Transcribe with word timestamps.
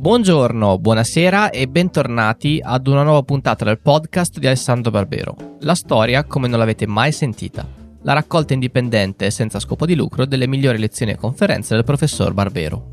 Buongiorno, 0.00 0.78
buonasera 0.78 1.50
e 1.50 1.66
bentornati 1.66 2.60
ad 2.62 2.86
una 2.86 3.02
nuova 3.02 3.24
puntata 3.24 3.64
del 3.64 3.80
podcast 3.80 4.38
di 4.38 4.46
Alessandro 4.46 4.92
Barbero. 4.92 5.56
La 5.62 5.74
storia 5.74 6.22
come 6.22 6.46
non 6.46 6.60
l'avete 6.60 6.86
mai 6.86 7.10
sentita. 7.10 7.66
La 8.02 8.12
raccolta 8.12 8.52
indipendente 8.52 9.26
e 9.26 9.32
senza 9.32 9.58
scopo 9.58 9.86
di 9.86 9.96
lucro 9.96 10.24
delle 10.24 10.46
migliori 10.46 10.78
lezioni 10.78 11.10
e 11.10 11.16
conferenze 11.16 11.74
del 11.74 11.82
professor 11.82 12.32
Barbero. 12.32 12.90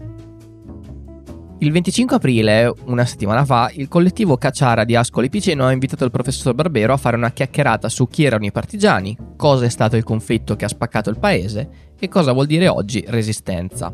Il 1.59 1.71
25 1.71 2.15
aprile, 2.15 2.73
una 2.85 3.05
settimana 3.05 3.45
fa, 3.45 3.69
il 3.75 3.87
collettivo 3.87 4.37
Cacciara 4.37 4.83
di 4.83 4.95
Ascoli 4.95 5.29
Piceno 5.29 5.67
ha 5.67 5.71
invitato 5.71 6.05
il 6.05 6.11
professor 6.11 6.55
Barbero 6.55 6.93
a 6.93 6.97
fare 6.97 7.17
una 7.17 7.29
chiacchierata 7.29 7.87
su 7.87 8.07
chi 8.07 8.23
erano 8.23 8.45
i 8.45 8.51
partigiani, 8.51 9.15
cosa 9.35 9.65
è 9.65 9.69
stato 9.69 9.95
il 9.95 10.03
conflitto 10.03 10.55
che 10.55 10.65
ha 10.65 10.69
spaccato 10.69 11.11
il 11.11 11.19
paese 11.19 11.69
e 11.99 12.07
cosa 12.07 12.31
vuol 12.31 12.47
dire 12.47 12.67
oggi 12.67 13.05
resistenza. 13.07 13.93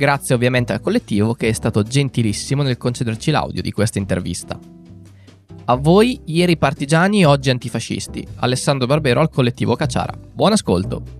Grazie 0.00 0.34
ovviamente 0.34 0.72
al 0.72 0.80
collettivo 0.80 1.34
che 1.34 1.48
è 1.48 1.52
stato 1.52 1.82
gentilissimo 1.82 2.62
nel 2.62 2.78
concederci 2.78 3.30
l'audio 3.30 3.60
di 3.60 3.70
questa 3.70 3.98
intervista. 3.98 4.58
A 5.66 5.74
voi, 5.74 6.18
ieri 6.24 6.56
partigiani, 6.56 7.26
oggi 7.26 7.50
antifascisti. 7.50 8.26
Alessandro 8.36 8.86
Barbero 8.86 9.20
al 9.20 9.28
collettivo 9.28 9.76
Cacciara. 9.76 10.14
Buon 10.32 10.52
ascolto! 10.52 11.19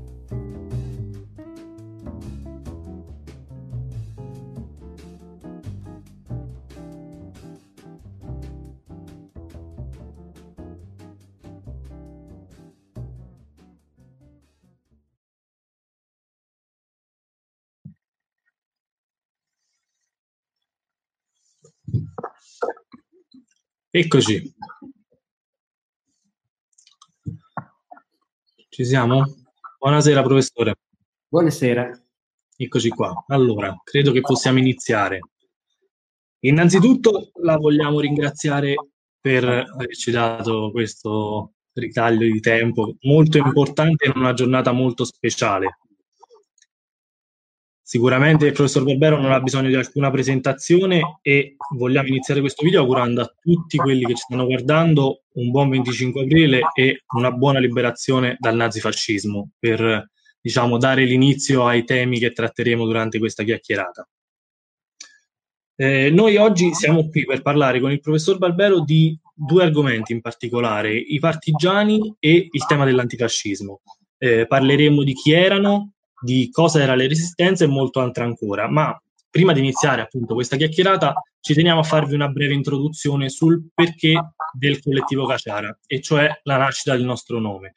Eccoci. 23.92 24.54
Ci 28.68 28.84
siamo? 28.84 29.24
Buonasera 29.80 30.22
professore. 30.22 30.76
Buonasera. 31.26 31.90
Eccoci 32.56 32.88
qua. 32.90 33.24
Allora, 33.26 33.76
credo 33.82 34.12
che 34.12 34.20
possiamo 34.20 34.58
iniziare. 34.58 35.18
Innanzitutto 36.44 37.32
la 37.42 37.56
vogliamo 37.56 37.98
ringraziare 37.98 38.76
per 39.20 39.44
averci 39.44 40.12
dato 40.12 40.70
questo 40.70 41.54
ritaglio 41.72 42.30
di 42.30 42.38
tempo 42.38 42.94
molto 43.00 43.38
importante 43.38 44.06
in 44.06 44.12
una 44.14 44.34
giornata 44.34 44.70
molto 44.70 45.04
speciale. 45.04 45.78
Sicuramente 47.90 48.46
il 48.46 48.52
professor 48.52 48.84
Barbero 48.84 49.20
non 49.20 49.32
ha 49.32 49.40
bisogno 49.40 49.66
di 49.66 49.74
alcuna 49.74 50.12
presentazione 50.12 51.18
e 51.22 51.56
vogliamo 51.74 52.06
iniziare 52.06 52.38
questo 52.38 52.62
video 52.62 52.82
augurando 52.82 53.20
a 53.20 53.34
tutti 53.42 53.78
quelli 53.78 54.04
che 54.04 54.14
ci 54.14 54.22
stanno 54.26 54.46
guardando 54.46 55.22
un 55.32 55.50
buon 55.50 55.70
25 55.70 56.22
aprile 56.22 56.60
e 56.72 57.02
una 57.16 57.32
buona 57.32 57.58
liberazione 57.58 58.36
dal 58.38 58.54
nazifascismo 58.54 59.50
per 59.58 60.08
diciamo, 60.40 60.78
dare 60.78 61.04
l'inizio 61.04 61.66
ai 61.66 61.82
temi 61.82 62.20
che 62.20 62.30
tratteremo 62.30 62.86
durante 62.86 63.18
questa 63.18 63.42
chiacchierata. 63.42 64.08
Eh, 65.74 66.10
noi 66.10 66.36
oggi 66.36 66.72
siamo 66.72 67.08
qui 67.08 67.24
per 67.24 67.42
parlare 67.42 67.80
con 67.80 67.90
il 67.90 67.98
professor 67.98 68.38
Barbero 68.38 68.84
di 68.84 69.18
due 69.34 69.64
argomenti 69.64 70.12
in 70.12 70.20
particolare, 70.20 70.96
i 70.96 71.18
partigiani 71.18 72.14
e 72.20 72.46
il 72.52 72.66
tema 72.66 72.84
dell'antifascismo. 72.84 73.80
Eh, 74.16 74.46
parleremo 74.46 75.02
di 75.02 75.12
chi 75.12 75.32
erano, 75.32 75.94
di 76.20 76.50
cosa 76.50 76.82
era 76.82 76.94
la 76.94 77.06
resistenza 77.06 77.64
e 77.64 77.68
molto 77.68 78.00
altro 78.00 78.24
ancora. 78.24 78.68
Ma 78.68 79.00
prima 79.28 79.52
di 79.52 79.60
iniziare 79.60 80.02
appunto 80.02 80.34
questa 80.34 80.56
chiacchierata 80.56 81.14
ci 81.40 81.54
teniamo 81.54 81.80
a 81.80 81.84
farvi 81.84 82.14
una 82.14 82.28
breve 82.28 82.54
introduzione 82.54 83.28
sul 83.28 83.70
perché 83.72 84.32
del 84.52 84.82
collettivo 84.82 85.26
Caciara, 85.26 85.78
e 85.86 86.00
cioè 86.00 86.40
la 86.42 86.56
nascita 86.56 86.96
del 86.96 87.04
nostro 87.04 87.38
nome. 87.38 87.74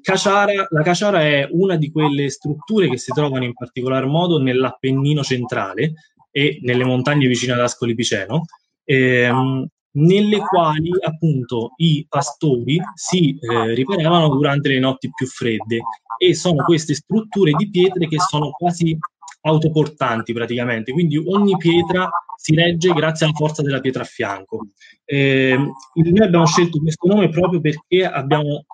Caciara, 0.00 0.68
la 0.70 0.82
Caciara 0.82 1.20
è 1.22 1.48
una 1.50 1.76
di 1.76 1.90
quelle 1.90 2.30
strutture 2.30 2.88
che 2.88 2.96
si 2.96 3.12
trovano 3.12 3.44
in 3.44 3.54
particolar 3.54 4.06
modo 4.06 4.40
nell'Appennino 4.40 5.22
centrale 5.22 5.94
e 6.30 6.60
nelle 6.62 6.84
montagne 6.84 7.26
vicine 7.26 7.54
ad 7.54 7.60
Ascoli 7.60 7.94
Piceno, 7.94 8.44
ehm, 8.84 9.66
nelle 9.90 10.38
quali 10.38 10.90
appunto 11.00 11.72
i 11.78 12.06
pastori 12.08 12.80
si 12.94 13.36
eh, 13.40 13.74
riparavano 13.74 14.28
durante 14.28 14.68
le 14.68 14.78
notti 14.78 15.10
più 15.12 15.26
fredde 15.26 15.80
e 16.18 16.34
sono 16.34 16.64
queste 16.64 16.94
strutture 16.94 17.52
di 17.52 17.70
pietre 17.70 18.08
che 18.08 18.18
sono 18.18 18.50
quasi 18.50 18.98
autoportanti 19.42 20.32
praticamente, 20.32 20.92
quindi 20.92 21.16
ogni 21.16 21.56
pietra 21.56 22.10
si 22.36 22.54
regge 22.54 22.92
grazie 22.92 23.26
alla 23.26 23.34
forza 23.34 23.62
della 23.62 23.80
pietra 23.80 24.02
a 24.02 24.06
fianco. 24.06 24.66
Eh, 25.04 25.56
noi 25.56 26.20
abbiamo 26.20 26.46
scelto 26.46 26.80
questo 26.80 27.06
nome 27.06 27.28
proprio 27.28 27.60
perché 27.60 28.04
abbiamo, 28.04 28.64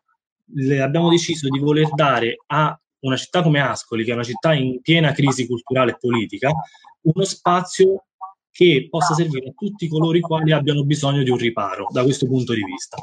le, 0.55 0.81
abbiamo 0.81 1.11
deciso 1.11 1.49
di 1.49 1.59
voler 1.59 1.91
dare 1.95 2.39
a 2.47 2.79
una 3.01 3.17
città 3.17 3.43
come 3.43 3.61
Ascoli, 3.61 4.05
che 4.05 4.11
è 4.11 4.15
una 4.15 4.25
città 4.25 4.55
in 4.55 4.81
piena 4.81 5.13
crisi 5.13 5.47
culturale 5.47 5.93
e 5.93 5.97
politica, 5.99 6.51
uno 7.03 7.25
spazio 7.25 8.05
che 8.51 8.87
possa 8.89 9.15
servire 9.15 9.49
a 9.49 9.53
tutti 9.57 9.89
coloro 9.89 10.17
i 10.17 10.21
quali 10.21 10.53
abbiano 10.53 10.85
bisogno 10.85 11.23
di 11.23 11.31
un 11.31 11.37
riparo 11.37 11.89
da 11.91 12.03
questo 12.03 12.27
punto 12.27 12.55
di 12.55 12.63
vista. 12.65 13.03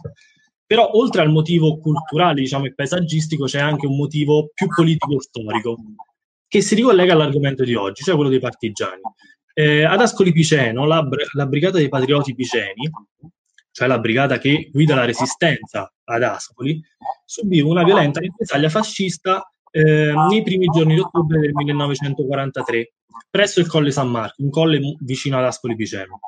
Però 0.71 0.89
oltre 0.93 1.21
al 1.21 1.29
motivo 1.29 1.79
culturale, 1.79 2.39
diciamo, 2.39 2.63
e 2.63 2.73
paesaggistico, 2.73 3.43
c'è 3.43 3.59
anche 3.59 3.85
un 3.85 3.97
motivo 3.97 4.51
più 4.53 4.67
politico 4.67 5.15
e 5.15 5.19
storico, 5.19 5.75
che 6.47 6.61
si 6.61 6.75
ricollega 6.75 7.11
all'argomento 7.11 7.65
di 7.65 7.75
oggi, 7.75 8.03
cioè 8.03 8.15
quello 8.15 8.29
dei 8.29 8.39
partigiani. 8.39 9.01
Eh, 9.53 9.83
ad 9.83 9.99
Ascoli 9.99 10.31
Piceno, 10.31 10.85
la, 10.85 11.05
la 11.33 11.45
Brigata 11.45 11.75
dei 11.75 11.89
Patrioti 11.89 12.33
Piceni, 12.33 12.89
cioè 13.69 13.89
la 13.89 13.99
brigata 13.99 14.37
che 14.37 14.69
guida 14.71 14.95
la 14.95 15.03
resistenza 15.03 15.91
ad 16.05 16.23
Ascoli, 16.23 16.81
subì 17.25 17.59
una 17.59 17.83
violenta 17.83 18.21
represaglia 18.21 18.69
fascista 18.69 19.51
eh, 19.71 20.13
nei 20.29 20.41
primi 20.41 20.67
giorni 20.67 20.93
di 20.93 21.01
ottobre 21.01 21.37
del 21.39 21.51
1943 21.51 22.93
presso 23.29 23.59
il 23.59 23.67
Colle 23.67 23.91
San 23.91 24.09
Marco, 24.09 24.41
un 24.41 24.49
colle 24.49 24.79
vicino 25.01 25.37
ad 25.37 25.43
Ascoli 25.43 25.75
Piceno. 25.75 26.21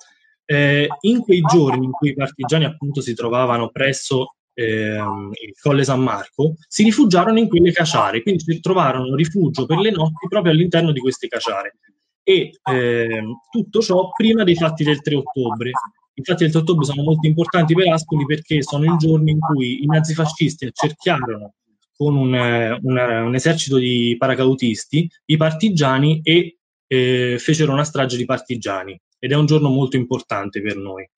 Eh, 0.54 0.88
in 1.02 1.22
quei 1.22 1.42
giorni 1.42 1.86
in 1.86 1.92
cui 1.92 2.10
i 2.10 2.14
partigiani 2.14 2.66
appunto 2.66 3.02
si 3.02 3.16
trovavano 3.16 3.70
presso 3.70 4.36
ehm, 4.54 5.32
il 5.34 5.54
Colle 5.60 5.84
San 5.84 6.02
Marco, 6.02 6.56
si 6.68 6.84
rifugiarono 6.84 7.40
in 7.40 7.48
quelle 7.48 7.72
caciare, 7.72 8.22
quindi 8.22 8.60
trovarono 8.60 9.16
rifugio 9.16 9.66
per 9.66 9.80
le 9.80 9.90
notti 9.90 10.28
proprio 10.30 10.52
all'interno 10.52 10.92
di 10.92 11.00
queste 11.00 11.28
caciare. 11.28 11.78
E 12.24 12.52
ehm, 12.64 13.40
tutto 13.50 13.82
ciò 13.82 14.12
prima 14.12 14.44
dei 14.44 14.56
fatti 14.56 14.84
del 14.84 15.02
3 15.02 15.16
ottobre. 15.16 15.72
I 16.14 16.24
fatti 16.24 16.44
del 16.44 16.52
3 16.52 16.62
ottobre 16.62 16.86
sono 16.86 17.02
molto 17.02 17.26
importanti 17.28 17.74
per 17.74 17.88
Ascoli 17.88 18.26
perché 18.26 18.62
sono 18.62 18.86
il 18.86 18.98
giorno 18.98 19.30
in 19.30 19.40
cui 19.40 19.84
i 19.84 19.88
nazifascisti 19.88 20.66
accerchiarono 20.66 21.54
con 21.96 22.16
un, 22.16 22.34
una, 22.82 23.24
un 23.24 23.36
esercito 23.36 23.78
di 23.78 24.16
paracautisti 24.18 25.10
i 25.26 25.38
partigiani 25.38 26.22
e 26.24 26.58
eh, 26.94 27.40
fecero 27.40 27.72
una 27.72 27.84
strage 27.84 28.18
di 28.18 28.26
partigiani 28.26 29.00
ed 29.18 29.32
è 29.32 29.36
un 29.36 29.48
giorno 29.48 29.70
molto 29.70 29.96
importante 29.96 30.62
per 30.62 30.78
noi. 30.78 31.10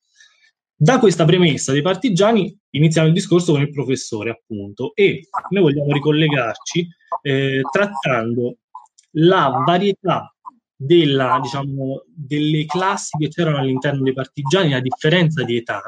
Da 0.78 1.00
questa 1.00 1.26
premessa 1.26 1.72
dei 1.72 1.82
partigiani 1.82 2.58
iniziamo 2.72 3.08
il 3.08 3.14
discorso 3.14 3.54
con 3.54 3.62
il 3.62 3.72
professore, 3.72 4.30
appunto, 4.30 4.94
e 4.94 5.28
noi 5.50 5.64
vogliamo 5.64 5.92
ricollegarci 5.92 6.88
eh, 7.22 7.62
trattando 7.72 8.58
la 9.18 9.64
varietà 9.66 10.34
della, 10.76 11.40
diciamo, 11.42 12.04
delle 12.06 12.66
classi 12.66 13.18
che 13.18 13.30
c'erano 13.30 13.58
all'interno 13.58 14.04
dei 14.04 14.14
partigiani, 14.14 14.74
a 14.74 14.82
differenza 14.82 15.44
di 15.44 15.58
età, 15.58 15.82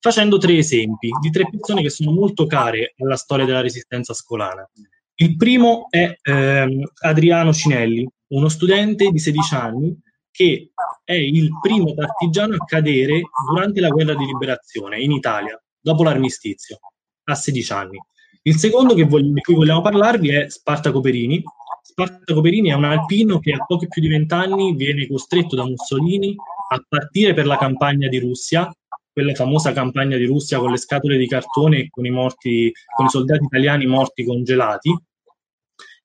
facendo 0.00 0.38
tre 0.38 0.58
esempi 0.58 1.10
di 1.20 1.30
tre 1.30 1.48
persone 1.48 1.82
che 1.82 1.90
sono 1.90 2.10
molto 2.10 2.46
care 2.46 2.94
alla 2.98 3.16
storia 3.16 3.46
della 3.46 3.60
resistenza 3.60 4.12
scolana. 4.14 4.68
Il 5.16 5.36
primo 5.36 5.86
è 5.90 6.12
ehm, 6.20 6.82
Adriano 7.02 7.52
Cinelli, 7.52 8.06
uno 8.28 8.48
studente 8.48 9.10
di 9.10 9.18
16 9.18 9.54
anni 9.54 9.98
che 10.30 10.72
è 11.04 11.12
il 11.12 11.50
primo 11.60 11.94
partigiano 11.94 12.54
a 12.54 12.64
cadere 12.64 13.22
durante 13.48 13.80
la 13.80 13.88
guerra 13.88 14.14
di 14.14 14.24
liberazione 14.24 15.00
in 15.00 15.12
Italia, 15.12 15.60
dopo 15.80 16.02
l'armistizio, 16.02 16.78
a 17.24 17.34
16 17.34 17.72
anni. 17.72 17.98
Il 18.42 18.56
secondo 18.56 18.94
che 18.94 19.04
voglio, 19.04 19.32
di 19.32 19.40
cui 19.40 19.54
vogliamo 19.54 19.80
parlarvi 19.80 20.30
è 20.30 20.48
Spartaco 20.48 21.00
Perini. 21.00 21.42
Spartaco 21.82 22.40
Perini 22.40 22.70
è 22.70 22.74
un 22.74 22.84
alpino 22.84 23.38
che 23.38 23.52
a 23.52 23.64
pochi 23.64 23.86
più 23.86 24.02
di 24.02 24.08
vent'anni 24.08 24.74
viene 24.74 25.06
costretto 25.06 25.54
da 25.54 25.64
Mussolini 25.64 26.34
a 26.70 26.84
partire 26.86 27.32
per 27.32 27.46
la 27.46 27.56
campagna 27.56 28.08
di 28.08 28.18
Russia, 28.18 28.68
quella 29.12 29.34
famosa 29.34 29.72
campagna 29.72 30.16
di 30.16 30.24
Russia 30.24 30.58
con 30.58 30.72
le 30.72 30.76
scatole 30.78 31.16
di 31.16 31.28
cartone 31.28 31.78
e 31.78 31.90
con 31.90 32.04
i, 32.04 32.10
morti, 32.10 32.72
con 32.96 33.06
i 33.06 33.08
soldati 33.08 33.44
italiani 33.44 33.86
morti 33.86 34.24
congelati, 34.24 34.92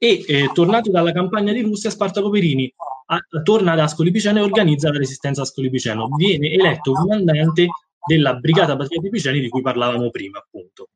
e 0.01 0.23
eh, 0.25 0.49
tornato 0.53 0.89
dalla 0.89 1.11
campagna 1.11 1.51
di 1.51 1.61
Russia, 1.61 1.89
Spartaco 1.89 2.29
Perini 2.29 2.73
a, 3.07 3.19
torna 3.43 3.73
ad 3.73 3.79
Ascoli 3.79 4.11
Piceno 4.11 4.39
e 4.39 4.43
organizza 4.43 4.89
la 4.89 4.97
resistenza 4.97 5.41
a 5.41 5.43
Ascoli 5.43 5.69
Piceno. 5.69 6.07
Viene 6.15 6.49
eletto 6.51 6.93
comandante 6.93 7.67
della 8.07 8.33
Brigata 8.35 8.77
Patrioti 8.77 9.09
Piceni 9.09 9.41
di 9.41 9.49
cui 9.49 9.61
parlavamo 9.61 10.09
prima, 10.09 10.39
appunto. 10.39 10.87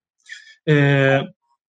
Eh, 0.63 1.33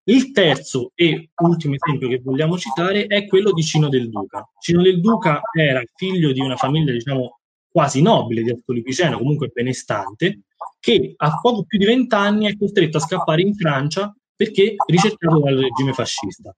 il 0.06 0.32
terzo 0.34 0.92
e 0.96 1.30
ultimo 1.42 1.76
esempio 1.76 2.10
che 2.10 2.20
vogliamo 2.22 2.58
citare 2.58 3.06
è 3.08 3.26
quello 3.26 3.54
di 3.54 3.64
Cino 3.64 3.88
del 3.88 4.10
Duca. 4.10 4.46
Cino 4.60 4.82
del 4.82 5.00
Duca 5.00 5.40
era 5.58 5.82
figlio 5.96 6.34
di 6.34 6.42
una 6.42 6.58
famiglia, 6.58 6.92
diciamo, 6.92 7.40
quasi 7.70 8.02
nobile 8.02 8.44
di 8.44 8.52
Ascoli 8.52 8.82
Piceno, 8.82 9.18
comunque 9.18 9.50
benestante, 9.54 10.42
che 10.80 11.14
a 11.16 11.40
poco 11.40 11.64
più 11.64 11.78
di 11.78 11.86
vent'anni 11.86 12.48
è 12.48 12.58
costretto 12.58 12.98
a 12.98 13.00
scappare 13.00 13.42
in 13.42 13.56
Francia 13.56 14.14
perché 14.36 14.76
ricercato 14.88 15.40
dal 15.40 15.56
regime 15.56 15.94
fascista. 15.94 16.54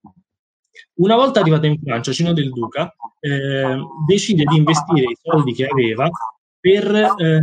Una 0.96 1.16
volta 1.16 1.40
arrivato 1.40 1.66
in 1.66 1.80
Francia, 1.82 2.12
Cino 2.12 2.34
del 2.34 2.50
Duca 2.50 2.94
eh, 3.20 3.78
decide 4.08 4.44
di 4.44 4.58
investire 4.58 5.02
i 5.02 5.18
soldi 5.22 5.54
che 5.54 5.66
aveva 5.66 6.10
per 6.60 6.96
eh, 6.96 7.40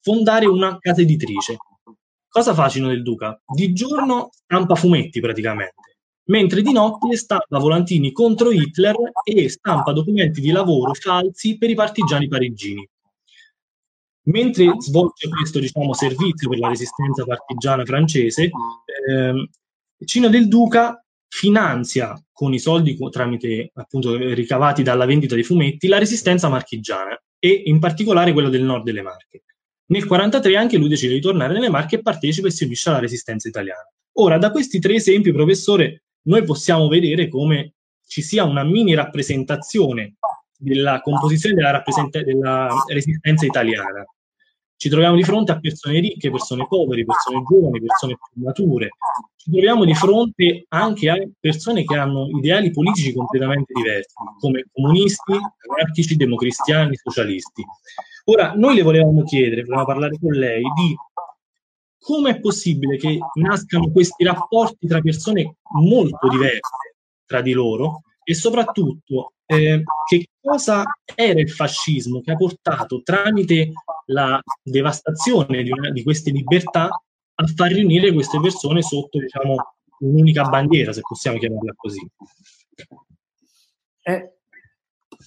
fondare 0.00 0.46
una 0.46 0.78
casa 0.78 1.00
editrice. 1.00 1.56
Cosa 2.28 2.54
fa 2.54 2.68
Cino 2.68 2.88
del 2.88 3.02
Duca? 3.02 3.40
Di 3.46 3.72
giorno 3.72 4.28
stampa 4.30 4.74
fumetti 4.74 5.20
praticamente, 5.20 5.98
mentre 6.24 6.62
di 6.62 6.72
notte 6.72 7.16
stampa 7.16 7.58
volantini 7.58 8.12
contro 8.12 8.50
Hitler 8.50 8.96
e 9.24 9.48
stampa 9.48 9.92
documenti 9.92 10.40
di 10.40 10.50
lavoro 10.50 10.92
falsi 10.94 11.58
per 11.58 11.70
i 11.70 11.74
partigiani 11.74 12.28
parigini. 12.28 12.88
Mentre 14.28 14.74
svolge 14.78 15.26
questo 15.28 15.58
diciamo, 15.58 15.94
servizio 15.94 16.50
per 16.50 16.58
la 16.58 16.68
resistenza 16.68 17.24
partigiana 17.24 17.84
francese, 17.84 18.50
eh, 19.08 19.48
Cino 20.04 20.28
del 20.28 20.48
Duca 20.48 21.02
finanzia 21.28 22.20
con 22.32 22.54
i 22.54 22.58
soldi 22.58 22.96
tramite 23.10 23.70
appunto 23.74 24.16
ricavati 24.16 24.82
dalla 24.82 25.04
vendita 25.04 25.34
dei 25.34 25.44
fumetti 25.44 25.86
la 25.86 25.98
resistenza 25.98 26.48
marchigiana 26.48 27.20
e 27.38 27.62
in 27.66 27.78
particolare 27.78 28.32
quella 28.32 28.48
del 28.48 28.62
nord 28.62 28.84
delle 28.84 29.02
Marche. 29.02 29.42
Nel 29.88 30.02
1943 30.02 30.56
anche 30.56 30.76
lui 30.76 30.88
decide 30.88 31.14
di 31.14 31.20
tornare 31.20 31.52
nelle 31.52 31.70
Marche 31.70 31.96
e 31.96 32.02
partecipa 32.02 32.48
e 32.48 32.50
si 32.50 32.64
unisce 32.64 32.88
alla 32.88 32.98
resistenza 32.98 33.48
italiana. 33.48 33.88
Ora, 34.14 34.36
da 34.36 34.50
questi 34.50 34.80
tre 34.80 34.94
esempi, 34.94 35.32
professore, 35.32 36.02
noi 36.22 36.42
possiamo 36.44 36.88
vedere 36.88 37.28
come 37.28 37.74
ci 38.06 38.20
sia 38.22 38.44
una 38.44 38.64
mini 38.64 38.94
rappresentazione 38.94 40.16
della 40.58 41.00
composizione 41.00 41.54
della, 41.54 41.70
rappresenta- 41.70 42.22
della 42.22 42.68
resistenza 42.88 43.46
italiana 43.46 44.04
ci 44.78 44.88
troviamo 44.88 45.16
di 45.16 45.24
fronte 45.24 45.50
a 45.50 45.58
persone 45.58 45.98
ricche, 45.98 46.30
persone 46.30 46.64
povere, 46.68 47.04
persone 47.04 47.42
giovani, 47.42 47.80
persone 47.80 48.16
più 48.16 48.42
mature. 48.44 48.90
Ci 49.34 49.50
troviamo 49.50 49.84
di 49.84 49.92
fronte 49.92 50.66
anche 50.68 51.10
a 51.10 51.16
persone 51.40 51.82
che 51.82 51.96
hanno 51.96 52.28
ideali 52.28 52.70
politici 52.70 53.12
completamente 53.12 53.72
diversi, 53.74 54.14
come 54.38 54.66
comunisti, 54.72 55.32
anarchici, 55.32 56.14
democristiani, 56.14 56.94
socialisti. 56.94 57.64
Ora, 58.26 58.52
noi 58.54 58.76
le 58.76 58.82
volevamo 58.82 59.24
chiedere, 59.24 59.62
volevamo 59.62 59.86
parlare 59.86 60.16
con 60.16 60.32
lei, 60.32 60.62
di 60.62 60.96
come 61.98 62.30
è 62.30 62.40
possibile 62.40 62.96
che 62.98 63.18
nascano 63.34 63.90
questi 63.90 64.22
rapporti 64.22 64.86
tra 64.86 65.00
persone 65.00 65.56
molto 65.80 66.28
diverse 66.28 66.94
tra 67.26 67.42
di 67.42 67.52
loro 67.52 68.02
e 68.22 68.32
soprattutto 68.32 69.32
eh, 69.50 69.82
che 70.06 70.28
cosa 70.40 70.84
era 71.14 71.40
il 71.40 71.50
fascismo 71.50 72.20
che 72.20 72.32
ha 72.32 72.36
portato 72.36 73.00
tramite 73.02 73.72
la 74.06 74.38
devastazione 74.62 75.62
di, 75.62 75.70
una, 75.70 75.90
di 75.90 76.02
queste 76.02 76.30
libertà 76.30 76.88
a 76.88 77.46
far 77.54 77.72
riunire 77.72 78.12
queste 78.12 78.38
persone 78.40 78.82
sotto 78.82 79.18
diciamo, 79.18 79.56
un'unica 80.00 80.44
bandiera, 80.44 80.92
se 80.92 81.00
possiamo 81.00 81.38
chiamarla 81.38 81.72
così. 81.76 82.06
Eh, 84.02 84.32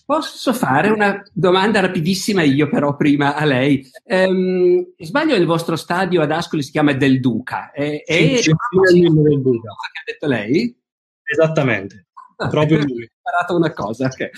posso 0.06 0.54
fare 0.54 0.90
una 0.90 1.24
domanda 1.34 1.80
rapidissima 1.80 2.44
io 2.44 2.70
però 2.70 2.96
prima 2.96 3.36
a 3.36 3.46
lei. 3.46 3.90
Ehm, 4.04 4.94
sbaglio 4.98 5.36
il 5.36 5.46
vostro 5.46 5.76
stadio 5.76 6.22
ad 6.22 6.32
Ascoli 6.32 6.62
si 6.62 6.72
chiama 6.72 6.94
Del 6.94 7.20
Duca. 7.20 7.72
Sì, 7.74 7.82
è, 7.82 8.36
sì, 8.38 8.52
è 8.52 8.94
il 8.94 9.14
del 9.14 9.42
Duca. 9.42 9.70
Che 9.70 10.00
ha 10.00 10.04
detto 10.06 10.28
lei? 10.28 10.78
Esattamente. 11.24 12.08
Proprio 12.50 12.80
lui. 12.86 13.10
Imparato 13.32 13.56
una 13.56 13.72
cosa. 13.72 14.08
Okay. 14.08 14.30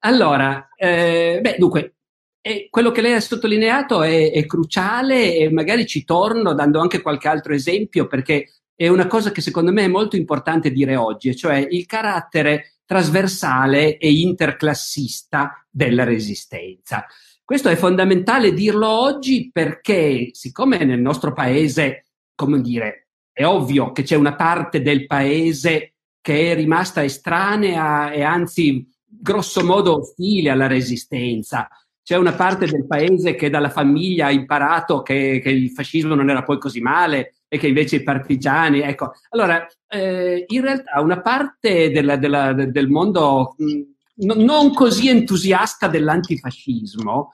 Allora, 0.00 0.68
eh, 0.76 1.38
beh, 1.42 1.56
dunque, 1.58 1.96
eh, 2.40 2.68
quello 2.70 2.90
che 2.90 3.02
lei 3.02 3.12
ha 3.12 3.20
sottolineato 3.20 4.02
è, 4.02 4.32
è, 4.32 4.46
cruciale 4.46 5.36
e 5.36 5.50
magari 5.50 5.86
ci 5.86 6.04
torno 6.04 6.54
dando 6.54 6.80
anche 6.80 7.02
qualche 7.02 7.28
altro 7.28 7.52
esempio 7.52 8.06
perché 8.06 8.52
è 8.74 8.88
una 8.88 9.06
cosa 9.06 9.32
che 9.32 9.42
secondo 9.42 9.72
me 9.72 9.84
è 9.84 9.88
molto 9.88 10.16
importante 10.16 10.70
dire 10.70 10.96
oggi, 10.96 11.36
cioè 11.36 11.56
il 11.68 11.84
carattere 11.84 12.78
trasversale 12.86 13.98
e 13.98 14.10
interclassista 14.10 15.66
della 15.68 16.04
resistenza. 16.04 17.04
Questo 17.44 17.68
è 17.68 17.76
fondamentale 17.76 18.54
dirlo 18.54 18.88
oggi 18.88 19.50
perché, 19.52 20.30
siccome 20.32 20.84
nel 20.84 21.00
nostro 21.00 21.32
paese, 21.32 22.06
come 22.34 22.60
dire, 22.60 23.08
è 23.32 23.44
ovvio 23.44 23.92
che 23.92 24.04
c'è 24.04 24.16
una 24.16 24.36
parte 24.36 24.80
del 24.80 25.06
paese 25.06 25.97
che 26.28 26.52
è 26.52 26.54
rimasta 26.54 27.02
estranea 27.02 28.10
e 28.10 28.20
anzi 28.20 28.86
grosso 29.02 29.64
modo 29.64 30.00
ostile 30.00 30.50
alla 30.50 30.66
resistenza. 30.66 31.68
C'è 32.02 32.16
una 32.18 32.34
parte 32.34 32.66
del 32.66 32.86
paese 32.86 33.34
che 33.34 33.48
dalla 33.48 33.70
famiglia 33.70 34.26
ha 34.26 34.30
imparato 34.30 35.00
che, 35.00 35.40
che 35.42 35.48
il 35.48 35.70
fascismo 35.70 36.14
non 36.14 36.28
era 36.28 36.42
poi 36.42 36.58
così 36.58 36.82
male 36.82 37.36
e 37.48 37.56
che 37.56 37.68
invece 37.68 37.96
i 37.96 38.02
partigiani, 38.02 38.80
ecco. 38.80 39.12
Allora, 39.30 39.66
eh, 39.86 40.44
in 40.46 40.60
realtà 40.60 41.00
una 41.00 41.22
parte 41.22 41.90
della, 41.90 42.16
della, 42.16 42.52
del 42.52 42.88
mondo 42.90 43.54
mh, 43.56 44.34
non 44.34 44.74
così 44.74 45.08
entusiasta 45.08 45.88
dell'antifascismo 45.88 47.32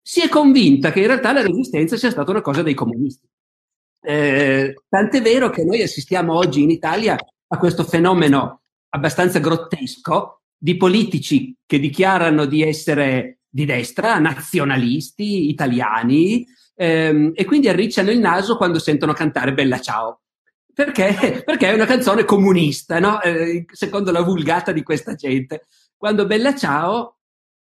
si 0.00 0.20
è 0.20 0.28
convinta 0.28 0.92
che 0.92 1.00
in 1.00 1.08
realtà 1.08 1.32
la 1.32 1.42
resistenza 1.42 1.96
sia 1.96 2.12
stata 2.12 2.30
una 2.30 2.42
cosa 2.42 2.62
dei 2.62 2.74
comunisti. 2.74 3.26
Eh, 4.00 4.82
tant'è 4.88 5.20
vero 5.20 5.50
che 5.50 5.64
noi 5.64 5.82
assistiamo 5.82 6.32
oggi 6.32 6.62
in 6.62 6.70
Italia 6.70 7.16
a 7.48 7.58
questo 7.58 7.84
fenomeno 7.84 8.62
abbastanza 8.90 9.38
grottesco 9.38 10.42
di 10.56 10.76
politici 10.76 11.54
che 11.66 11.78
dichiarano 11.78 12.46
di 12.46 12.62
essere 12.62 13.40
di 13.54 13.64
destra, 13.66 14.18
nazionalisti, 14.18 15.48
italiani, 15.48 16.44
ehm, 16.74 17.32
e 17.34 17.44
quindi 17.44 17.68
arricciano 17.68 18.10
il 18.10 18.18
naso 18.18 18.56
quando 18.56 18.80
sentono 18.80 19.12
cantare 19.12 19.54
Bella 19.54 19.78
Ciao. 19.78 20.22
Perché? 20.72 21.42
Perché 21.46 21.70
è 21.70 21.74
una 21.74 21.86
canzone 21.86 22.24
comunista, 22.24 22.98
no? 22.98 23.22
eh, 23.22 23.64
secondo 23.70 24.10
la 24.10 24.22
vulgata 24.22 24.72
di 24.72 24.82
questa 24.82 25.14
gente. 25.14 25.66
Quando 25.96 26.26
Bella 26.26 26.56
Ciao, 26.56 27.18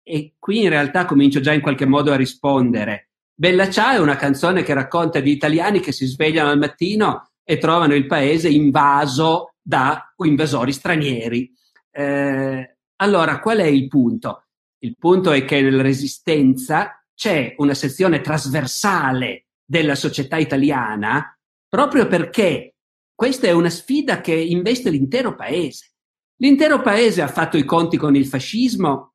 e 0.02 0.36
qui 0.38 0.62
in 0.62 0.70
realtà 0.70 1.04
comincio 1.04 1.40
già 1.40 1.52
in 1.52 1.60
qualche 1.60 1.84
modo 1.84 2.10
a 2.10 2.16
rispondere, 2.16 3.10
Bella 3.34 3.68
Ciao 3.68 3.96
è 3.96 4.00
una 4.00 4.16
canzone 4.16 4.62
che 4.62 4.72
racconta 4.72 5.20
di 5.20 5.30
italiani 5.30 5.80
che 5.80 5.92
si 5.92 6.06
svegliano 6.06 6.48
al 6.48 6.58
mattino 6.58 7.32
e 7.44 7.58
trovano 7.58 7.94
il 7.94 8.06
paese 8.06 8.48
invaso 8.48 9.55
da 9.66 10.14
invasori 10.18 10.72
stranieri. 10.72 11.52
Eh, 11.90 12.76
allora, 12.96 13.40
qual 13.40 13.58
è 13.58 13.66
il 13.66 13.88
punto? 13.88 14.44
Il 14.78 14.96
punto 14.96 15.32
è 15.32 15.44
che 15.44 15.60
nella 15.60 15.82
resistenza 15.82 17.04
c'è 17.14 17.54
una 17.58 17.74
sezione 17.74 18.20
trasversale 18.20 19.46
della 19.64 19.96
società 19.96 20.36
italiana 20.36 21.36
proprio 21.68 22.06
perché 22.06 22.76
questa 23.12 23.48
è 23.48 23.50
una 23.50 23.70
sfida 23.70 24.20
che 24.20 24.34
investe 24.34 24.90
l'intero 24.90 25.34
paese. 25.34 25.94
L'intero 26.36 26.80
paese 26.80 27.22
ha 27.22 27.28
fatto 27.28 27.56
i 27.56 27.64
conti 27.64 27.96
con 27.96 28.14
il 28.14 28.26
fascismo 28.26 29.14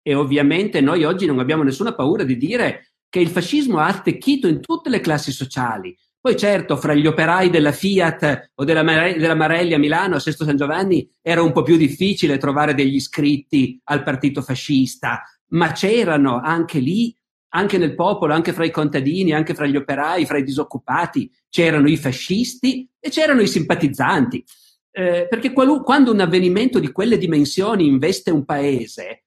e 0.00 0.14
ovviamente 0.14 0.80
noi 0.80 1.02
oggi 1.02 1.26
non 1.26 1.40
abbiamo 1.40 1.64
nessuna 1.64 1.94
paura 1.94 2.22
di 2.22 2.36
dire 2.36 2.92
che 3.08 3.18
il 3.18 3.28
fascismo 3.28 3.78
ha 3.78 3.86
attecchito 3.86 4.46
in 4.46 4.60
tutte 4.60 4.90
le 4.90 5.00
classi 5.00 5.32
sociali, 5.32 5.96
poi 6.20 6.36
certo, 6.36 6.76
fra 6.76 6.94
gli 6.94 7.06
operai 7.06 7.50
della 7.50 7.72
Fiat 7.72 8.52
o 8.54 8.64
della, 8.64 8.82
della 8.82 9.34
Marelli 9.34 9.74
a 9.74 9.78
Milano, 9.78 10.16
a 10.16 10.20
Sesto 10.20 10.44
San 10.44 10.56
Giovanni, 10.56 11.08
era 11.22 11.42
un 11.42 11.52
po' 11.52 11.62
più 11.62 11.76
difficile 11.76 12.38
trovare 12.38 12.74
degli 12.74 12.96
iscritti 12.96 13.80
al 13.84 14.02
partito 14.02 14.42
fascista, 14.42 15.22
ma 15.50 15.72
c'erano 15.72 16.40
anche 16.40 16.80
lì, 16.80 17.16
anche 17.50 17.78
nel 17.78 17.94
popolo, 17.94 18.34
anche 18.34 18.52
fra 18.52 18.64
i 18.64 18.70
contadini, 18.70 19.32
anche 19.32 19.54
fra 19.54 19.66
gli 19.66 19.76
operai, 19.76 20.26
fra 20.26 20.38
i 20.38 20.42
disoccupati, 20.42 21.30
c'erano 21.48 21.88
i 21.88 21.96
fascisti 21.96 22.88
e 22.98 23.08
c'erano 23.08 23.40
i 23.40 23.46
simpatizzanti. 23.46 24.44
Eh, 24.90 25.26
perché 25.28 25.52
qualu- 25.52 25.82
quando 25.82 26.10
un 26.10 26.20
avvenimento 26.20 26.78
di 26.78 26.90
quelle 26.90 27.18
dimensioni 27.18 27.86
investe 27.86 28.30
un 28.30 28.44
paese, 28.44 29.25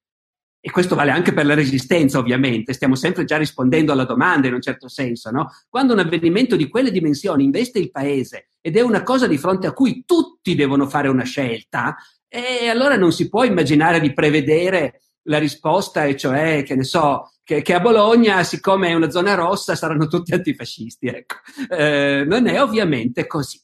e 0.62 0.72
questo 0.72 0.96
vale 0.96 1.12
anche 1.12 1.34
per 1.34 1.46
la 1.46 1.54
resistenza, 1.54 2.20
ovviamente, 2.20 2.74
stiamo 2.74 2.96
sempre 2.96 3.24
già 3.24 3.38
rispondendo 3.38 3.92
alla 3.92 4.04
domanda 4.04 4.48
in 4.48 4.54
un 4.54 4.62
certo 4.62 4.90
senso, 4.90 5.32
no? 5.32 5.50
Quando 5.70 5.94
un 5.94 6.00
avvenimento 6.00 6.56
di 6.56 6.68
quelle 6.68 6.92
dimensioni 6.92 7.46
investe 7.46 7.80
il 7.80 7.92
paese 7.92 8.50
ed 8.60 8.76
è 8.76 8.82
una 8.82 9.04
cosa 9.04 9.26
di 9.28 9.38
fronte 9.38 9.68
a 9.68 9.74
cui 9.74 10.04
tutti 10.06 10.56
devono 10.56 10.88
fare 10.88 11.08
una 11.08 11.24
scelta, 11.24 11.96
e 12.28 12.68
allora 12.68 12.96
non 12.96 13.12
si 13.12 13.30
può 13.30 13.44
immaginare 13.44 14.00
di 14.00 14.14
prevedere 14.14 15.02
la 15.24 15.40
risposta, 15.40 16.06
e 16.06 16.16
cioè, 16.16 16.64
che 16.64 16.76
ne 16.76 16.84
so, 16.84 17.32
che, 17.44 17.62
che 17.62 17.74
a 17.74 17.80
Bologna, 17.80 18.44
siccome 18.44 18.90
è 18.90 18.94
una 18.94 19.10
zona 19.10 19.34
rossa, 19.34 19.76
saranno 19.76 20.08
tutti 20.08 20.34
antifascisti. 20.34 21.08
Ecco. 21.08 21.36
Eh, 21.70 22.24
non 22.28 22.48
è 22.48 22.62
ovviamente 22.62 23.26
così. 23.26 23.60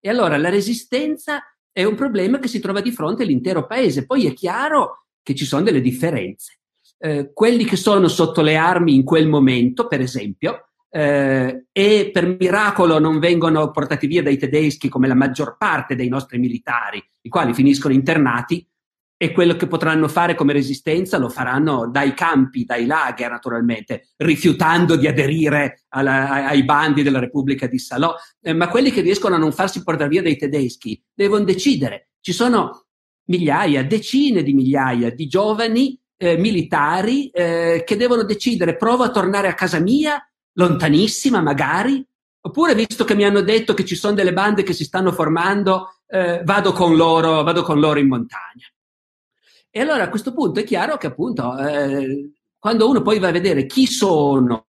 E 0.00 0.08
allora 0.08 0.36
la 0.36 0.48
resistenza 0.48 1.42
è 1.70 1.84
un 1.84 1.94
problema 1.94 2.38
che 2.38 2.48
si 2.48 2.58
trova 2.58 2.80
di 2.80 2.90
fronte 2.90 3.22
all'intero 3.22 3.66
paese. 3.66 4.06
Poi 4.06 4.26
è 4.26 4.32
chiaro 4.32 5.05
che 5.26 5.34
ci 5.34 5.44
sono 5.44 5.64
delle 5.64 5.80
differenze. 5.80 6.60
Eh, 6.98 7.32
quelli 7.34 7.64
che 7.64 7.74
sono 7.74 8.06
sotto 8.06 8.42
le 8.42 8.54
armi 8.54 8.94
in 8.94 9.02
quel 9.02 9.26
momento, 9.26 9.88
per 9.88 10.00
esempio, 10.00 10.68
eh, 10.88 11.66
e 11.72 12.10
per 12.12 12.36
miracolo 12.38 13.00
non 13.00 13.18
vengono 13.18 13.72
portati 13.72 14.06
via 14.06 14.22
dai 14.22 14.38
tedeschi 14.38 14.88
come 14.88 15.08
la 15.08 15.16
maggior 15.16 15.56
parte 15.58 15.96
dei 15.96 16.08
nostri 16.08 16.38
militari, 16.38 17.04
i 17.22 17.28
quali 17.28 17.54
finiscono 17.54 17.92
internati, 17.92 18.64
e 19.18 19.32
quello 19.32 19.56
che 19.56 19.66
potranno 19.66 20.06
fare 20.06 20.36
come 20.36 20.52
resistenza 20.52 21.18
lo 21.18 21.28
faranno 21.28 21.88
dai 21.88 22.14
campi, 22.14 22.64
dai 22.64 22.86
lager 22.86 23.30
naturalmente, 23.30 24.10
rifiutando 24.18 24.94
di 24.94 25.08
aderire 25.08 25.86
alla, 25.88 26.46
ai 26.46 26.62
bandi 26.64 27.02
della 27.02 27.18
Repubblica 27.18 27.66
di 27.66 27.80
Salò, 27.80 28.14
eh, 28.42 28.52
ma 28.52 28.68
quelli 28.68 28.92
che 28.92 29.00
riescono 29.00 29.34
a 29.34 29.38
non 29.38 29.52
farsi 29.52 29.82
portare 29.82 30.08
via 30.08 30.22
dai 30.22 30.36
tedeschi 30.36 31.02
devono 31.12 31.42
decidere. 31.42 32.10
Ci 32.20 32.32
sono 32.32 32.85
migliaia, 33.26 33.84
decine 33.84 34.42
di 34.42 34.52
migliaia 34.52 35.10
di 35.10 35.26
giovani 35.26 35.98
eh, 36.16 36.36
militari 36.36 37.28
eh, 37.28 37.82
che 37.86 37.96
devono 37.96 38.24
decidere 38.24 38.76
provo 38.76 39.04
a 39.04 39.10
tornare 39.10 39.48
a 39.48 39.54
casa 39.54 39.78
mia, 39.78 40.20
lontanissima 40.52 41.40
magari, 41.40 42.04
oppure 42.40 42.74
visto 42.74 43.04
che 43.04 43.14
mi 43.14 43.24
hanno 43.24 43.42
detto 43.42 43.74
che 43.74 43.84
ci 43.84 43.96
sono 43.96 44.14
delle 44.14 44.32
bande 44.32 44.62
che 44.62 44.72
si 44.72 44.84
stanno 44.84 45.12
formando, 45.12 45.96
eh, 46.06 46.42
vado, 46.44 46.72
con 46.72 46.96
loro, 46.96 47.42
vado 47.42 47.62
con 47.62 47.78
loro 47.78 47.98
in 47.98 48.08
montagna. 48.08 48.66
E 49.70 49.80
allora 49.80 50.04
a 50.04 50.08
questo 50.08 50.32
punto 50.32 50.60
è 50.60 50.64
chiaro 50.64 50.96
che 50.96 51.08
appunto 51.08 51.58
eh, 51.58 52.30
quando 52.58 52.88
uno 52.88 53.02
poi 53.02 53.18
va 53.18 53.28
a 53.28 53.32
vedere 53.32 53.66
chi 53.66 53.86
sono 53.86 54.64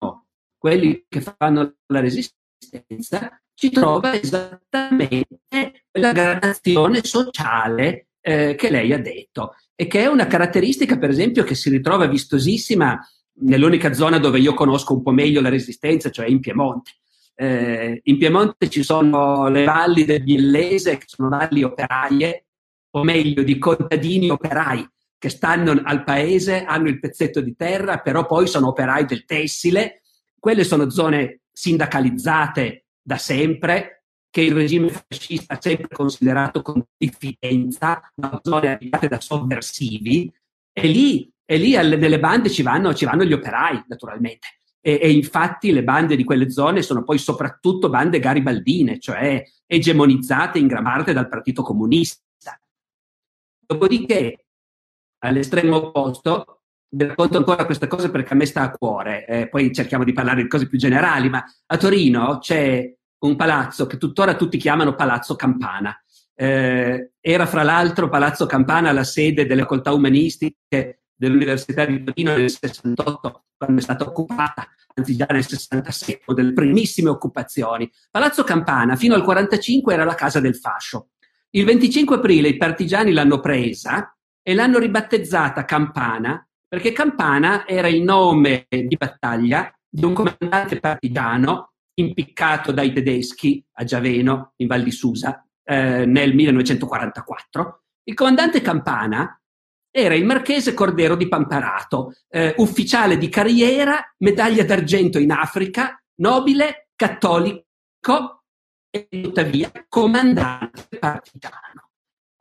quelli 0.57 1.05
che 1.07 1.21
fanno 1.21 1.75
la 1.85 1.99
resistenza, 2.01 3.41
ci 3.53 3.69
trova 3.69 4.13
esattamente 4.13 5.85
la 5.91 6.11
gradazione 6.11 7.03
sociale 7.03 8.06
eh, 8.27 8.55
che 8.55 8.69
lei 8.69 8.91
ha 8.91 8.99
detto 8.99 9.55
e 9.73 9.87
che 9.87 10.01
è 10.01 10.07
una 10.07 10.27
caratteristica, 10.27 10.97
per 10.97 11.09
esempio, 11.09 11.43
che 11.43 11.55
si 11.55 11.69
ritrova 11.69 12.07
vistosissima 12.07 12.99
nell'unica 13.39 13.93
zona 13.93 14.17
dove 14.17 14.39
io 14.39 14.53
conosco 14.53 14.93
un 14.93 15.01
po' 15.01 15.11
meglio 15.11 15.39
la 15.39 15.47
resistenza, 15.47 16.09
cioè 16.09 16.27
in 16.27 16.41
Piemonte. 16.41 16.91
Eh, 17.35 18.01
in 18.03 18.17
Piemonte 18.17 18.69
ci 18.69 18.83
sono 18.83 19.47
le 19.47 19.63
valli 19.63 20.03
del 20.03 20.23
Biellese, 20.23 20.97
che 20.97 21.05
sono 21.07 21.29
valli 21.29 21.63
operaie, 21.63 22.47
o 22.91 23.03
meglio 23.03 23.43
di 23.43 23.57
contadini 23.57 24.29
operai, 24.29 24.85
che 25.17 25.29
stanno 25.29 25.79
al 25.85 26.03
paese, 26.03 26.65
hanno 26.65 26.89
il 26.89 26.99
pezzetto 26.99 27.39
di 27.39 27.55
terra, 27.55 27.99
però 27.99 28.25
poi 28.25 28.47
sono 28.47 28.69
operai 28.69 29.05
del 29.05 29.23
tessile. 29.23 30.01
Quelle 30.37 30.65
sono 30.65 30.89
zone 30.89 31.43
sindacalizzate 31.53 32.87
da 33.01 33.17
sempre, 33.17 33.96
che 34.37 34.43
il 34.43 34.53
regime 34.53 34.89
fascista 34.89 35.55
ha 35.55 35.59
sempre 35.59 35.87
considerato 35.87 36.61
con 36.61 36.85
diffidenza, 36.95 37.99
zone 38.43 38.71
abitate 38.71 39.07
da 39.07 39.19
sovversivi, 39.19 40.31
e 40.71 40.87
lì, 40.87 41.27
e 41.43 41.57
lì 41.57 41.75
alle, 41.75 41.95
nelle 41.95 42.19
bande 42.19 42.51
ci 42.51 42.61
vanno, 42.61 42.93
ci 42.93 43.05
vanno 43.05 43.23
gli 43.23 43.33
operai, 43.33 43.85
naturalmente. 43.87 44.59
E, 44.79 44.99
e, 45.01 45.09
infatti 45.09 45.71
le 45.71 45.83
bande 45.83 46.15
di 46.15 46.23
quelle 46.23 46.51
zone 46.51 46.83
sono 46.83 47.03
poi 47.03 47.17
soprattutto 47.17 47.89
bande 47.89 48.19
garibaldine, 48.19 48.99
cioè 48.99 49.43
egemonizzate 49.65 50.59
in 50.59 50.67
gran 50.67 50.83
parte 50.83 51.13
dal 51.13 51.29
Partito 51.29 51.63
Comunista. 51.63 52.21
Dopodiché 53.65 54.45
all'estremo 55.23 55.77
opposto, 55.77 56.61
vi 56.89 57.05
racconto 57.05 57.37
ancora 57.37 57.65
questa 57.65 57.87
cosa 57.87 58.11
perché 58.11 58.33
a 58.33 58.35
me 58.35 58.45
sta 58.45 58.61
a 58.61 58.69
cuore, 58.69 59.25
eh, 59.25 59.49
poi 59.49 59.73
cerchiamo 59.73 60.03
di 60.03 60.13
parlare 60.13 60.43
di 60.43 60.47
cose 60.47 60.67
più 60.67 60.77
generali, 60.77 61.27
ma 61.27 61.43
a 61.65 61.77
Torino 61.77 62.37
c'è 62.37 62.96
un 63.19 63.35
palazzo 63.35 63.87
che 63.87 63.97
tuttora 63.97 64.35
tutti 64.35 64.57
chiamano 64.57 64.95
Palazzo 64.95 65.35
Campana. 65.35 65.95
Eh, 66.35 67.13
era 67.19 67.45
fra 67.45 67.63
l'altro 67.63 68.09
Palazzo 68.09 68.45
Campana 68.45 68.91
la 68.91 69.03
sede 69.03 69.45
delle 69.45 69.61
facoltà 69.61 69.91
umanistiche 69.91 71.01
dell'Università 71.15 71.85
di 71.85 72.03
Torino 72.03 72.35
nel 72.37 72.49
68, 72.49 73.45
quando 73.57 73.79
è 73.79 73.83
stata 73.83 74.05
occupata, 74.05 74.67
anzi 74.93 75.15
già 75.15 75.25
nel 75.29 75.45
67, 75.45 76.33
delle 76.33 76.53
primissime 76.53 77.09
occupazioni. 77.09 77.91
Palazzo 78.11 78.43
Campana 78.43 78.95
fino 78.95 79.15
al 79.15 79.23
45 79.23 79.93
era 79.93 80.03
la 80.03 80.13
casa 80.13 80.39
del 80.39 80.55
fascio. 80.55 81.09
Il 81.51 81.65
25 81.65 82.17
aprile 82.17 82.49
i 82.49 82.57
partigiani 82.57 83.13
l'hanno 83.13 83.39
presa 83.39 84.15
e 84.43 84.53
l'hanno 84.53 84.77
ribattezzata 84.77 85.65
Campana 85.65 86.47
perché 86.67 86.91
Campana 86.91 87.65
era 87.65 87.87
il 87.87 88.03
nome 88.03 88.67
di 88.69 88.95
battaglia 88.97 89.73
di 89.89 90.03
un 90.03 90.13
comandante 90.13 90.79
partigiano 90.79 91.71
impiccato 91.99 92.71
dai 92.71 92.93
tedeschi 92.93 93.63
a 93.73 93.83
Giaveno, 93.83 94.53
in 94.57 94.67
Val 94.67 94.83
di 94.83 94.91
Susa, 94.91 95.45
eh, 95.63 96.05
nel 96.05 96.33
1944. 96.33 97.83
Il 98.03 98.13
comandante 98.13 98.61
Campana 98.61 99.39
era 99.89 100.13
il 100.13 100.25
marchese 100.25 100.73
Cordero 100.73 101.15
di 101.15 101.27
Pamparato, 101.27 102.13
eh, 102.29 102.53
ufficiale 102.57 103.17
di 103.17 103.29
carriera, 103.29 104.13
medaglia 104.17 104.63
d'argento 104.63 105.17
in 105.17 105.31
Africa, 105.31 106.01
nobile, 106.21 106.89
cattolico 106.95 108.43
e 108.89 109.07
tuttavia 109.09 109.71
comandante 109.89 110.97
partigiano. 110.99 111.89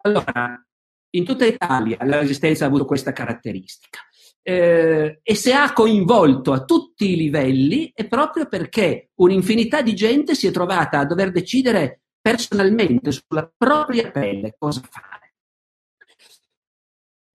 Allora, 0.02 0.62
in 1.10 1.24
tutta 1.24 1.46
Italia 1.46 1.96
la 2.02 2.18
resistenza 2.18 2.64
ha 2.64 2.68
avuto 2.68 2.84
questa 2.84 3.12
caratteristica. 3.12 4.00
Eh, 4.48 5.18
e 5.24 5.34
se 5.34 5.52
ha 5.52 5.72
coinvolto 5.72 6.52
a 6.52 6.64
tutti 6.64 7.10
i 7.10 7.16
livelli 7.16 7.90
è 7.92 8.06
proprio 8.06 8.46
perché 8.46 9.10
un'infinità 9.16 9.82
di 9.82 9.92
gente 9.92 10.36
si 10.36 10.46
è 10.46 10.52
trovata 10.52 11.00
a 11.00 11.04
dover 11.04 11.32
decidere 11.32 12.02
personalmente 12.20 13.10
sulla 13.10 13.52
propria 13.56 14.08
pelle 14.12 14.54
cosa 14.56 14.82
fare. 14.88 15.34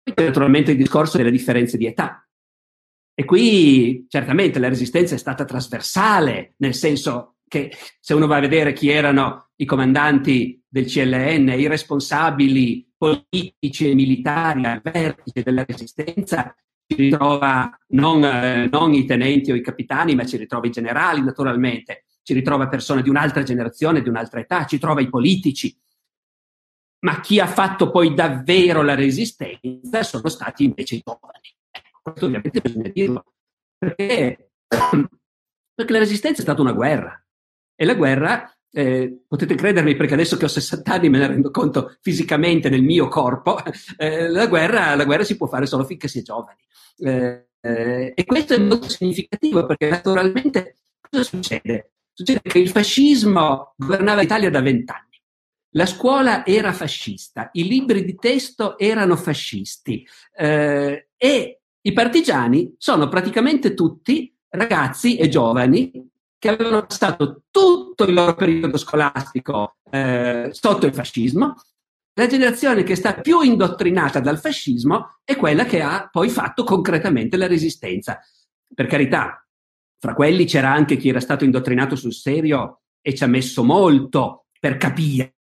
Poi 0.02 0.24
naturalmente 0.26 0.72
il 0.72 0.76
discorso 0.76 1.16
delle 1.16 1.30
differenze 1.30 1.78
di 1.78 1.86
età. 1.86 2.28
E 3.14 3.24
qui 3.24 4.04
certamente 4.06 4.58
la 4.58 4.68
resistenza 4.68 5.14
è 5.14 5.18
stata 5.18 5.46
trasversale, 5.46 6.56
nel 6.58 6.74
senso 6.74 7.36
che 7.48 7.72
se 8.00 8.12
uno 8.12 8.26
va 8.26 8.36
a 8.36 8.40
vedere 8.40 8.74
chi 8.74 8.90
erano 8.90 9.52
i 9.56 9.64
comandanti 9.64 10.62
del 10.68 10.84
CLN, 10.84 11.54
i 11.58 11.68
responsabili 11.68 12.86
politici 12.98 13.88
e 13.88 13.94
militari 13.94 14.66
al 14.66 14.82
vertice 14.82 15.42
della 15.42 15.64
resistenza, 15.64 16.54
ritrova 16.96 17.70
non, 17.88 18.24
eh, 18.24 18.68
non, 18.70 18.94
i 18.94 19.04
tenenti 19.04 19.50
o 19.50 19.54
i 19.54 19.62
capitani, 19.62 20.14
ma 20.14 20.24
ci 20.24 20.36
ritrova 20.36 20.66
i 20.66 20.70
generali 20.70 21.22
naturalmente, 21.22 22.04
ci 22.22 22.34
ritrova 22.34 22.68
persone 22.68 23.02
di 23.02 23.08
un'altra 23.08 23.42
generazione, 23.42 24.02
di 24.02 24.08
un'altra 24.08 24.40
età, 24.40 24.64
ci 24.64 24.78
trova 24.78 25.00
i 25.00 25.08
politici. 25.08 25.76
Ma 27.00 27.20
chi 27.20 27.38
ha 27.38 27.46
fatto 27.46 27.90
poi 27.90 28.14
davvero 28.14 28.82
la 28.82 28.94
resistenza 28.94 30.02
sono 30.02 30.28
stati 30.28 30.64
invece 30.64 30.96
i 30.96 31.02
giovani. 31.04 31.54
Ecco, 31.70 32.00
questo 32.02 32.26
ovviamente 32.26 32.60
bisogna 32.60 32.88
dirlo, 32.88 33.24
perché, 33.78 34.50
perché 35.74 35.92
la 35.92 35.98
resistenza 35.98 36.40
è 36.40 36.44
stata 36.44 36.60
una 36.60 36.72
guerra. 36.72 37.22
E 37.80 37.84
la 37.84 37.94
guerra 37.94 38.52
eh, 38.70 39.24
potete 39.26 39.54
credermi 39.54 39.96
perché 39.96 40.14
adesso 40.14 40.36
che 40.36 40.44
ho 40.44 40.48
60 40.48 40.92
anni 40.92 41.08
me 41.08 41.18
ne 41.18 41.26
rendo 41.28 41.50
conto 41.50 41.96
fisicamente 42.00 42.68
nel 42.68 42.82
mio 42.82 43.08
corpo, 43.08 43.58
eh, 43.96 44.28
la, 44.28 44.46
guerra, 44.46 44.94
la, 44.94 45.04
guerra, 45.04 45.24
si 45.24 45.36
può 45.36 45.46
fare 45.46 45.66
solo 45.66 45.84
finché 45.84 46.08
si 46.08 46.20
è 46.20 46.22
giovani. 46.22 46.58
Eh, 47.00 47.46
e 47.60 48.24
questo 48.24 48.54
è 48.54 48.58
molto 48.58 48.88
significativo 48.88 49.66
perché 49.66 49.88
naturalmente 49.88 50.76
cosa 51.00 51.24
succede? 51.24 51.92
Succede 52.12 52.40
che 52.42 52.58
il 52.58 52.68
fascismo 52.68 53.74
governava 53.76 54.20
l'Italia 54.20 54.50
da 54.50 54.60
vent'anni. 54.60 55.06
La 55.72 55.86
scuola 55.86 56.46
era 56.46 56.72
fascista, 56.72 57.50
i 57.52 57.68
libri 57.68 58.04
di 58.04 58.16
testo 58.16 58.78
erano 58.78 59.16
fascisti 59.16 60.06
eh, 60.34 61.08
e 61.16 61.60
i 61.80 61.92
partigiani 61.92 62.74
sono 62.78 63.08
praticamente 63.08 63.74
tutti 63.74 64.34
ragazzi 64.48 65.16
e 65.16 65.28
giovani 65.28 66.10
che 66.38 66.48
avevano 66.48 66.86
passato 66.86 67.42
tutto 67.50 68.04
il 68.04 68.14
loro 68.14 68.34
periodo 68.34 68.76
scolastico 68.78 69.76
eh, 69.90 70.48
sotto 70.52 70.86
il 70.86 70.94
fascismo. 70.94 71.54
La 72.18 72.26
generazione 72.26 72.82
che 72.82 72.94
è 72.94 72.96
stata 72.96 73.20
più 73.20 73.42
indottrinata 73.42 74.18
dal 74.18 74.40
fascismo 74.40 75.20
è 75.22 75.36
quella 75.36 75.64
che 75.64 75.80
ha 75.80 76.08
poi 76.10 76.28
fatto 76.28 76.64
concretamente 76.64 77.36
la 77.36 77.46
resistenza. 77.46 78.18
Per 78.74 78.86
carità, 78.86 79.46
fra 80.00 80.14
quelli 80.14 80.44
c'era 80.44 80.72
anche 80.72 80.96
chi 80.96 81.10
era 81.10 81.20
stato 81.20 81.44
indottrinato 81.44 81.94
sul 81.94 82.12
serio 82.12 82.80
e 83.00 83.14
ci 83.14 83.22
ha 83.22 83.28
messo 83.28 83.62
molto 83.62 84.46
per 84.58 84.76
capire. 84.78 85.36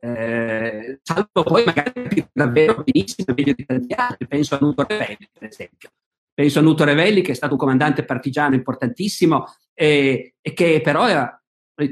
Eh, 0.00 0.98
salvo 1.00 1.44
poi 1.44 1.62
magari 1.64 2.28
davvero 2.32 2.82
benissimo, 2.82 3.32
meglio 3.36 3.52
di 3.54 3.64
tanti 3.64 3.94
altri, 3.94 4.26
penso 4.26 4.56
a 4.56 4.58
Nuto 4.60 4.84
Revelli, 4.88 5.28
per 5.32 5.48
esempio. 5.48 5.90
Penso 6.34 6.58
a 6.58 6.62
Nuto 6.62 6.82
Revelli, 6.82 7.22
che 7.22 7.30
è 7.30 7.36
stato 7.36 7.52
un 7.52 7.58
comandante 7.60 8.04
partigiano 8.04 8.56
importantissimo 8.56 9.44
e, 9.72 10.34
e 10.40 10.52
che 10.54 10.80
però 10.82 11.06
era, 11.06 11.40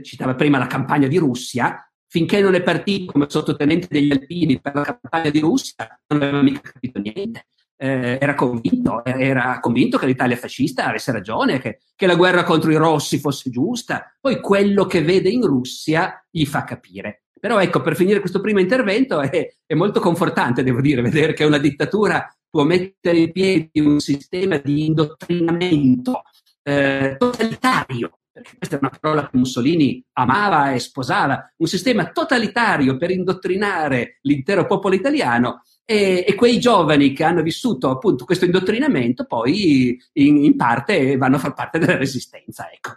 citava 0.02 0.34
prima 0.34 0.58
la 0.58 0.66
campagna 0.66 1.06
di 1.06 1.18
Russia, 1.18 1.87
finché 2.08 2.40
non 2.40 2.54
è 2.54 2.62
partito 2.62 3.12
come 3.12 3.26
sottotenente 3.28 3.86
degli 3.88 4.10
Alpini 4.10 4.60
per 4.60 4.74
la 4.74 4.82
campagna 4.82 5.30
di 5.30 5.38
Russia, 5.38 5.86
non 6.08 6.22
aveva 6.22 6.42
mica 6.42 6.60
capito 6.60 6.98
niente. 6.98 7.46
Eh, 7.80 8.18
era, 8.20 8.34
convinto, 8.34 9.04
era 9.04 9.60
convinto 9.60 9.98
che 9.98 10.06
l'Italia 10.06 10.36
fascista 10.36 10.86
avesse 10.86 11.12
ragione, 11.12 11.60
che, 11.60 11.78
che, 11.94 12.06
la 12.06 12.16
guerra 12.16 12.42
contro 12.42 12.72
i 12.72 12.76
rossi 12.76 13.20
fosse 13.20 13.50
giusta. 13.50 14.16
Poi 14.20 14.40
quello 14.40 14.86
che 14.86 15.02
vede 15.02 15.28
in 15.28 15.46
Russia 15.46 16.26
gli 16.28 16.44
fa 16.44 16.64
capire. 16.64 17.26
Però 17.38 17.60
ecco, 17.60 17.80
per 17.80 17.94
finire 17.94 18.18
questo 18.18 18.40
primo 18.40 18.58
intervento 18.58 19.20
è, 19.20 19.54
è 19.64 19.74
molto 19.74 20.00
confortante, 20.00 20.64
devo 20.64 20.80
dire, 20.80 21.02
vedere 21.02 21.34
che 21.34 21.44
una 21.44 21.58
dittatura 21.58 22.28
può 22.50 22.64
mettere 22.64 23.18
in 23.18 23.32
piedi 23.32 23.80
un 23.80 24.00
sistema 24.00 24.56
di 24.56 24.86
indottrinamento 24.86 26.22
eh, 26.62 27.14
totalitario, 27.16 28.18
perché 28.40 28.56
questa 28.56 28.76
è 28.76 28.78
una 28.80 28.96
parola 28.98 29.28
che 29.28 29.36
Mussolini 29.36 30.04
amava 30.12 30.72
e 30.72 30.78
sposava, 30.78 31.52
un 31.56 31.66
sistema 31.66 32.10
totalitario 32.10 32.96
per 32.96 33.10
indottrinare 33.10 34.18
l'intero 34.22 34.66
popolo 34.66 34.94
italiano 34.94 35.62
e, 35.84 36.24
e, 36.26 36.34
quei 36.34 36.58
giovani 36.58 37.12
che 37.12 37.24
hanno 37.24 37.42
vissuto 37.42 37.90
appunto 37.90 38.24
questo 38.24 38.44
indottrinamento 38.44 39.24
poi 39.24 39.98
in, 40.14 40.44
in 40.44 40.56
parte 40.56 41.16
vanno 41.16 41.36
a 41.36 41.40
far 41.40 41.54
parte 41.54 41.78
della 41.78 41.96
resistenza. 41.96 42.70
Ecco. 42.70 42.90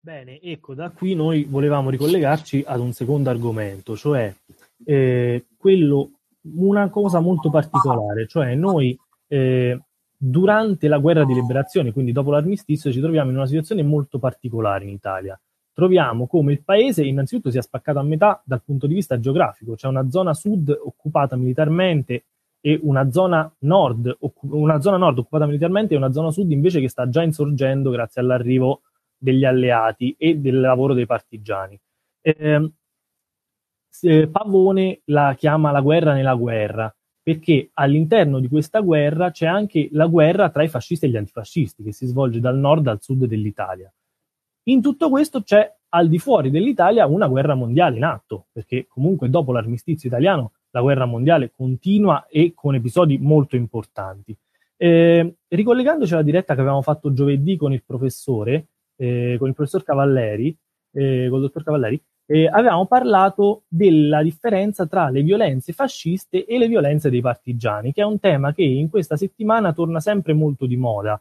Bene, 0.00 0.38
ecco, 0.40 0.74
da 0.74 0.90
qui 0.90 1.14
noi 1.14 1.44
volevamo 1.44 1.88
ricollegarci 1.88 2.62
ad 2.66 2.80
un 2.80 2.92
secondo 2.92 3.30
argomento, 3.30 3.96
cioè 3.96 4.34
eh, 4.84 5.46
quello, 5.56 6.10
una 6.56 6.90
cosa 6.90 7.20
molto 7.20 7.48
particolare, 7.48 8.26
cioè 8.26 8.54
noi 8.54 8.98
eh, 9.28 9.80
durante 10.26 10.88
la 10.88 10.98
guerra 10.98 11.24
di 11.24 11.34
liberazione, 11.34 11.92
quindi 11.92 12.12
dopo 12.12 12.30
l'armistizio, 12.30 12.90
ci 12.90 13.00
troviamo 13.00 13.30
in 13.30 13.36
una 13.36 13.46
situazione 13.46 13.82
molto 13.82 14.18
particolare 14.18 14.84
in 14.84 14.90
Italia. 14.90 15.38
Troviamo 15.72 16.26
come 16.26 16.52
il 16.52 16.62
paese 16.62 17.04
innanzitutto 17.04 17.50
sia 17.50 17.60
spaccato 17.60 17.98
a 17.98 18.02
metà 18.02 18.40
dal 18.44 18.62
punto 18.62 18.86
di 18.86 18.94
vista 18.94 19.20
geografico, 19.20 19.74
c'è 19.74 19.86
una 19.86 20.08
zona 20.08 20.32
sud 20.32 20.70
occupata 20.70 21.36
militarmente 21.36 22.24
e 22.60 22.78
una 22.82 23.10
zona 23.10 23.52
nord, 23.60 24.16
una 24.42 24.80
zona 24.80 24.96
nord 24.96 25.18
occupata 25.18 25.44
militarmente 25.44 25.92
e 25.92 25.98
una 25.98 26.12
zona 26.12 26.30
sud 26.30 26.50
invece 26.50 26.80
che 26.80 26.88
sta 26.88 27.08
già 27.10 27.22
insorgendo 27.22 27.90
grazie 27.90 28.22
all'arrivo 28.22 28.82
degli 29.18 29.44
alleati 29.44 30.14
e 30.16 30.36
del 30.38 30.60
lavoro 30.60 30.94
dei 30.94 31.06
partigiani. 31.06 31.78
Eh, 32.22 32.70
Pavone 34.30 35.02
la 35.06 35.34
chiama 35.36 35.70
la 35.70 35.80
guerra 35.80 36.14
nella 36.14 36.34
guerra, 36.34 36.94
perché 37.24 37.70
all'interno 37.72 38.38
di 38.38 38.48
questa 38.48 38.80
guerra 38.80 39.30
c'è 39.30 39.46
anche 39.46 39.88
la 39.92 40.06
guerra 40.06 40.50
tra 40.50 40.62
i 40.62 40.68
fascisti 40.68 41.06
e 41.06 41.08
gli 41.08 41.16
antifascisti, 41.16 41.82
che 41.82 41.92
si 41.92 42.04
svolge 42.04 42.38
dal 42.38 42.58
nord 42.58 42.86
al 42.86 43.00
sud 43.00 43.24
dell'Italia. 43.24 43.90
In 44.64 44.82
tutto 44.82 45.08
questo 45.08 45.42
c'è 45.42 45.74
al 45.88 46.08
di 46.08 46.18
fuori 46.18 46.50
dell'Italia 46.50 47.06
una 47.06 47.26
guerra 47.26 47.54
mondiale 47.54 47.96
in 47.96 48.04
atto, 48.04 48.48
perché 48.52 48.86
comunque 48.86 49.30
dopo 49.30 49.52
l'armistizio 49.52 50.06
italiano 50.06 50.52
la 50.70 50.82
guerra 50.82 51.06
mondiale 51.06 51.50
continua 51.50 52.26
e 52.28 52.52
con 52.54 52.74
episodi 52.74 53.16
molto 53.16 53.56
importanti. 53.56 54.36
Eh, 54.76 55.36
ricollegandoci 55.48 56.12
alla 56.12 56.22
diretta 56.22 56.54
che 56.54 56.60
avevamo 56.60 56.82
fatto 56.82 57.14
giovedì 57.14 57.56
con 57.56 57.72
il 57.72 57.82
professore, 57.84 58.66
eh, 58.96 59.36
con 59.38 59.48
il 59.48 59.54
professor 59.54 59.82
Cavalleri, 59.82 60.54
eh, 60.92 61.26
con 61.30 61.38
il 61.38 61.44
dottor 61.46 61.62
Cavalleri, 61.62 62.02
eh, 62.26 62.46
avevamo 62.46 62.86
parlato 62.86 63.64
della 63.68 64.22
differenza 64.22 64.86
tra 64.86 65.10
le 65.10 65.22
violenze 65.22 65.72
fasciste 65.72 66.44
e 66.46 66.58
le 66.58 66.68
violenze 66.68 67.10
dei 67.10 67.20
partigiani, 67.20 67.92
che 67.92 68.02
è 68.02 68.04
un 68.04 68.18
tema 68.18 68.52
che 68.52 68.62
in 68.62 68.88
questa 68.88 69.16
settimana 69.16 69.72
torna 69.72 70.00
sempre 70.00 70.32
molto 70.32 70.66
di 70.66 70.76
moda. 70.76 71.20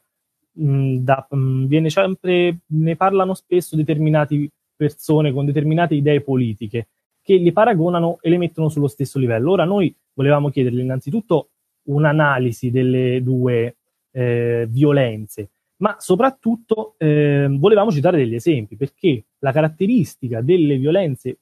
Mm, 0.59 0.97
da, 0.97 1.27
mm, 1.35 1.85
sempre, 1.87 2.59
ne 2.67 2.95
parlano 2.95 3.33
spesso 3.33 3.75
determinate 3.75 4.49
persone 4.75 5.31
con 5.31 5.45
determinate 5.45 5.95
idee 5.95 6.21
politiche 6.21 6.87
che 7.23 7.35
li 7.35 7.51
paragonano 7.51 8.17
e 8.21 8.29
le 8.29 8.37
mettono 8.37 8.69
sullo 8.69 8.87
stesso 8.87 9.17
livello. 9.17 9.51
Ora 9.51 9.63
noi 9.65 9.93
volevamo 10.13 10.49
chiedergli 10.49 10.79
innanzitutto 10.79 11.49
un'analisi 11.83 12.69
delle 12.69 13.23
due 13.23 13.77
eh, 14.11 14.67
violenze, 14.69 15.49
ma 15.77 15.95
soprattutto 15.99 16.95
eh, 16.97 17.47
volevamo 17.49 17.91
citare 17.91 18.17
degli 18.17 18.35
esempi, 18.35 18.75
perché 18.75 19.23
la 19.43 19.51
caratteristica 19.51 20.41
delle 20.41 20.77
violenze 20.77 21.39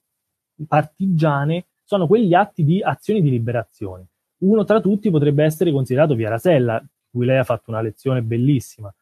partigiane 0.67 1.67
sono 1.83 2.07
quegli 2.07 2.33
atti 2.33 2.63
di 2.63 2.81
azioni 2.81 3.21
di 3.21 3.29
liberazione. 3.29 4.07
Uno 4.39 4.63
tra 4.63 4.81
tutti 4.81 5.09
potrebbe 5.11 5.43
essere 5.43 5.71
considerato 5.71 6.15
Via 6.15 6.29
Rasella, 6.29 6.83
cui 7.11 7.25
lei 7.25 7.37
ha 7.37 7.43
fatto 7.43 7.69
una 7.69 7.81
lezione 7.81 8.23
bellissima, 8.23 8.93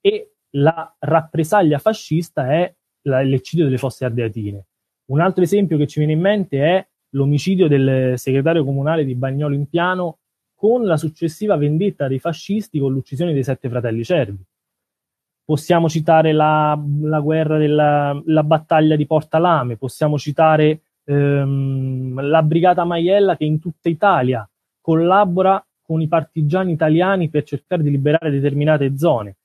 e 0.00 0.32
la 0.52 0.92
rappresaglia 0.98 1.78
fascista 1.78 2.52
è 2.52 2.74
l'eccidio 3.02 3.64
delle 3.64 3.78
fosse 3.78 4.04
ardeatine. 4.04 4.64
Un 5.06 5.20
altro 5.20 5.42
esempio 5.42 5.76
che 5.76 5.86
ci 5.86 6.00
viene 6.00 6.14
in 6.14 6.20
mente 6.20 6.58
è 6.58 6.86
l'omicidio 7.10 7.68
del 7.68 8.18
segretario 8.18 8.64
comunale 8.64 9.04
di 9.04 9.14
Bagnolo 9.14 9.54
in 9.54 9.68
Piano 9.68 10.18
con 10.54 10.84
la 10.84 10.96
successiva 10.96 11.56
vendetta 11.56 12.08
dei 12.08 12.18
fascisti 12.18 12.80
con 12.80 12.92
l'uccisione 12.92 13.32
dei 13.32 13.44
sette 13.44 13.68
fratelli 13.68 14.02
cervi. 14.04 14.42
Possiamo 15.48 15.88
citare 15.88 16.32
la, 16.32 16.78
la 17.00 17.20
guerra 17.20 17.56
della 17.56 18.20
la 18.26 18.42
battaglia 18.42 18.96
di 18.96 19.06
Porta 19.06 19.38
Lame, 19.38 19.78
possiamo 19.78 20.18
citare 20.18 20.82
ehm, 21.04 22.20
la 22.20 22.42
brigata 22.42 22.84
Maiella 22.84 23.34
che 23.34 23.46
in 23.46 23.58
tutta 23.58 23.88
Italia 23.88 24.46
collabora 24.78 25.66
con 25.80 26.02
i 26.02 26.06
partigiani 26.06 26.72
italiani 26.72 27.30
per 27.30 27.44
cercare 27.44 27.82
di 27.82 27.90
liberare 27.90 28.30
determinate 28.30 28.98
zone. 28.98 29.36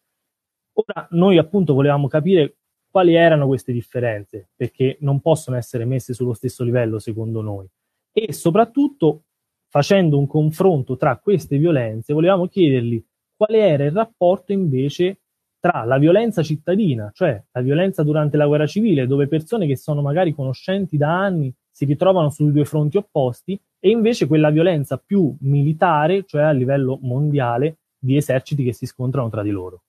Ora 0.74 1.08
noi 1.12 1.38
appunto 1.38 1.74
volevamo 1.74 2.10
capire 2.10 2.58
quali 2.90 3.16
erano 3.16 3.48
queste 3.48 3.72
differenze, 3.72 4.50
perché 4.58 4.98
non 5.00 5.22
possono 5.22 5.56
essere 5.56 5.86
messe 5.86 6.14
sullo 6.14 6.34
stesso 6.34 6.66
livello 6.66 7.00
secondo 7.00 7.40
noi. 7.40 7.66
E 8.12 8.34
soprattutto, 8.34 9.24
facendo 9.70 10.20
un 10.20 10.28
confronto 10.28 10.98
tra 10.98 11.16
queste 11.16 11.58
violenze, 11.58 12.12
volevamo 12.12 12.48
chiedergli 12.48 13.02
quale 13.38 13.60
era 13.60 13.86
il 13.86 13.94
rapporto 13.94 14.52
invece 14.52 15.22
tra 15.64 15.86
la 15.86 15.98
violenza 15.98 16.44
cittadina, 16.44 17.10
cioè 17.14 17.42
la 17.54 17.62
violenza 17.62 18.04
durante 18.04 18.36
la 18.36 18.48
guerra 18.48 18.68
civile, 18.68 19.08
dove 19.08 19.30
persone 19.30 19.66
che 19.66 19.78
sono 19.78 20.02
magari 20.02 20.36
conoscenti 20.36 20.98
da 20.98 21.18
anni 21.18 21.56
si 21.72 21.86
ritrovano 21.86 22.30
sui 22.30 22.52
due 22.52 22.66
fronti 22.66 22.98
opposti, 22.98 23.58
e 23.80 23.90
invece 23.90 24.28
quella 24.28 24.50
violenza 24.50 24.98
più 24.98 25.34
militare, 25.40 26.26
cioè 26.26 26.42
a 26.42 26.52
livello 26.52 27.00
mondiale, 27.02 27.78
di 27.98 28.18
eserciti 28.18 28.66
che 28.66 28.74
si 28.74 28.86
scontrano 28.86 29.30
tra 29.30 29.42
di 29.42 29.52
loro. 29.52 29.84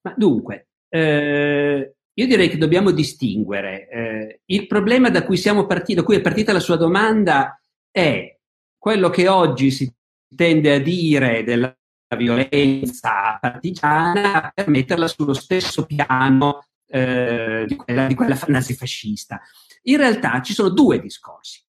Ma 0.00 0.14
dunque, 0.16 0.68
eh, 0.88 1.96
io 2.14 2.26
direi 2.26 2.48
che 2.48 2.56
dobbiamo 2.56 2.92
distinguere. 2.92 3.88
Eh, 3.90 4.40
il 4.46 4.66
problema 4.66 5.10
da 5.10 5.22
cui 5.22 5.36
siamo 5.36 5.66
partiti, 5.66 5.96
da 5.96 6.02
cui 6.02 6.16
è 6.16 6.22
partita 6.22 6.54
la 6.54 6.60
sua 6.60 6.76
domanda, 6.76 7.60
è 7.90 8.38
quello 8.78 9.10
che 9.10 9.28
oggi 9.28 9.70
si 9.70 9.94
tende 10.34 10.72
a 10.72 10.80
dire 10.80 11.44
della 11.44 11.76
violenza 12.14 13.38
partigiana 13.40 14.50
per 14.54 14.68
metterla 14.68 15.08
sullo 15.08 15.34
stesso 15.34 15.86
piano 15.86 16.66
eh, 16.86 17.64
di, 17.66 17.76
quella, 17.76 18.06
di 18.06 18.14
quella 18.14 18.38
nazifascista. 18.48 19.40
In 19.82 19.96
realtà 19.96 20.40
ci 20.42 20.52
sono 20.52 20.70
due 20.70 21.00
discorsi. 21.00 21.62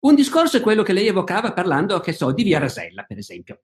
Un 0.00 0.14
discorso 0.14 0.56
è 0.56 0.60
quello 0.60 0.82
che 0.82 0.92
lei 0.92 1.08
evocava 1.08 1.52
parlando, 1.52 2.00
che 2.00 2.12
so, 2.12 2.32
di 2.32 2.42
Via 2.42 2.58
Rasella, 2.58 3.02
per 3.02 3.18
esempio. 3.18 3.62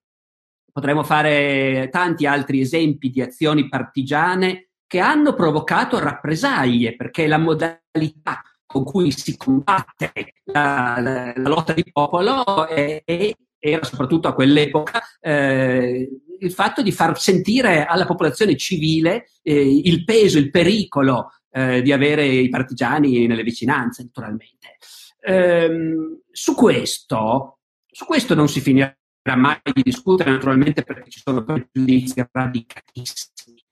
Potremmo 0.71 1.03
fare 1.03 1.89
tanti 1.91 2.27
altri 2.27 2.59
esempi 2.59 3.09
di 3.09 3.21
azioni 3.21 3.67
partigiane 3.67 4.69
che 4.85 4.99
hanno 4.99 5.33
provocato 5.33 5.97
rappresaglie, 5.97 6.95
perché 6.95 7.25
la 7.25 7.39
modalità 7.39 8.43
con 8.67 8.83
cui 8.83 9.11
si 9.11 9.35
combatte 9.35 10.33
la, 10.43 10.97
la, 10.99 11.33
la 11.35 11.49
lotta 11.49 11.73
di 11.73 11.89
popolo 11.91 12.67
è, 12.67 13.01
è, 13.03 13.33
era 13.71 13.83
soprattutto 13.83 14.27
a 14.27 14.33
quell'epoca 14.33 15.01
eh, 15.19 16.09
il 16.39 16.51
fatto 16.51 16.81
di 16.81 16.91
far 16.91 17.19
sentire 17.19 17.85
alla 17.85 18.05
popolazione 18.05 18.55
civile 18.55 19.29
eh, 19.41 19.81
il 19.83 20.03
peso, 20.03 20.37
il 20.37 20.51
pericolo 20.51 21.31
eh, 21.51 21.81
di 21.81 21.91
avere 21.91 22.25
i 22.25 22.49
partigiani 22.49 23.25
nelle 23.25 23.43
vicinanze, 23.43 24.03
naturalmente. 24.03 24.77
Ehm, 25.21 26.21
su 26.31 26.53
questo, 26.53 27.59
su 27.89 28.05
questo 28.05 28.35
non 28.35 28.47
si 28.47 28.61
finirà 28.61 28.95
mai 29.35 29.59
di 29.73 29.81
discutere 29.81 30.31
naturalmente 30.31 30.83
perché 30.83 31.09
ci 31.09 31.19
sono 31.23 31.43
pregiudizi 31.43 32.23
radicalissimi. 32.31 33.63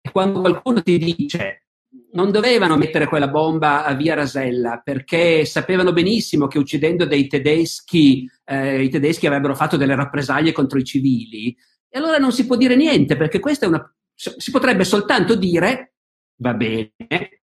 E 0.00 0.10
quando 0.10 0.40
qualcuno 0.40 0.82
ti 0.82 0.98
dice 0.98 1.66
non 2.12 2.30
dovevano 2.30 2.76
mettere 2.76 3.06
quella 3.06 3.28
bomba 3.28 3.84
a 3.84 3.94
via 3.94 4.14
Rasella 4.14 4.80
perché 4.82 5.44
sapevano 5.44 5.92
benissimo 5.92 6.46
che 6.46 6.58
uccidendo 6.58 7.06
dei 7.06 7.26
tedeschi, 7.26 8.28
eh, 8.44 8.82
i 8.82 8.88
tedeschi 8.88 9.26
avrebbero 9.26 9.54
fatto 9.54 9.76
delle 9.76 9.94
rappresaglie 9.94 10.52
contro 10.52 10.78
i 10.78 10.84
civili, 10.84 11.56
e 11.88 11.98
allora 11.98 12.18
non 12.18 12.32
si 12.32 12.46
può 12.46 12.56
dire 12.56 12.76
niente 12.76 13.16
perché 13.16 13.38
questa 13.38 13.66
è 13.66 13.68
una. 13.68 13.94
Si 14.14 14.50
potrebbe 14.50 14.84
soltanto 14.84 15.34
dire 15.34 15.94
va 16.36 16.54
bene, 16.54 17.42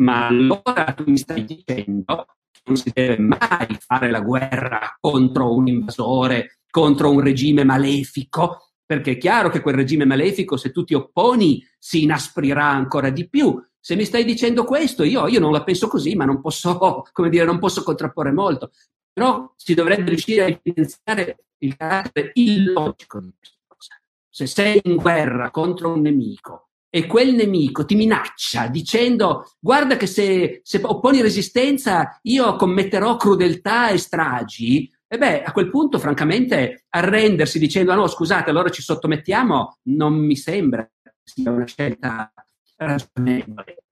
ma 0.00 0.26
allora 0.26 0.92
tu 0.96 1.04
mi 1.06 1.18
stai 1.18 1.44
dicendo 1.44 2.26
che 2.50 2.60
non 2.64 2.76
si 2.76 2.90
deve 2.92 3.18
mai 3.18 3.78
fare 3.78 4.10
la 4.10 4.20
guerra 4.20 4.96
contro 5.00 5.54
un 5.54 5.68
invasore 5.68 6.58
contro 6.70 7.10
un 7.10 7.20
regime 7.20 7.64
malefico, 7.64 8.72
perché 8.84 9.12
è 9.12 9.18
chiaro 9.18 9.48
che 9.48 9.60
quel 9.60 9.74
regime 9.74 10.04
malefico, 10.04 10.56
se 10.56 10.70
tu 10.70 10.84
ti 10.84 10.94
opponi, 10.94 11.62
si 11.78 12.02
inasprirà 12.02 12.66
ancora 12.66 13.10
di 13.10 13.28
più. 13.28 13.60
Se 13.80 13.94
mi 13.96 14.04
stai 14.04 14.24
dicendo 14.24 14.64
questo, 14.64 15.02
io, 15.02 15.26
io 15.26 15.40
non 15.40 15.52
la 15.52 15.64
penso 15.64 15.88
così, 15.88 16.14
ma 16.14 16.24
non 16.24 16.40
posso, 16.40 16.78
come 17.12 17.28
dire, 17.28 17.44
non 17.44 17.58
posso 17.58 17.82
contrapporre 17.82 18.32
molto. 18.32 18.70
Però 19.12 19.52
si 19.56 19.74
dovrebbe 19.74 20.10
riuscire 20.10 20.42
a 20.42 20.46
evidenziare 20.46 21.44
il 21.58 21.76
carattere 21.76 22.30
illogico 22.34 23.20
di 23.20 23.34
questa 23.36 23.56
cosa. 23.66 24.00
Se 24.28 24.46
sei 24.46 24.80
in 24.84 24.96
guerra 24.96 25.50
contro 25.50 25.92
un 25.92 26.00
nemico 26.00 26.68
e 26.90 27.06
quel 27.06 27.34
nemico 27.34 27.84
ti 27.84 27.94
minaccia 27.96 28.68
dicendo 28.68 29.52
guarda 29.58 29.98
che 29.98 30.06
se, 30.06 30.60
se 30.62 30.80
opponi 30.82 31.20
resistenza 31.20 32.18
io 32.22 32.56
commetterò 32.56 33.16
crudeltà 33.16 33.90
e 33.90 33.98
stragi, 33.98 34.90
e 35.10 35.16
beh, 35.16 35.42
a 35.42 35.52
quel 35.52 35.70
punto, 35.70 35.98
francamente, 35.98 36.84
arrendersi 36.90 37.58
dicendo: 37.58 37.92
ah, 37.92 37.94
no, 37.94 38.06
scusate, 38.06 38.50
allora 38.50 38.68
ci 38.68 38.82
sottomettiamo, 38.82 39.78
non 39.84 40.14
mi 40.14 40.36
sembra 40.36 40.86
sia 41.28 41.50
una 41.50 41.66
scelta 41.66 42.32
ragionevole. 42.78 43.84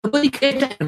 Dopodiché, 0.00 0.78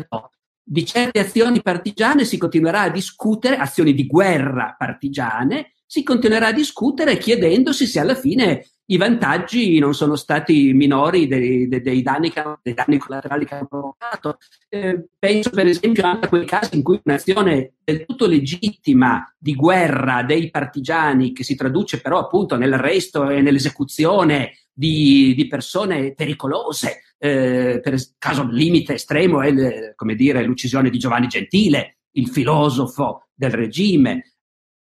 di 0.64 0.86
certe 0.86 1.18
azioni 1.18 1.60
partigiane 1.60 2.24
si 2.24 2.38
continuerà 2.38 2.82
a 2.82 2.90
discutere, 2.90 3.56
azioni 3.56 3.92
di 3.92 4.06
guerra 4.06 4.74
partigiane, 4.78 5.74
si 5.84 6.02
continuerà 6.02 6.48
a 6.48 6.52
discutere 6.52 7.18
chiedendosi 7.18 7.86
se 7.86 8.00
alla 8.00 8.14
fine 8.14 8.66
i 8.92 8.98
vantaggi 8.98 9.78
non 9.78 9.94
sono 9.94 10.16
stati 10.16 10.74
minori 10.74 11.26
dei, 11.26 11.66
dei, 11.66 11.80
dei, 11.80 12.02
danni, 12.02 12.30
dei 12.60 12.74
danni, 12.74 12.98
collaterali 12.98 13.46
che 13.46 13.54
hanno 13.54 13.66
provocato. 13.66 14.36
Eh, 14.68 15.06
penso 15.18 15.48
per 15.48 15.66
esempio 15.66 16.04
anche 16.04 16.26
a 16.26 16.28
quei 16.28 16.44
casi 16.44 16.76
in 16.76 16.82
cui 16.82 17.00
un'azione 17.02 17.72
del 17.82 18.04
tutto 18.04 18.26
legittima 18.26 19.34
di 19.38 19.54
guerra 19.54 20.22
dei 20.22 20.50
partigiani, 20.50 21.32
che 21.32 21.42
si 21.42 21.54
traduce 21.54 22.02
però 22.02 22.18
appunto 22.18 22.56
nell'arresto 22.56 23.30
e 23.30 23.40
nell'esecuzione 23.40 24.58
di, 24.70 25.32
di 25.34 25.46
persone 25.46 26.12
pericolose, 26.12 27.14
eh, 27.16 27.80
per 27.82 27.96
caso 28.18 28.46
limite 28.46 28.94
estremo 28.94 29.40
è 29.40 29.94
come 29.94 30.14
dire, 30.14 30.44
l'uccisione 30.44 30.90
di 30.90 30.98
Giovanni 30.98 31.28
Gentile, 31.28 32.00
il 32.12 32.28
filosofo 32.28 33.28
del 33.32 33.52
regime. 33.52 34.34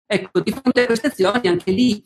Ecco, 0.07 0.39
di 0.39 0.53
fronte 0.53 0.83
a 0.83 0.87
queste 0.87 1.09
azioni 1.09 1.49
anche 1.49 1.73
lì 1.73 2.05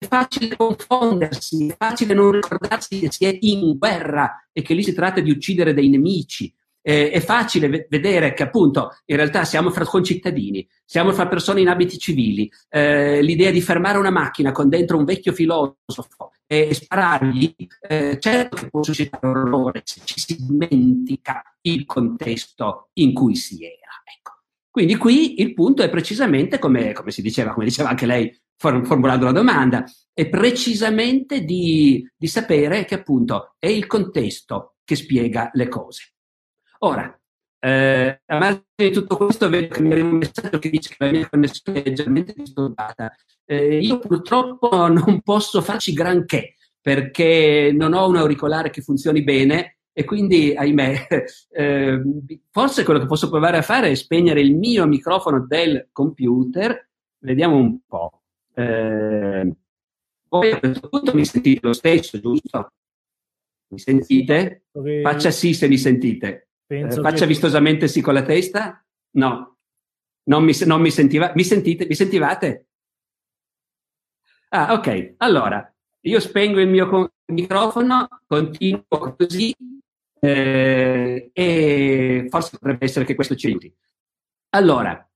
è 0.00 0.06
facile 0.06 0.56
confondersi, 0.56 1.66
è 1.66 1.76
facile 1.76 2.14
non 2.14 2.32
ricordarsi 2.32 3.00
che 3.00 3.12
si 3.12 3.26
è 3.26 3.36
in 3.40 3.76
guerra 3.76 4.48
e 4.50 4.62
che 4.62 4.72
lì 4.72 4.82
si 4.82 4.94
tratta 4.94 5.20
di 5.20 5.30
uccidere 5.30 5.74
dei 5.74 5.90
nemici. 5.90 6.52
Eh, 6.82 7.10
è 7.10 7.20
facile 7.20 7.68
v- 7.68 7.86
vedere 7.90 8.32
che 8.32 8.44
appunto 8.44 8.96
in 9.04 9.16
realtà 9.16 9.44
siamo 9.44 9.68
fra 9.68 9.84
concittadini, 9.84 10.66
siamo 10.86 11.12
fra 11.12 11.28
persone 11.28 11.60
in 11.60 11.68
abiti 11.68 11.98
civili. 11.98 12.50
Eh, 12.70 13.20
l'idea 13.20 13.50
di 13.50 13.60
fermare 13.60 13.98
una 13.98 14.08
macchina 14.08 14.52
con 14.52 14.70
dentro 14.70 14.96
un 14.96 15.04
vecchio 15.04 15.34
filosofo 15.34 16.32
e 16.46 16.72
sparargli, 16.72 17.54
eh, 17.86 18.16
certo 18.18 18.56
che 18.56 18.70
può 18.70 18.82
suscitare 18.82 19.26
orrore 19.26 19.82
se 19.84 20.00
ci 20.04 20.18
si 20.18 20.36
dimentica 20.40 21.42
il 21.60 21.84
contesto 21.84 22.88
in 22.94 23.12
cui 23.12 23.36
si 23.36 23.62
era. 23.62 24.00
Ecco. 24.16 24.38
Quindi 24.70 24.96
qui 24.96 25.42
il 25.42 25.52
punto 25.52 25.82
è 25.82 25.90
precisamente 25.90 26.58
come, 26.58 26.94
come 26.94 27.10
si 27.10 27.20
diceva, 27.20 27.52
come 27.52 27.66
diceva 27.66 27.90
anche 27.90 28.06
lei 28.06 28.34
formulando 28.60 29.24
la 29.24 29.32
domanda, 29.32 29.84
è 30.12 30.28
precisamente 30.28 31.44
di, 31.44 32.06
di 32.14 32.26
sapere 32.26 32.84
che 32.84 32.96
appunto 32.96 33.54
è 33.58 33.68
il 33.68 33.86
contesto 33.86 34.74
che 34.84 34.96
spiega 34.96 35.50
le 35.54 35.68
cose. 35.68 36.12
Ora, 36.80 37.18
eh, 37.58 38.22
a 38.26 38.38
margine 38.38 38.64
di 38.76 38.90
tutto 38.90 39.16
questo 39.16 39.48
vedo 39.48 39.74
che 39.74 39.82
mi 39.82 39.92
arriva 39.92 40.08
un 40.08 40.16
messaggio 40.16 40.58
che 40.58 40.68
dice 40.68 40.90
che 40.90 41.04
la 41.04 41.10
mia 41.10 41.28
connessione 41.28 41.82
è 41.82 41.88
leggermente 41.88 42.34
disturbata. 42.34 43.10
Eh, 43.46 43.78
io 43.78 43.98
purtroppo 43.98 44.88
non 44.88 45.22
posso 45.22 45.62
farci 45.62 45.92
granché 45.92 46.56
perché 46.80 47.72
non 47.74 47.94
ho 47.94 48.08
un 48.08 48.16
auricolare 48.16 48.70
che 48.70 48.82
funzioni 48.82 49.22
bene 49.22 49.78
e 49.92 50.04
quindi, 50.04 50.54
ahimè, 50.54 51.06
eh, 51.50 52.02
forse 52.50 52.84
quello 52.84 53.00
che 53.00 53.06
posso 53.06 53.28
provare 53.30 53.56
a 53.56 53.62
fare 53.62 53.90
è 53.90 53.94
spegnere 53.94 54.40
il 54.40 54.54
mio 54.54 54.86
microfono 54.86 55.46
del 55.46 55.88
computer. 55.92 56.88
Vediamo 57.18 57.56
un 57.56 57.80
po'. 57.86 58.19
Eh, 58.60 59.56
voi 60.28 60.50
a 60.52 60.58
questo 60.58 60.88
punto 60.88 61.14
mi 61.14 61.24
sentite 61.24 61.66
lo 61.66 61.72
stesso, 61.72 62.20
giusto? 62.20 62.72
Mi 63.68 63.78
sentite? 63.78 64.66
Faccia 65.02 65.30
sì 65.30 65.54
se 65.54 65.68
mi 65.68 65.78
sentite. 65.78 66.48
Eh, 66.66 66.90
faccia 66.90 67.20
che... 67.20 67.26
vistosamente 67.26 67.88
sì 67.88 68.00
con 68.00 68.14
la 68.14 68.22
testa? 68.22 68.84
No. 69.12 69.58
Non 70.24 70.44
mi, 70.44 70.52
non 70.66 70.80
mi 70.80 70.90
sentiva. 70.90 71.32
Mi 71.34 71.44
sentite? 71.44 71.86
Mi 71.86 71.94
sentivate? 71.94 72.66
Ah, 74.50 74.72
ok. 74.72 75.14
Allora, 75.18 75.72
io 76.00 76.20
spengo 76.20 76.60
il 76.60 76.68
mio 76.68 77.12
microfono, 77.26 78.08
continuo 78.26 78.84
così 79.16 79.54
eh, 80.20 81.30
e 81.32 82.26
forse 82.28 82.58
potrebbe 82.58 82.84
essere 82.84 83.04
che 83.04 83.14
questo 83.14 83.34
ci 83.34 83.46
aiuti. 83.48 83.74
Allora, 84.50 85.09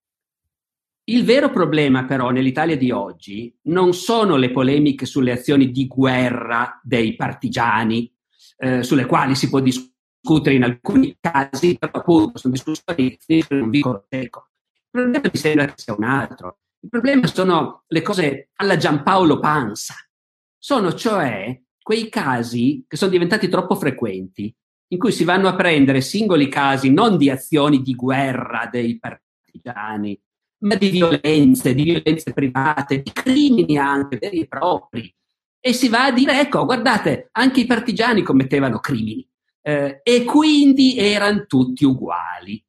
il 1.07 1.25
vero 1.25 1.51
problema 1.51 2.05
però 2.05 2.31
nell'Italia 2.31 2.77
di 2.77 2.91
oggi 2.91 3.55
non 3.65 3.93
sono 3.93 4.37
le 4.37 4.51
polemiche 4.51 5.05
sulle 5.05 5.33
azioni 5.33 5.71
di 5.71 5.87
guerra 5.87 6.81
dei 6.83 7.15
partigiani, 7.15 8.11
eh, 8.57 8.83
sulle 8.83 9.05
quali 9.05 9.35
si 9.35 9.51
può 9.51 9.61
discutere 9.61 10.57
in 10.57 10.63
alcuni 10.63 11.17
casi, 11.21 11.77
però 11.77 11.93
appunto 11.93 12.39
sono 12.39 12.55
discussioni 12.55 13.19
che 13.19 13.45
non 13.51 13.69
dicono 13.69 14.05
ecco. 14.09 14.49
Il 14.95 15.01
problema 15.03 15.31
mi 15.31 15.39
sembra 15.39 15.67
che 15.67 15.75
sia 15.77 15.95
un 15.95 16.05
altro. 16.05 16.59
Il 16.81 16.89
problema 16.89 17.27
sono 17.27 17.85
le 17.87 18.03
cose 18.03 18.51
alla 18.55 18.77
Giampaolo 18.77 19.41
Panza. 19.41 19.95
Sono 20.57 20.95
cioè 20.95 21.61
quei 21.83 22.09
casi 22.09 22.85
che 22.89 22.97
sono 22.97 23.11
diventati 23.11 23.49
troppo 23.49 23.75
frequenti, 23.75 24.55
in 24.89 24.99
cui 24.99 25.13
si 25.13 25.25
vanno 25.25 25.49
a 25.49 25.55
prendere 25.55 26.01
singoli 26.01 26.49
casi 26.49 26.91
non 26.91 27.19
di 27.19 27.29
azioni 27.29 27.83
di 27.83 27.95
guerra 27.95 28.69
dei 28.71 28.99
partigiani, 28.99 30.19
ma 30.65 30.75
di 30.77 30.91
violenze, 30.91 31.75
di 31.75 31.83
violenze 31.85 32.33
private, 32.33 33.03
di 33.03 33.13
crimini 33.13 33.79
anche 33.79 34.19
veri 34.19 34.41
e 34.41 34.47
propri. 34.47 35.15
E 35.61 35.73
si 35.73 35.89
va 35.89 36.07
a 36.07 36.13
dire, 36.13 36.41
ecco, 36.41 36.65
guardate, 36.65 37.29
anche 37.33 37.61
i 37.61 37.67
partigiani 37.67 38.23
commettevano 38.23 38.79
crimini 38.81 39.27
eh, 39.63 40.01
e 40.03 40.25
quindi 40.25 40.99
erano 40.99 41.47
tutti 41.47 41.85
uguali. 41.85 42.63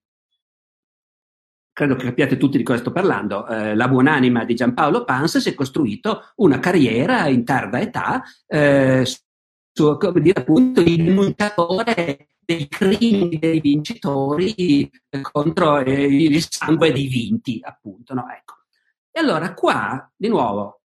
Credo 1.74 1.96
che 1.96 2.06
capiate 2.06 2.38
tutti 2.38 2.56
di 2.56 2.64
cosa 2.64 2.80
sto 2.80 2.92
parlando. 2.94 3.46
Eh, 3.48 3.76
la 3.76 3.90
buonanima 3.90 4.46
di 4.46 4.56
Giampaolo 4.56 5.04
Pans 5.04 5.40
si 5.40 5.50
è 5.50 5.54
costruito 5.54 6.32
una 6.36 6.60
carriera 6.60 7.28
in 7.28 7.44
tarda 7.44 7.82
età 7.82 8.24
eh, 8.48 9.06
su, 9.74 9.98
come 9.98 10.22
dire, 10.22 10.40
appunto, 10.40 10.80
il 10.80 11.04
denunciatore 11.04 12.30
dei 12.46 12.68
crimini 12.68 13.38
dei 13.38 13.60
vincitori 13.60 14.90
eh, 15.10 15.22
contro 15.22 15.80
eh, 15.80 16.06
il 16.06 16.46
sangue 16.48 16.92
dei 16.92 17.08
vinti, 17.08 17.60
appunto. 17.62 18.14
No? 18.14 18.28
Ecco. 18.30 18.56
E 19.12 19.20
allora 19.20 19.54
qua, 19.54 20.12
di 20.16 20.28
nuovo, 20.28 20.82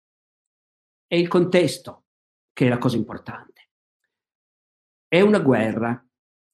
è 1.06 1.16
il 1.16 1.28
contesto 1.28 2.04
che 2.52 2.66
è 2.66 2.68
la 2.68 2.78
cosa 2.78 2.96
importante. 2.96 3.68
È 5.06 5.20
una 5.20 5.40
guerra. 5.40 6.04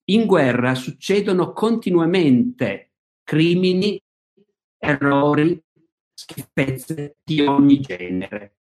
In 0.09 0.25
guerra 0.25 0.75
succedono 0.75 1.53
continuamente 1.53 2.93
crimini, 3.23 4.01
errori, 4.79 5.63
schifezze 6.15 7.19
di 7.23 7.43
ogni 7.43 7.81
genere. 7.81 8.57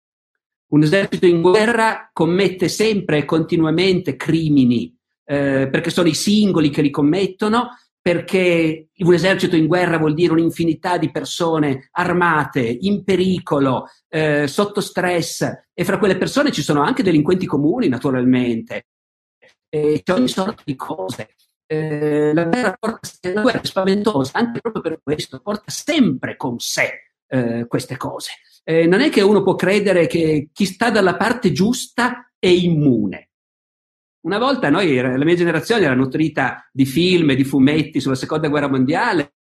Un 0.73 0.83
esercito 0.83 1.27
in 1.27 1.43
guerra 1.43 2.09
commette 2.13 2.69
sempre 2.69 3.19
e 3.19 3.25
continuamente 3.27 4.17
crimini 4.17 4.97
eh, 5.25 5.69
perché 5.71 5.91
sono 5.91 6.09
i 6.09 6.15
singoli 6.15 6.71
che 6.71 6.83
li 6.83 6.91
commettono, 6.91 7.71
perché 8.01 8.89
un 8.97 9.15
esercito 9.15 9.55
in 9.55 9.69
guerra 9.69 9.97
vuol 9.97 10.15
dire 10.15 10.33
un'infinità 10.33 10.99
di 10.99 11.13
persone 11.13 11.89
armate, 11.93 12.61
in 12.61 13.05
pericolo, 13.05 13.87
eh, 14.09 14.49
sotto 14.49 14.81
stress 14.81 15.49
e 15.73 15.85
fra 15.85 15.99
quelle 15.99 16.17
persone 16.17 16.51
ci 16.51 16.63
sono 16.63 16.83
anche 16.83 17.05
delinquenti 17.05 17.47
comuni 17.47 17.89
naturalmente, 17.89 18.87
e 19.69 20.03
c'è 20.03 20.13
ogni 20.13 20.29
sorta 20.29 20.63
di 20.65 20.75
cose. 20.75 21.35
Eh, 21.65 22.35
la, 22.35 22.45
guerra 22.45 22.77
porta, 22.79 23.09
la 23.33 23.41
guerra 23.41 23.61
è 23.61 23.65
spaventosa 23.65 24.33
anche 24.35 24.61
proprio 24.61 24.83
per 24.83 25.01
questo, 25.03 25.41
porta 25.41 25.71
sempre 25.71 26.37
con 26.37 26.59
sé 26.59 27.13
eh, 27.29 27.67
queste 27.67 27.97
cose. 27.97 28.33
Eh, 28.65 28.87
non 28.87 29.01
è 29.01 29.11
che 29.11 29.23
uno 29.23 29.43
può 29.43 29.55
credere 29.55 30.07
che 30.07 30.49
chi 30.53 30.67
sta 30.67 30.91
dalla 30.91 31.17
parte 31.17 31.53
giusta 31.53 32.31
è 32.39 32.49
immune. 32.49 33.31
Una 34.23 34.39
volta 34.39 34.71
noi, 34.71 34.95
la 34.95 35.25
mia 35.25 35.35
generazione 35.35 35.85
era 35.85 35.95
nutrita 35.95 36.69
di 36.73 36.87
film 36.87 37.31
e 37.31 37.35
di 37.35 37.43
fumetti 37.43 38.01
sulla 38.01 38.15
seconda 38.15 38.49
guerra 38.49 38.69
mondiale, 38.69 39.35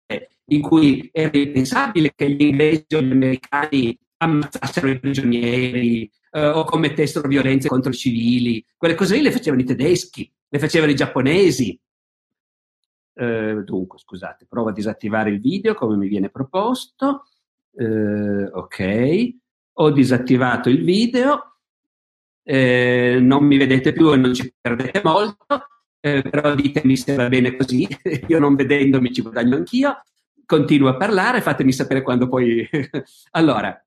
in 0.46 0.62
cui 0.62 1.10
era 1.12 1.38
impensabile 1.38 2.14
che 2.16 2.30
gli 2.32 2.44
inglesi 2.44 2.96
o 2.96 3.02
gli 3.02 3.12
americani 3.12 3.98
ammazzassero 4.18 4.90
i 4.90 5.00
prigionieri 5.00 6.10
eh, 6.32 6.48
o 6.48 6.64
commettessero 6.64 7.28
violenze 7.28 7.68
contro 7.68 7.92
i 7.92 7.96
civili. 7.96 8.66
Quelle 8.78 8.96
cose 8.96 9.16
lì 9.16 9.22
le 9.22 9.32
facevano 9.32 9.62
i 9.62 9.66
tedeschi, 9.66 10.32
le 10.48 10.60
facevano 10.60 10.92
i 10.92 10.96
giapponesi. 10.96 11.80
Eh, 13.16 13.62
dunque, 13.66 14.00
scusate, 14.00 14.46
provo 14.48 14.70
a 14.70 14.74
disattivare 14.74 15.30
il 15.30 15.42
video 15.42 15.74
come 15.74 15.98
mi 15.98 16.08
viene 16.08 16.30
proposto. 16.30 17.26
Eh, 17.76 18.46
ok, 18.46 19.30
ho 19.74 19.92
disattivato 19.92 20.70
il 20.70 20.84
video 20.86 21.59
eh, 22.44 23.18
non 23.22 23.46
mi 23.46 23.58
vedete 23.58 23.94
più 23.94 24.12
e 24.12 24.18
non 24.18 24.34
ci 24.34 24.54
perdete 24.60 25.02
molto, 25.04 25.68
eh, 26.00 26.22
però 26.22 26.56
ditemi 26.56 26.96
se 26.96 27.16
va 27.16 27.28
bene 27.28 27.56
così, 27.56 27.88
io 28.28 28.40
non 28.40 28.56
vedendomi 28.56 29.14
ci 29.14 29.22
guadagno 29.22 29.56
anch'io, 29.56 30.02
continuo 30.46 30.90
a 30.90 30.98
parlare, 30.98 31.42
fatemi 31.42 31.72
sapere 31.72 32.02
quando 32.02 32.28
poi... 32.28 32.68
allora, 33.32 33.86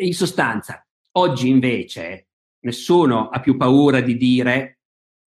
in 0.00 0.14
sostanza, 0.14 0.86
oggi 1.12 1.48
invece 1.48 2.28
nessuno 2.60 3.28
ha 3.28 3.40
più 3.40 3.56
paura 3.56 4.00
di 4.00 4.16
dire 4.16 4.78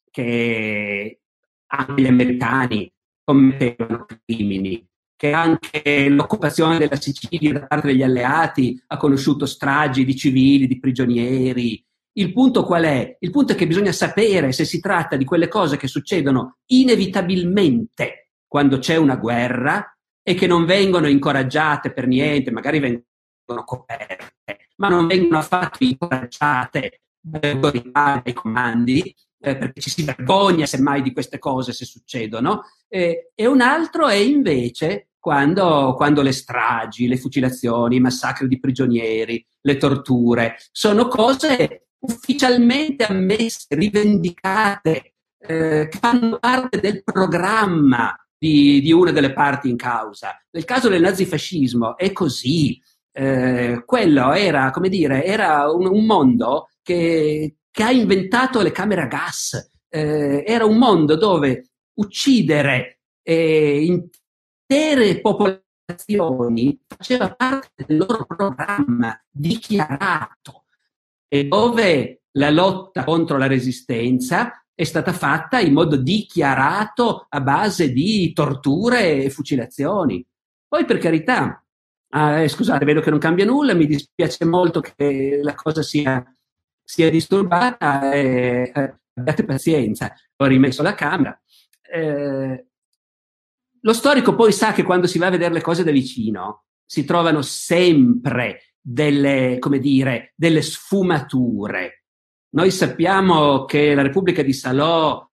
che 0.10 1.19
anche 1.67 2.01
gli 2.01 2.07
americani 2.07 2.91
commettevano 3.23 4.05
crimini, 4.25 4.88
che 5.15 5.31
anche 5.31 6.07
l'occupazione 6.10 6.77
della 6.77 6.95
Sicilia 6.95 7.53
da 7.53 7.67
parte 7.67 7.88
degli 7.88 8.03
alleati 8.03 8.81
ha 8.88 8.97
conosciuto 8.97 9.45
stragi 9.45 10.05
di 10.05 10.15
civili, 10.15 10.67
di 10.67 10.79
prigionieri, 10.79 11.83
il 12.17 12.34
punto 12.34 12.63
qual 12.63 12.84
è? 12.84 13.15
Il 13.19 13.32
punto 13.32 13.53
è 13.53 13.56
che 13.56 13.67
bisogna 13.67 13.91
sapere 13.91 14.51
se 14.51 14.65
si 14.65 14.80
tratta 14.80 15.15
di 15.15 15.25
quelle 15.25 15.47
cose 15.47 15.77
che 15.77 15.88
succedono 15.88 16.58
inevitabilmente 16.67 18.32
quando 18.47 18.80
c'è 18.80 18.95
una 18.95 19.15
guerra 19.15 19.95
e 20.23 20.34
che 20.34 20.47
non 20.47 20.65
vengono 20.65 21.08
incoraggiate 21.08 21.93
per 21.93 22.08
niente, 22.08 22.51
magari 22.51 22.80
vengono 22.80 23.63
coperte, 23.63 24.69
ma 24.77 24.89
non 24.89 25.06
vengono 25.08 25.38
affatto 25.38 25.84
incoraggiate 25.84 27.01
dai 27.19 28.34
comandi, 28.34 29.15
eh, 29.39 29.58
perché 29.58 29.80
ci 29.80 29.89
si 29.89 30.03
vergogna 30.03 30.65
semmai 30.65 31.01
di 31.01 31.13
queste 31.13 31.39
cose 31.39 31.71
se 31.71 31.86
succedono, 31.86 32.63
eh, 32.88 33.32
e 33.36 33.45
un 33.45 33.62
altro 33.62 34.08
è 34.08 34.15
invece 34.15 35.10
quando, 35.19 35.93
quando, 35.95 36.21
le 36.21 36.32
stragi, 36.32 37.08
le 37.08 37.17
fucilazioni, 37.17 37.97
i 37.97 38.01
massacri 38.01 38.47
di 38.47 38.60
prigionieri, 38.60 39.45
le 39.62 39.77
torture, 39.77 40.56
sono 40.71 41.08
cose 41.08 41.87
ufficialmente 41.99 43.05
ammesse, 43.05 43.67
rivendicate, 43.69 45.13
eh, 45.39 45.88
che 45.89 45.97
fanno 45.99 46.38
parte 46.39 46.79
del 46.79 47.03
programma 47.03 48.15
di, 48.38 48.81
di, 48.81 48.91
una 48.91 49.12
delle 49.12 49.33
parti 49.33 49.69
in 49.69 49.77
causa. 49.77 50.36
Nel 50.51 50.65
caso 50.65 50.89
del 50.89 51.01
nazifascismo 51.01 51.97
è 51.97 52.12
così. 52.12 52.81
Eh, 53.12 53.81
quello 53.86 54.31
era, 54.33 54.69
come 54.69 54.89
dire, 54.89 55.23
era 55.23 55.71
un, 55.71 55.88
un 55.88 56.05
mondo 56.05 56.69
che, 56.83 57.55
che, 57.71 57.83
ha 57.83 57.91
inventato 57.91 58.62
le 58.62 58.71
camere 58.71 59.01
a 59.01 59.07
gas. 59.07 59.71
Eh, 59.89 60.43
era 60.45 60.65
un 60.65 60.77
mondo 60.77 61.15
dove 61.15 61.69
uccidere 61.95 62.99
eh, 63.23 63.86
intere 63.86 65.19
popolazioni 65.21 66.79
faceva 66.86 67.33
parte 67.33 67.86
del 67.88 67.97
loro 67.97 68.25
programma 68.25 69.19
dichiarato 69.31 70.65
e 71.27 71.45
dove 71.45 72.21
la 72.31 72.49
lotta 72.49 73.03
contro 73.03 73.37
la 73.37 73.47
resistenza 73.47 74.63
è 74.73 74.83
stata 74.83 75.11
fatta 75.11 75.59
in 75.59 75.73
modo 75.73 75.95
dichiarato 75.95 77.25
a 77.29 77.41
base 77.41 77.91
di 77.91 78.31
torture 78.31 79.23
e 79.23 79.29
fucilazioni. 79.31 80.23
Poi 80.67 80.85
per 80.85 80.99
carità, 80.99 81.63
eh, 82.09 82.47
scusate, 82.47 82.85
vedo 82.85 83.01
che 83.01 83.09
non 83.09 83.17
cambia 83.17 83.45
nulla, 83.45 83.73
mi 83.73 83.87
dispiace 83.87 84.45
molto 84.45 84.79
che 84.79 85.39
la 85.41 85.55
cosa 85.55 85.81
sia, 85.81 86.23
sia 86.83 87.09
disturbata, 87.09 88.11
eh, 88.11 88.71
eh, 88.73 88.95
abbiate 89.15 89.45
pazienza, 89.45 90.13
ho 90.35 90.45
rimesso 90.45 90.83
la 90.83 90.93
camera. 90.93 91.41
Eh, 91.81 92.67
lo 93.81 93.93
storico 93.93 94.35
poi 94.35 94.51
sa 94.51 94.73
che 94.73 94.83
quando 94.83 95.07
si 95.07 95.17
va 95.17 95.27
a 95.27 95.31
vedere 95.31 95.53
le 95.53 95.61
cose 95.61 95.83
da 95.83 95.91
vicino 95.91 96.65
si 96.85 97.03
trovano 97.03 97.41
sempre 97.41 98.66
delle, 98.89 99.58
come 99.60 99.80
dire, 99.80 100.32
delle 100.38 100.62
sfumature. 100.62 102.06
Noi 102.52 102.71
sappiamo 102.71 103.65
che 103.65 103.93
la 103.93 104.02
Repubblica 104.02 104.41
di 104.41 104.54
Salò 104.54 105.30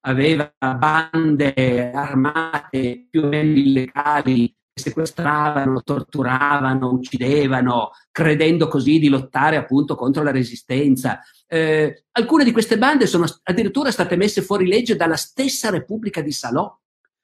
aveva 0.00 0.52
bande 0.58 1.92
armate 1.92 3.06
più 3.08 3.22
o 3.22 3.28
meno 3.28 3.56
illegali 3.58 4.48
che 4.48 4.82
sequestravano, 4.82 5.82
torturavano, 5.82 6.92
uccidevano, 6.92 7.90
credendo 8.10 8.68
così 8.68 8.98
di 8.98 9.08
lottare 9.08 9.56
appunto 9.56 9.94
contro 9.94 10.22
la 10.22 10.30
resistenza. 10.30 11.20
Eh, 11.46 12.04
alcune 12.12 12.44
di 12.44 12.52
queste 12.52 12.76
bande 12.76 13.06
sono 13.06 13.24
addirittura 13.44 13.90
state 13.90 14.16
messe 14.16 14.42
fuori 14.42 14.66
legge 14.66 14.94
dalla 14.94 15.16
stessa 15.16 15.70
Repubblica 15.70 16.20
di 16.20 16.32
Salò, 16.32 16.78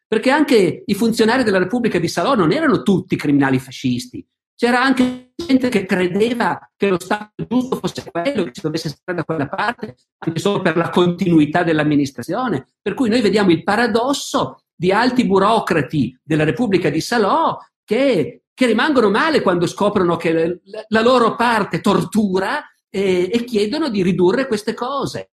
perché 0.08 0.30
anche 0.30 0.84
i 0.86 0.94
funzionari 0.94 1.44
della 1.44 1.58
Repubblica 1.58 1.98
di 1.98 2.08
Salò 2.08 2.34
non 2.34 2.50
erano 2.50 2.80
tutti 2.82 3.14
criminali 3.16 3.58
fascisti, 3.58 4.26
c'era 4.56 4.82
anche 4.82 5.34
gente 5.36 5.68
che 5.68 5.84
credeva 5.84 6.58
che 6.76 6.88
lo 6.88 6.98
Stato 6.98 7.44
giusto 7.46 7.76
fosse 7.76 8.10
quello, 8.10 8.44
che 8.44 8.52
si 8.54 8.62
dovesse 8.62 8.88
stare 8.88 9.18
da 9.18 9.24
quella 9.24 9.48
parte, 9.48 9.96
anche 10.18 10.40
solo 10.40 10.62
per 10.62 10.76
la 10.76 10.88
continuità 10.88 11.62
dell'amministrazione. 11.62 12.66
Per 12.80 12.94
cui 12.94 13.10
noi 13.10 13.20
vediamo 13.20 13.50
il 13.50 13.62
paradosso 13.62 14.62
di 14.74 14.90
alti 14.90 15.26
burocrati 15.26 16.18
della 16.22 16.44
Repubblica 16.44 16.88
di 16.88 17.00
Salò 17.00 17.58
che, 17.84 18.44
che 18.52 18.66
rimangono 18.66 19.10
male 19.10 19.42
quando 19.42 19.66
scoprono 19.66 20.16
che 20.16 20.60
la, 20.64 20.84
la 20.88 21.00
loro 21.02 21.36
parte 21.36 21.80
tortura 21.80 22.64
e, 22.88 23.30
e 23.30 23.44
chiedono 23.44 23.90
di 23.90 24.02
ridurre 24.02 24.46
queste 24.46 24.72
cose. 24.72 25.32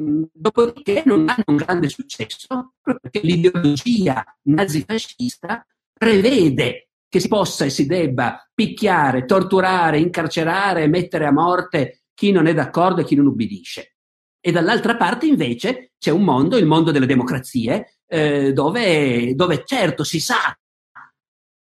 Mm, 0.00 0.22
dopodiché 0.32 1.02
non 1.04 1.28
hanno 1.28 1.44
un 1.46 1.56
grande 1.56 1.88
successo 1.88 2.74
perché 2.80 3.20
l'ideologia 3.22 4.24
nazifascista 4.42 5.66
prevede 5.92 6.91
che 7.12 7.20
si 7.20 7.28
possa 7.28 7.66
e 7.66 7.68
si 7.68 7.84
debba 7.84 8.42
picchiare, 8.54 9.26
torturare, 9.26 9.98
incarcerare, 9.98 10.86
mettere 10.86 11.26
a 11.26 11.30
morte 11.30 12.04
chi 12.14 12.32
non 12.32 12.46
è 12.46 12.54
d'accordo 12.54 13.02
e 13.02 13.04
chi 13.04 13.16
non 13.16 13.26
ubbidisce. 13.26 13.96
E 14.40 14.50
dall'altra 14.50 14.96
parte 14.96 15.26
invece 15.26 15.92
c'è 15.98 16.10
un 16.10 16.22
mondo, 16.22 16.56
il 16.56 16.64
mondo 16.64 16.90
delle 16.90 17.04
democrazie, 17.04 17.98
eh, 18.06 18.54
dove, 18.54 19.34
dove 19.34 19.62
certo 19.66 20.04
si 20.04 20.20
sa 20.20 20.58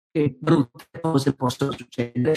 che 0.09 0.37
brutte 0.39 0.85
cose 1.01 1.35
possono 1.35 1.73
succedere, 1.73 2.33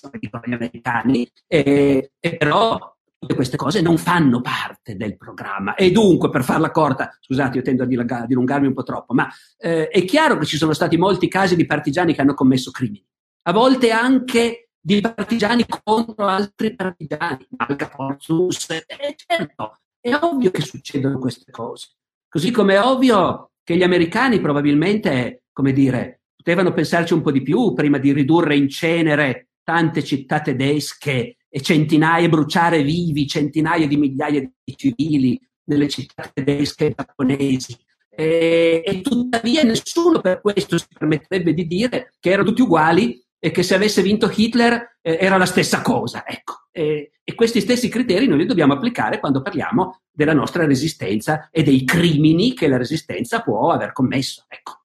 come 0.00 0.18
dicono 0.20 0.42
gli 0.46 0.52
americani, 0.52 1.28
eh, 1.48 2.12
e 2.20 2.36
però 2.36 2.93
tutte 3.24 3.34
queste 3.34 3.56
cose 3.56 3.80
non 3.80 3.96
fanno 3.96 4.40
parte 4.40 4.96
del 4.96 5.16
programma. 5.16 5.74
E 5.74 5.90
dunque 5.90 6.28
per 6.28 6.44
farla 6.44 6.70
corta, 6.70 7.16
scusate 7.20 7.56
io 7.56 7.62
tendo 7.62 7.82
a 7.82 7.86
dilungarmi 8.26 8.66
un 8.66 8.74
po' 8.74 8.82
troppo, 8.82 9.14
ma 9.14 9.28
eh, 9.58 9.88
è 9.88 10.04
chiaro 10.04 10.36
che 10.36 10.44
ci 10.44 10.58
sono 10.58 10.74
stati 10.74 10.96
molti 10.96 11.26
casi 11.28 11.56
di 11.56 11.66
partigiani 11.66 12.14
che 12.14 12.20
hanno 12.20 12.34
commesso 12.34 12.70
crimini, 12.70 13.04
a 13.42 13.52
volte 13.52 13.90
anche 13.90 14.68
di 14.78 15.00
partigiani 15.00 15.64
contro 15.82 16.26
altri 16.26 16.74
partigiani, 16.74 17.46
Malca 17.56 17.88
Forzus, 17.88 18.68
eh, 18.70 19.16
certo, 19.16 19.78
è 19.98 20.14
ovvio 20.20 20.50
che 20.50 20.60
succedono 20.60 21.18
queste 21.18 21.50
cose, 21.50 21.88
così 22.28 22.50
come 22.50 22.74
è 22.74 22.82
ovvio 22.82 23.52
che 23.64 23.76
gli 23.76 23.82
americani 23.82 24.40
probabilmente, 24.40 25.44
come 25.52 25.72
dire, 25.72 26.20
potevano 26.36 26.74
pensarci 26.74 27.14
un 27.14 27.22
po' 27.22 27.32
di 27.32 27.40
più 27.40 27.72
prima 27.72 27.96
di 27.96 28.12
ridurre 28.12 28.56
in 28.56 28.68
cenere 28.68 29.48
tante 29.62 30.04
città 30.04 30.42
tedesche 30.42 31.38
e 31.56 31.60
centinaia, 31.60 32.28
bruciare 32.28 32.82
vivi 32.82 33.28
centinaia 33.28 33.86
di 33.86 33.96
migliaia 33.96 34.40
di 34.40 34.74
civili 34.74 35.40
nelle 35.66 35.88
città 35.88 36.28
tedesche 36.34 36.86
e 36.86 36.94
giapponesi. 36.96 37.78
E, 38.10 38.82
e, 38.84 39.00
tuttavia 39.02 39.62
nessuno 39.62 40.20
per 40.20 40.40
questo 40.40 40.78
si 40.78 40.86
permetterebbe 40.92 41.54
di 41.54 41.64
dire 41.68 42.14
che 42.18 42.30
erano 42.30 42.48
tutti 42.48 42.62
uguali 42.62 43.24
e 43.38 43.52
che 43.52 43.62
se 43.62 43.76
avesse 43.76 44.02
vinto 44.02 44.28
Hitler 44.34 44.98
eh, 45.00 45.16
era 45.20 45.36
la 45.36 45.46
stessa 45.46 45.80
cosa. 45.80 46.26
Ecco. 46.26 46.66
E, 46.72 47.12
e, 47.22 47.34
questi 47.36 47.60
stessi 47.60 47.88
criteri 47.88 48.26
noi 48.26 48.38
li 48.38 48.46
dobbiamo 48.46 48.72
applicare 48.72 49.20
quando 49.20 49.40
parliamo 49.40 50.00
della 50.10 50.34
nostra 50.34 50.66
resistenza 50.66 51.50
e 51.52 51.62
dei 51.62 51.84
crimini 51.84 52.52
che 52.52 52.66
la 52.66 52.78
resistenza 52.78 53.42
può 53.42 53.70
aver 53.70 53.92
commesso. 53.92 54.44
Ecco. 54.48 54.83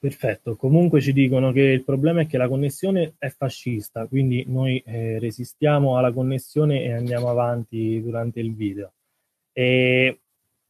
Perfetto, 0.00 0.54
comunque 0.54 1.00
ci 1.00 1.12
dicono 1.12 1.50
che 1.50 1.60
il 1.62 1.82
problema 1.82 2.20
è 2.20 2.26
che 2.26 2.38
la 2.38 2.46
connessione 2.46 3.14
è 3.18 3.30
fascista, 3.30 4.06
quindi 4.06 4.44
noi 4.46 4.80
eh, 4.86 5.18
resistiamo 5.18 5.98
alla 5.98 6.12
connessione 6.12 6.84
e 6.84 6.92
andiamo 6.92 7.28
avanti 7.28 8.00
durante 8.00 8.38
il 8.38 8.54
video. 8.54 8.92
E 9.52 10.20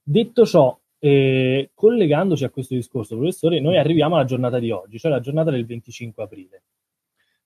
detto 0.02 0.46
ciò, 0.46 0.78
eh, 0.98 1.70
collegandoci 1.74 2.44
a 2.44 2.48
questo 2.48 2.74
discorso, 2.74 3.16
professore, 3.18 3.60
noi 3.60 3.76
arriviamo 3.76 4.14
alla 4.14 4.24
giornata 4.24 4.58
di 4.58 4.70
oggi, 4.70 4.98
cioè 4.98 5.10
la 5.10 5.20
giornata 5.20 5.50
del 5.50 5.66
25 5.66 6.22
aprile. 6.22 6.62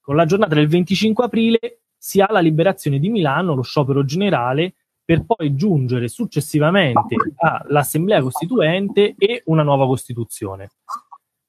Con 0.01 0.15
la 0.15 0.25
giornata 0.25 0.55
del 0.55 0.69
25 0.69 1.25
aprile 1.25 1.81
si 1.97 2.21
ha 2.21 2.31
la 2.31 2.39
liberazione 2.39 3.01
di 3.01 3.09
Milano, 3.09 3.55
lo 3.57 3.63
sciopero 3.63 4.05
generale, 4.05 4.75
per 5.05 5.25
poi 5.25 5.57
giungere 5.57 6.07
successivamente 6.07 7.17
all'Assemblea 7.39 8.23
Costituente 8.23 9.17
e 9.19 9.43
una 9.47 9.65
nuova 9.65 9.87
Costituzione 9.87 10.71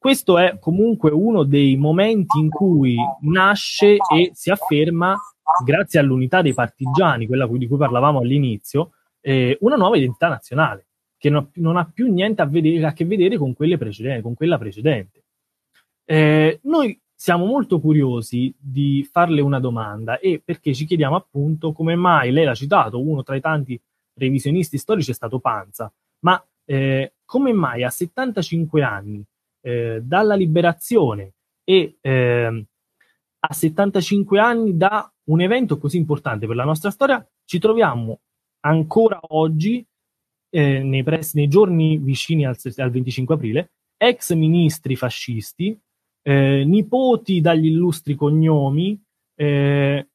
questo 0.04 0.38
è 0.38 0.60
comunque 0.60 1.12
uno 1.12 1.44
dei 1.44 1.78
momenti 1.78 2.38
in 2.38 2.50
cui 2.50 2.98
nasce 3.22 3.96
e 4.14 4.32
si 4.34 4.52
afferma, 4.52 5.16
grazie 5.64 6.02
all'unità 6.02 6.42
dei 6.42 6.54
partigiani, 6.54 7.26
quella 7.26 7.48
di 7.48 7.68
cui 7.68 7.78
parlavamo 7.78 8.20
all'inizio, 8.20 8.96
eh, 9.22 9.58
una 9.62 9.78
nuova 9.78 9.96
identità 9.96 10.28
nazionale, 10.28 10.88
che 11.18 11.30
non, 11.30 11.50
non 11.54 11.78
ha 11.78 11.86
più 11.90 12.12
niente 12.12 12.42
a, 12.42 12.46
vedere, 12.46 12.86
a, 12.86 12.92
che 12.92 13.06
vedere 13.06 13.38
con, 13.38 13.56
con 13.56 14.34
quella 14.34 14.58
precedente. 14.58 15.24
Eh, 16.04 16.60
noi 16.64 17.00
siamo 17.16 17.46
molto 17.46 17.80
curiosi 17.80 18.54
di 18.60 19.08
farle 19.10 19.40
una 19.40 19.62
domanda 19.62 20.20
e 20.20 20.42
perché 20.44 20.74
ci 20.74 20.86
chiediamo 20.86 21.16
appunto 21.16 21.72
come 21.72 21.96
mai, 21.96 22.32
lei 22.32 22.44
l'ha 22.44 22.54
citato, 22.54 23.00
uno 23.02 23.24
tra 23.24 23.38
i 23.38 23.42
tanti 23.42 23.80
revisionisti 24.16 24.78
storici 24.78 25.12
è 25.12 25.14
stato 25.14 25.40
Panza, 25.40 25.90
ma 26.26 26.46
eh, 26.66 27.14
come 27.24 27.54
mai 27.54 27.84
a 27.84 27.90
75 27.90 28.84
anni 28.84 29.26
eh, 29.64 30.02
dalla 30.04 30.36
liberazione 30.36 31.34
e 31.64 31.98
eh, 32.02 32.66
a 33.46 33.54
75 33.54 34.40
anni 34.40 34.78
da 34.78 35.12
un 35.26 35.42
evento 35.42 35.78
così 35.78 35.98
importante 35.98 36.48
per 36.48 36.56
la 36.56 36.66
nostra 36.66 36.92
storia, 36.92 37.26
ci 37.46 37.60
troviamo 37.60 38.20
ancora 38.62 39.20
oggi, 39.30 39.86
eh, 40.50 40.84
nei, 40.84 41.04
pressi, 41.04 41.38
nei, 41.38 41.48
giorni 41.48 41.98
vicini 41.98 42.46
al, 42.46 42.58
al, 42.78 42.92
25 42.92 43.36
aprile, 43.36 43.72
ex 43.98 44.34
ministri 44.34 44.96
fascisti, 44.96 45.78
eh, 46.22 46.64
nipoti 46.66 47.42
dagli 47.42 47.68
illustri 47.68 48.16
cognomi, 48.16 49.02
eh, 49.36 50.08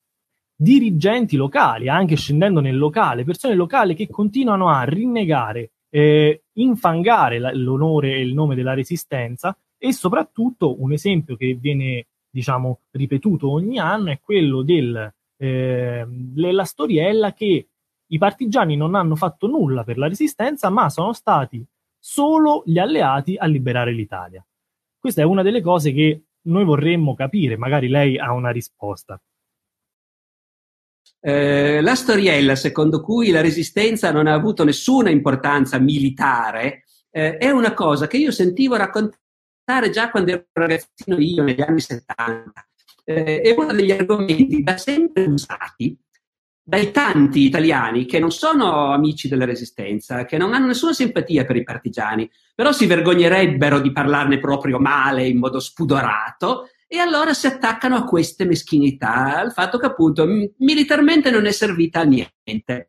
dirigenti 0.55 1.37
locali, 1.37 1.89
anche 1.89 2.17
scendendo 2.17 2.61
nel 2.61 2.77
locale, 2.77 3.25
persone 3.25 3.55
locali 3.55 3.95
che 3.95 4.09
continuano 4.09 4.69
a 4.69 4.83
rinnegare 4.85 5.73
eh, 5.91 6.45
infangare 6.61 7.39
l'onore 7.55 8.15
e 8.15 8.21
il 8.21 8.35
nome 8.35 8.55
della 8.55 8.75
resistenza 8.75 9.57
e 9.77 9.93
soprattutto 9.93 10.81
un 10.83 10.93
esempio 10.93 11.37
che 11.37 11.55
viene 11.55 12.07
diciamo 12.31 12.81
ripetuto 12.91 13.51
ogni 13.51 13.79
anno 13.79 14.11
è 14.11 14.21
quello 14.21 14.63
del, 14.63 15.13
eh, 15.37 16.05
della 16.09 16.65
storiella 16.65 17.33
che 17.33 17.69
i 18.11 18.19
partigiani 18.19 18.77
non 18.77 18.95
hanno 18.95 19.17
fatto 19.17 19.47
nulla 19.47 19.85
per 19.85 19.99
la 19.99 20.09
resistenza 20.09 20.71
ma 20.71 20.89
sono 20.91 21.13
stati 21.13 21.65
solo 21.99 22.63
gli 22.65 22.79
alleati 22.79 23.37
a 23.37 23.47
liberare 23.47 23.93
l'Italia. 23.93 24.45
Questa 24.99 25.23
è 25.23 25.25
una 25.25 25.43
delle 25.43 25.61
cose 25.61 25.93
che 25.93 26.23
noi 26.43 26.65
vorremmo 26.65 27.15
capire, 27.15 27.57
magari 27.57 27.89
lei 27.89 28.19
ha 28.19 28.33
una 28.33 28.51
risposta. 28.51 29.21
Eh, 31.21 31.81
la 31.81 31.95
storiella 31.95 32.55
secondo 32.55 33.01
cui 33.01 33.31
la 33.31 33.41
resistenza 33.41 34.13
non 34.13 34.29
ha 34.29 34.35
avuto 34.35 34.63
nessuna 34.63 35.11
importanza 35.11 35.79
militare 35.79 36.85
eh, 37.11 37.37
è 37.39 37.51
una 37.51 37.75
cosa 37.75 38.07
che 38.07 38.19
io 38.19 38.31
sentivo 38.31 38.77
raccontare 38.77 39.91
già 39.91 40.11
quando 40.11 40.31
ero 40.31 40.47
ragazzino 40.53 41.19
io 41.19 41.43
negli 41.43 41.61
anni 41.61 41.81
70. 41.81 42.53
Eh, 43.05 43.41
è 43.41 43.55
uno 43.57 43.73
degli 43.73 43.91
argomenti 43.91 44.63
da 44.63 44.77
sempre 44.77 45.25
usati 45.25 45.99
dai 46.69 46.91
tanti 46.91 47.47
italiani 47.47 48.05
che 48.05 48.19
non 48.19 48.31
sono 48.31 48.93
amici 48.93 49.27
della 49.27 49.47
resistenza, 49.47 50.27
che 50.27 50.37
non 50.37 50.53
hanno 50.53 50.67
nessuna 50.67 50.93
simpatia 50.93 51.47
per 51.47 51.57
i 51.57 51.63
partigiani, 51.63 52.31
però 52.55 52.73
si 52.73 52.85
vergognerebbero 52.85 53.81
di 53.81 53.91
parlarne 53.91 54.39
proprio 54.39 54.79
male, 54.79 55.27
in 55.27 55.39
modo 55.39 55.61
spudorato, 55.61 56.69
e 56.91 56.99
allora 56.99 57.35
si 57.35 57.47
attaccano 57.47 57.97
a 57.97 58.05
queste 58.05 58.47
meschinità, 58.47 59.37
al 59.37 59.53
fatto 59.53 59.79
che 59.79 59.87
appunto 59.87 60.27
militarmente 60.57 61.31
non 61.31 61.47
è 61.47 61.53
servita 61.53 62.01
a 62.01 62.05
niente. 62.05 62.89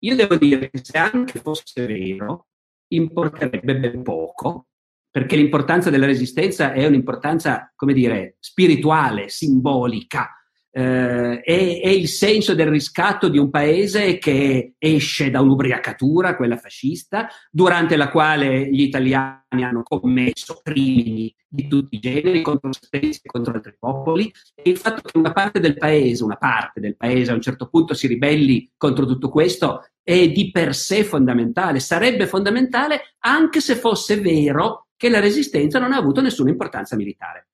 Io 0.00 0.14
devo 0.14 0.36
dire 0.36 0.68
che 0.68 0.80
se 0.84 0.98
anche 0.98 1.40
fosse 1.40 1.86
vero, 1.86 2.48
importerebbe 2.88 3.78
ben 3.78 4.02
poco, 4.02 4.66
perché 5.10 5.36
l'importanza 5.36 5.88
della 5.88 6.06
resistenza 6.06 6.72
è 6.72 6.86
un'importanza, 6.86 7.72
come 7.74 7.94
dire, 7.94 8.36
spirituale, 8.38 9.28
simbolica 9.28 10.41
eh, 10.74 11.40
è, 11.42 11.80
è, 11.82 11.88
il 11.88 12.08
senso 12.08 12.54
del 12.54 12.68
riscatto 12.68 13.28
di 13.28 13.36
un 13.36 13.50
paese 13.50 14.16
che 14.16 14.74
esce 14.78 15.30
da 15.30 15.42
un'ubriacatura, 15.42 16.34
quella 16.34 16.56
fascista, 16.56 17.28
durante 17.50 17.96
la 17.96 18.08
quale 18.08 18.70
gli 18.70 18.80
italiani 18.80 19.62
hanno 19.62 19.82
commesso 19.82 20.60
crimini 20.62 21.34
di 21.46 21.68
tutti 21.68 21.96
i 21.96 22.00
generi 22.00 22.40
contro 22.40 22.72
se 22.72 22.80
stessi 22.84 23.20
e 23.22 23.28
contro 23.28 23.52
altri 23.52 23.76
popoli 23.78 24.32
e 24.54 24.70
il 24.70 24.78
fatto 24.78 25.02
che 25.02 25.18
una 25.18 25.32
parte 25.32 25.60
del 25.60 25.76
paese, 25.76 26.24
una 26.24 26.36
parte 26.36 26.80
del 26.80 26.96
paese 26.96 27.30
a 27.30 27.34
un 27.34 27.42
certo 27.42 27.68
punto 27.68 27.92
si 27.92 28.06
ribelli 28.06 28.72
contro 28.78 29.04
tutto 29.04 29.28
questo 29.28 29.86
è 30.02 30.30
di 30.30 30.50
per 30.50 30.74
sé 30.74 31.04
fondamentale, 31.04 31.80
sarebbe 31.80 32.26
fondamentale 32.26 33.14
anche 33.18 33.60
se 33.60 33.76
fosse 33.76 34.18
vero 34.20 34.86
che 34.96 35.10
la 35.10 35.20
resistenza 35.20 35.78
non 35.78 35.92
ha 35.92 35.98
avuto 35.98 36.22
nessuna 36.22 36.48
importanza 36.48 36.96
militare. 36.96 37.48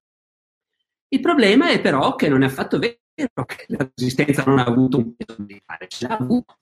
Il 1.09 1.21
problema 1.21 1.71
è 1.71 1.81
però 1.81 2.15
che 2.15 2.29
non 2.29 2.43
è 2.43 2.47
affatto 2.47 2.79
vero 2.79 2.99
vero 3.19 3.45
che 3.45 3.65
la 3.69 3.91
resistenza 3.95 4.45
non 4.45 4.59
ha 4.59 4.65
avuto 4.65 4.99
un 4.99 5.15
peso 5.17 5.37
militare, 5.39 5.89
ce 5.89 6.07
l'ha 6.07 6.17
avuto. 6.17 6.59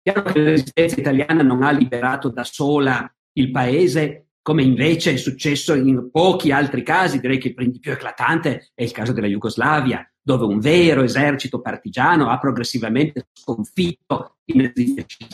È 0.00 0.10
chiaro 0.10 0.32
che 0.32 0.38
la 0.38 0.50
resistenza 0.50 0.98
italiana 0.98 1.42
non 1.42 1.62
ha 1.62 1.70
liberato 1.70 2.28
da 2.30 2.44
sola 2.44 3.12
il 3.32 3.50
paese, 3.50 4.28
come 4.40 4.62
invece 4.62 5.12
è 5.12 5.16
successo 5.16 5.74
in 5.74 6.10
pochi 6.10 6.52
altri 6.52 6.82
casi, 6.82 7.20
direi 7.20 7.38
che 7.38 7.54
il 7.56 7.80
più 7.80 7.92
eclatante 7.92 8.70
è 8.74 8.82
il 8.82 8.92
caso 8.92 9.12
della 9.12 9.26
Jugoslavia, 9.26 10.08
dove 10.22 10.44
un 10.44 10.60
vero 10.60 11.02
esercito 11.02 11.60
partigiano 11.60 12.30
ha 12.30 12.38
progressivamente 12.38 13.28
sconfitto 13.32 14.38
i 14.46 14.56
nazisti. 14.56 15.26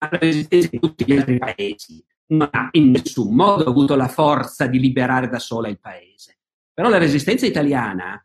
Ma 0.00 0.08
la 0.10 0.18
resistenza 0.18 0.68
di 0.70 0.78
tutti 0.78 1.04
gli 1.04 1.16
altri 1.16 1.38
paesi 1.38 2.04
non 2.28 2.48
ha 2.50 2.68
in 2.72 2.90
nessun 2.90 3.34
modo 3.34 3.64
avuto 3.64 3.94
la 3.96 4.08
forza 4.08 4.66
di 4.66 4.78
liberare 4.78 5.28
da 5.28 5.38
sola 5.38 5.68
il 5.68 5.80
paese. 5.80 6.38
Però 6.72 6.88
la 6.88 6.98
resistenza 6.98 7.46
italiana 7.46 8.22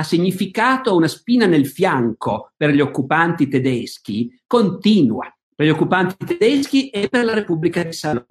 ha 0.00 0.02
significato 0.02 0.96
una 0.96 1.08
spina 1.08 1.44
nel 1.44 1.66
fianco 1.66 2.52
per 2.56 2.70
gli 2.70 2.80
occupanti 2.80 3.48
tedeschi 3.48 4.40
continua, 4.46 5.30
per 5.54 5.66
gli 5.66 5.70
occupanti 5.70 6.24
tedeschi 6.24 6.88
e 6.88 7.08
per 7.10 7.26
la 7.26 7.34
Repubblica 7.34 7.82
di 7.82 7.92
Salò. 7.92 8.24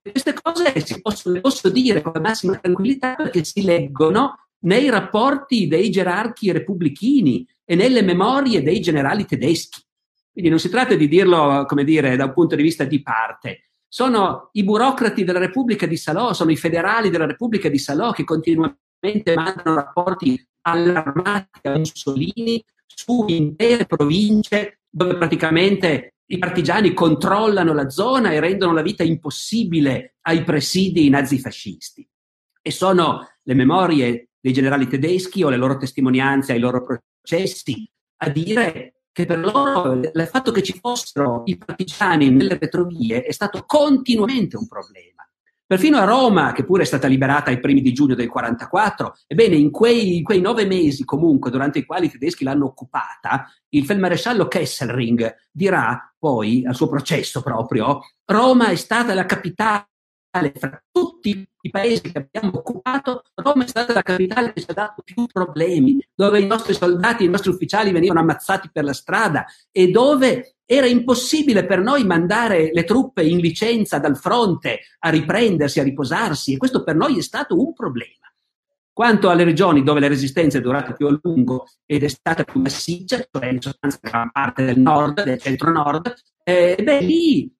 Queste 0.00 0.32
cose 0.32 0.80
si 0.80 1.02
possono, 1.02 1.40
posso 1.40 1.68
dire 1.68 2.00
con 2.00 2.12
la 2.14 2.20
massima 2.20 2.56
tranquillità 2.56 3.16
perché 3.16 3.44
si 3.44 3.62
leggono 3.62 4.46
nei 4.60 4.88
rapporti 4.88 5.68
dei 5.68 5.90
gerarchi 5.90 6.52
repubblichini 6.52 7.46
e 7.66 7.74
nelle 7.74 8.00
memorie 8.00 8.62
dei 8.62 8.80
generali 8.80 9.26
tedeschi. 9.26 9.82
Quindi 10.32 10.48
non 10.48 10.58
si 10.58 10.70
tratta 10.70 10.94
di 10.94 11.06
dirlo, 11.06 11.66
come 11.66 11.84
dire, 11.84 12.16
da 12.16 12.24
un 12.24 12.32
punto 12.32 12.56
di 12.56 12.62
vista 12.62 12.84
di 12.84 13.02
parte. 13.02 13.68
Sono 13.86 14.48
i 14.52 14.64
burocrati 14.64 15.22
della 15.22 15.38
Repubblica 15.38 15.84
di 15.84 15.98
Salò, 15.98 16.32
sono 16.32 16.50
i 16.50 16.56
federali 16.56 17.10
della 17.10 17.26
Repubblica 17.26 17.68
di 17.68 17.78
Salò 17.78 18.10
che 18.12 18.24
continuamente 18.24 19.34
mandano 19.34 19.74
rapporti 19.74 20.42
allarmati 20.64 21.68
a 21.68 21.76
Mussolini 21.76 22.62
su 22.86 23.24
intere 23.28 23.86
province 23.86 24.80
dove 24.88 25.16
praticamente 25.16 26.14
i 26.26 26.38
partigiani 26.38 26.94
controllano 26.94 27.74
la 27.74 27.90
zona 27.90 28.32
e 28.32 28.40
rendono 28.40 28.72
la 28.72 28.82
vita 28.82 29.02
impossibile 29.02 30.16
ai 30.22 30.42
presidi 30.42 31.08
nazifascisti. 31.08 32.08
E 32.62 32.70
sono 32.70 33.28
le 33.42 33.54
memorie 33.54 34.30
dei 34.40 34.52
generali 34.52 34.86
tedeschi 34.88 35.42
o 35.42 35.50
le 35.50 35.56
loro 35.56 35.76
testimonianze 35.76 36.52
ai 36.52 36.60
loro 36.60 36.82
processi 36.82 37.88
a 38.22 38.30
dire 38.30 38.94
che 39.12 39.26
per 39.26 39.38
loro 39.38 39.92
il 39.92 40.28
fatto 40.30 40.50
che 40.50 40.62
ci 40.62 40.78
fossero 40.80 41.42
i 41.44 41.56
partigiani 41.56 42.30
nelle 42.30 42.58
retrovie 42.58 43.22
è 43.22 43.32
stato 43.32 43.64
continuamente 43.64 44.56
un 44.56 44.66
problema. 44.66 45.24
Perfino 45.74 45.98
a 45.98 46.04
Roma, 46.04 46.52
che 46.52 46.62
pure 46.62 46.82
è 46.82 46.86
stata 46.86 47.08
liberata 47.08 47.50
ai 47.50 47.58
primi 47.58 47.80
di 47.80 47.92
giugno 47.92 48.14
del 48.14 48.28
44, 48.28 49.16
ebbene 49.26 49.56
in 49.56 49.72
quei, 49.72 50.18
in 50.18 50.22
quei 50.22 50.40
nove 50.40 50.66
mesi 50.66 51.04
comunque 51.04 51.50
durante 51.50 51.80
i 51.80 51.84
quali 51.84 52.06
i 52.06 52.10
tedeschi 52.12 52.44
l'hanno 52.44 52.66
occupata, 52.66 53.52
il 53.70 53.84
feldmaresciallo 53.84 54.46
Kesselring 54.46 55.34
dirà 55.50 56.14
poi 56.16 56.64
al 56.64 56.76
suo 56.76 56.86
processo 56.86 57.42
proprio, 57.42 58.02
Roma 58.24 58.68
è 58.68 58.76
stata 58.76 59.14
la 59.14 59.26
capitale 59.26 59.88
fra 60.54 60.80
tutti 60.92 61.44
i 61.62 61.70
paesi 61.70 62.12
che 62.12 62.18
abbiamo 62.18 62.58
occupato, 62.58 63.24
Roma 63.34 63.64
è 63.64 63.66
stata 63.66 63.92
la 63.94 64.02
capitale 64.02 64.52
che 64.52 64.60
ci 64.60 64.70
ha 64.70 64.74
dato 64.74 65.02
più 65.02 65.26
problemi, 65.26 66.00
dove 66.14 66.38
i 66.38 66.46
nostri 66.46 66.74
soldati 66.74 67.24
i 67.24 67.28
nostri 67.28 67.50
ufficiali 67.50 67.90
venivano 67.90 68.20
ammazzati 68.20 68.70
per 68.72 68.84
la 68.84 68.92
strada 68.92 69.44
e 69.72 69.90
dove 69.90 70.53
era 70.66 70.86
impossibile 70.86 71.66
per 71.66 71.80
noi 71.80 72.04
mandare 72.04 72.70
le 72.72 72.84
truppe 72.84 73.22
in 73.22 73.38
licenza 73.38 73.98
dal 73.98 74.16
fronte 74.16 74.80
a 75.00 75.10
riprendersi, 75.10 75.80
a 75.80 75.84
riposarsi 75.84 76.54
e 76.54 76.56
questo 76.56 76.82
per 76.82 76.96
noi 76.96 77.18
è 77.18 77.22
stato 77.22 77.58
un 77.58 77.72
problema. 77.72 78.12
Quanto 78.92 79.28
alle 79.28 79.44
regioni 79.44 79.82
dove 79.82 80.00
la 80.00 80.06
resistenza 80.06 80.58
è 80.58 80.60
durata 80.60 80.92
più 80.92 81.08
a 81.08 81.18
lungo 81.20 81.66
ed 81.84 82.04
è 82.04 82.08
stata 82.08 82.44
più 82.44 82.60
massiccia, 82.60 83.26
cioè 83.30 83.46
in 83.46 83.60
sostanza 83.60 83.98
gran 84.00 84.30
parte 84.30 84.64
del 84.64 84.78
nord, 84.78 85.24
del 85.24 85.40
centro-nord, 85.40 86.14
eh, 86.44 86.78
beh 86.80 87.00
lì 87.00 87.52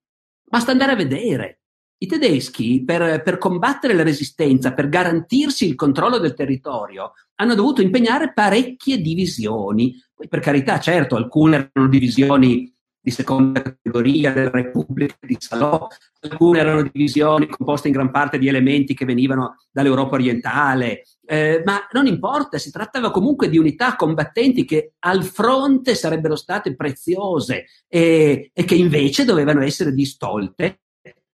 basta 0.44 0.70
andare 0.70 0.92
a 0.92 0.96
vedere. 0.96 1.58
I 1.98 2.06
tedeschi, 2.06 2.84
per, 2.84 3.22
per, 3.22 3.38
combattere 3.38 3.94
la 3.94 4.02
resistenza, 4.02 4.74
per 4.74 4.88
garantirsi 4.88 5.66
il 5.66 5.74
controllo 5.74 6.18
del 6.18 6.34
territorio, 6.34 7.12
hanno 7.36 7.54
dovuto 7.54 7.82
impegnare 7.82 8.32
parecchie 8.32 9.00
divisioni. 9.00 9.94
Poi, 10.14 10.28
per 10.28 10.40
carità, 10.40 10.78
certo, 10.78 11.16
alcune 11.16 11.70
erano 11.72 11.88
divisioni 11.88 12.73
di 13.04 13.10
seconda 13.10 13.60
categoria 13.60 14.32
della 14.32 14.48
Repubblica 14.48 15.14
di 15.20 15.36
Salò, 15.38 15.86
alcune 16.20 16.58
erano 16.58 16.88
divisioni 16.90 17.46
composte 17.46 17.88
in 17.88 17.92
gran 17.92 18.10
parte 18.10 18.38
di 18.38 18.48
elementi 18.48 18.94
che 18.94 19.04
venivano 19.04 19.58
dall'Europa 19.70 20.14
orientale, 20.14 21.02
eh, 21.26 21.60
ma 21.66 21.86
non 21.92 22.06
importa, 22.06 22.56
si 22.56 22.70
trattava 22.70 23.10
comunque 23.10 23.50
di 23.50 23.58
unità 23.58 23.94
combattenti 23.94 24.64
che 24.64 24.94
al 25.00 25.22
fronte 25.22 25.94
sarebbero 25.94 26.34
state 26.34 26.74
preziose 26.74 27.66
e, 27.86 28.50
e 28.54 28.64
che 28.64 28.74
invece 28.74 29.26
dovevano 29.26 29.62
essere 29.62 29.92
distolte 29.92 30.80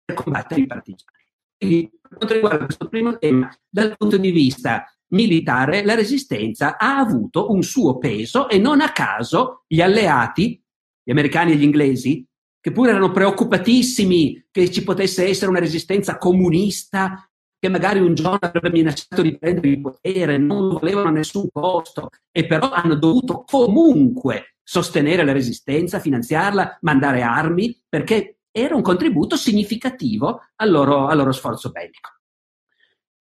per 0.05 0.17
combattere 0.17 0.63
i 0.63 0.67
partigiani. 0.67 1.19
Quindi, 1.57 1.91
per 2.01 2.17
quanto 2.17 2.35
riguarda 2.35 2.65
questo 2.65 2.89
primo 2.89 3.17
tema, 3.17 3.49
dal 3.69 3.95
punto 3.97 4.17
di 4.17 4.33
vista 4.33 4.93
militare, 5.11 5.85
la 5.85 5.95
resistenza 5.95 6.77
ha 6.77 6.99
avuto 6.99 7.53
un 7.53 7.63
suo 7.63 7.97
peso 7.99 8.49
e 8.49 8.59
non 8.59 8.81
a 8.81 8.91
caso 8.91 9.63
gli 9.69 9.81
alleati 9.81 10.61
gli 11.03 11.11
americani 11.11 11.53
e 11.53 11.57
gli 11.57 11.63
inglesi, 11.63 12.25
che 12.61 12.73
pure 12.73 12.91
erano 12.91 13.11
preoccupatissimi 13.11 14.49
che 14.51 14.71
ci 14.71 14.85
potesse 14.85 15.27
essere 15.27 15.51
una 15.51 15.61
resistenza 15.61 16.19
comunista 16.19 17.25
che 17.59 17.69
magari 17.69 18.01
un 18.01 18.15
giorno 18.15 18.39
avrebbe 18.41 18.71
minacciato 18.71 19.21
di 19.21 19.37
prendere 19.37 19.69
il 19.69 19.81
potere, 19.81 20.39
non 20.39 20.71
volevano 20.71 21.09
a 21.09 21.13
nessun 21.13 21.49
costo, 21.53 22.09
e 22.33 22.47
però 22.47 22.71
hanno 22.71 22.95
dovuto 22.95 23.45
comunque 23.47 24.57
sostenere 24.63 25.25
la 25.25 25.33
resistenza, 25.33 26.01
finanziarla, 26.01 26.79
mandare 26.81 27.21
armi, 27.21 27.79
perché 27.87 28.39
era 28.51 28.75
un 28.75 28.83
contributo 28.83 29.37
significativo 29.37 30.41
al 30.57 30.71
loro, 30.71 31.07
al 31.07 31.19
loro 31.19 31.33
sforzo 31.33 31.71
bellico. 31.71 32.11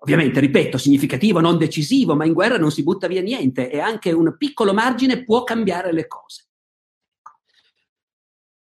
Ovviamente, 0.01 0.39
ripeto, 0.39 0.77
significativo, 0.77 1.41
non 1.41 1.57
decisivo, 1.57 2.15
ma 2.15 2.23
in 2.23 2.31
guerra 2.31 2.57
non 2.57 2.71
si 2.71 2.83
butta 2.83 3.07
via 3.07 3.21
niente 3.21 3.69
e 3.69 3.79
anche 3.79 4.13
un 4.13 4.35
piccolo 4.37 4.73
margine 4.73 5.23
può 5.25 5.43
cambiare 5.43 5.91
le 5.91 6.07
cose. 6.07 6.48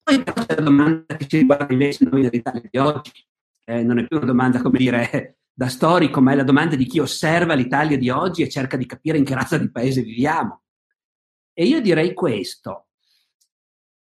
Poi 0.07 0.23
però 0.23 0.45
c'è 0.45 0.55
la 0.55 0.61
domanda 0.61 1.17
che 1.17 1.27
ci 1.27 1.39
riguarda 1.39 1.73
invece 1.73 2.07
noi 2.09 2.21
dell'Italia 2.21 2.61
di 2.71 2.77
oggi. 2.77 3.11
Eh, 3.65 3.83
non 3.83 3.99
è 3.99 4.07
più 4.07 4.15
una 4.15 4.25
domanda, 4.25 4.61
come 4.61 4.77
dire, 4.77 5.39
da 5.53 5.67
storico, 5.67 6.21
ma 6.21 6.31
è 6.31 6.35
la 6.35 6.45
domanda 6.45 6.77
di 6.77 6.85
chi 6.85 6.99
osserva 6.99 7.55
l'Italia 7.55 7.97
di 7.97 8.09
oggi 8.09 8.41
e 8.41 8.47
cerca 8.47 8.77
di 8.77 8.85
capire 8.85 9.17
in 9.17 9.25
che 9.25 9.35
razza 9.35 9.57
di 9.57 9.69
paese 9.69 10.03
viviamo. 10.03 10.61
E 11.51 11.65
io 11.65 11.81
direi 11.81 12.13
questo. 12.13 12.87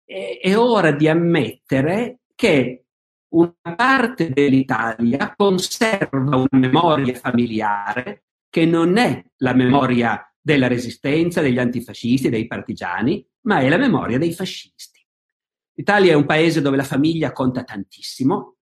È, 0.04 0.40
è 0.42 0.58
ora 0.58 0.90
di 0.90 1.06
ammettere 1.06 2.22
che 2.34 2.86
una 3.28 3.54
parte 3.76 4.30
dell'Italia 4.30 5.32
conserva 5.36 6.36
una 6.36 6.48
memoria 6.50 7.14
familiare 7.14 8.24
che 8.50 8.66
non 8.66 8.96
è 8.96 9.24
la 9.36 9.54
memoria 9.54 10.28
della 10.40 10.66
resistenza, 10.66 11.40
degli 11.40 11.58
antifascisti, 11.60 12.30
dei 12.30 12.48
partigiani, 12.48 13.24
ma 13.42 13.60
è 13.60 13.68
la 13.68 13.78
memoria 13.78 14.18
dei 14.18 14.32
fascisti. 14.32 14.93
L'Italia 15.74 16.12
è 16.12 16.14
un 16.14 16.26
paese 16.26 16.60
dove 16.60 16.76
la 16.76 16.84
famiglia 16.84 17.32
conta 17.32 17.64
tantissimo, 17.64 18.54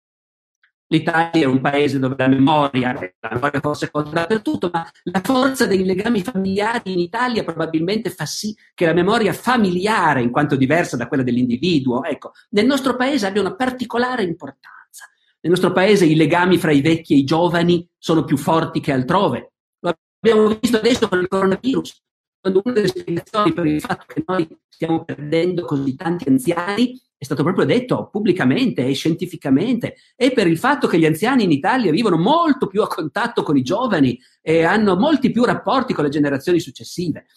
L'Italia 0.91 1.43
è 1.43 1.45
un 1.45 1.61
paese 1.61 1.99
dove 1.99 2.15
la 2.17 2.27
memoria, 2.27 2.91
la 2.93 3.29
memoria 3.31 3.61
forse 3.61 3.89
conta 3.89 4.09
dappertutto, 4.11 4.69
ma 4.73 4.85
la 5.03 5.21
forza 5.23 5.65
dei 5.65 5.85
legami 5.85 6.21
familiari 6.21 6.91
in 6.91 6.99
Italia 6.99 7.45
probabilmente 7.45 8.09
fa 8.09 8.25
sì 8.25 8.53
che 8.73 8.85
la 8.85 8.93
memoria 8.93 9.31
familiare, 9.31 10.21
in 10.21 10.31
quanto 10.31 10.57
diversa 10.57 10.97
da 10.97 11.07
quella 11.07 11.23
dell'individuo, 11.23 12.03
ecco, 12.03 12.33
nel 12.49 12.65
nostro 12.65 12.97
paese 12.97 13.25
abbia 13.25 13.39
una 13.39 13.55
particolare 13.55 14.23
importanza. 14.23 15.05
Nel 15.39 15.53
nostro 15.53 15.71
paese 15.71 16.05
i 16.05 16.15
legami 16.15 16.57
fra 16.57 16.73
i 16.73 16.81
vecchi 16.81 17.13
e 17.13 17.17
i 17.19 17.23
giovani 17.23 17.87
sono 17.97 18.25
più 18.25 18.35
forti 18.35 18.81
che 18.81 18.91
altrove. 18.91 19.53
Lo 19.79 19.95
abbiamo 20.19 20.57
visto 20.59 20.75
adesso 20.75 21.07
con 21.07 21.21
il 21.21 21.29
coronavirus, 21.29 22.03
una 22.43 22.73
delle 22.73 22.87
spiegazioni 22.87 23.53
per 23.53 23.65
il 23.65 23.81
fatto 23.81 24.05
che 24.07 24.23
noi 24.25 24.47
stiamo 24.67 25.03
perdendo 25.03 25.63
così 25.63 25.95
tanti 25.95 26.27
anziani 26.27 26.99
è 27.21 27.23
stato 27.23 27.43
proprio 27.43 27.65
detto 27.65 28.09
pubblicamente 28.09 28.83
e 28.83 28.93
scientificamente, 28.93 29.95
e 30.15 30.31
per 30.31 30.47
il 30.47 30.57
fatto 30.57 30.87
che 30.87 30.97
gli 30.97 31.05
anziani 31.05 31.43
in 31.43 31.51
Italia 31.51 31.91
vivono 31.91 32.17
molto 32.17 32.65
più 32.65 32.81
a 32.81 32.87
contatto 32.87 33.43
con 33.43 33.55
i 33.55 33.61
giovani 33.61 34.19
e 34.41 34.63
hanno 34.63 34.95
molti 34.95 35.29
più 35.29 35.43
rapporti 35.43 35.93
con 35.93 36.03
le 36.03 36.09
generazioni 36.09 36.59
successive. 36.59 37.27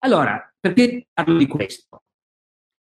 Allora, 0.00 0.54
perché 0.60 1.08
parlo 1.10 1.38
di 1.38 1.46
questo? 1.46 2.02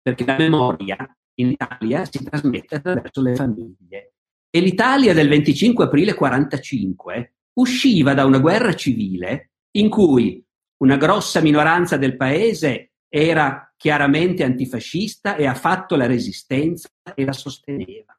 Perché 0.02 0.26
la 0.26 0.36
memoria 0.38 0.98
in 1.36 1.52
Italia 1.52 2.04
si 2.04 2.22
trasmette 2.22 2.76
attraverso 2.76 3.22
le 3.22 3.36
famiglie. 3.36 4.16
E 4.50 4.60
l'Italia 4.60 5.14
del 5.14 5.30
25 5.30 5.86
aprile 5.86 6.14
45 6.14 7.36
usciva 7.54 8.14
da 8.14 8.26
una 8.26 8.40
guerra 8.40 8.76
civile 8.76 9.52
in 9.78 9.88
cui 9.88 10.46
una 10.84 10.98
grossa 10.98 11.40
minoranza 11.40 11.96
del 11.96 12.18
paese 12.18 12.92
era 13.08 13.74
chiaramente 13.78 14.44
antifascista 14.44 15.38
e 15.38 15.46
ha 15.46 15.56
fatto 15.56 15.96
la 15.96 16.08
resistenza 16.08 16.90
e 17.16 17.24
la 17.24 17.32
sosteneva. 17.32 18.18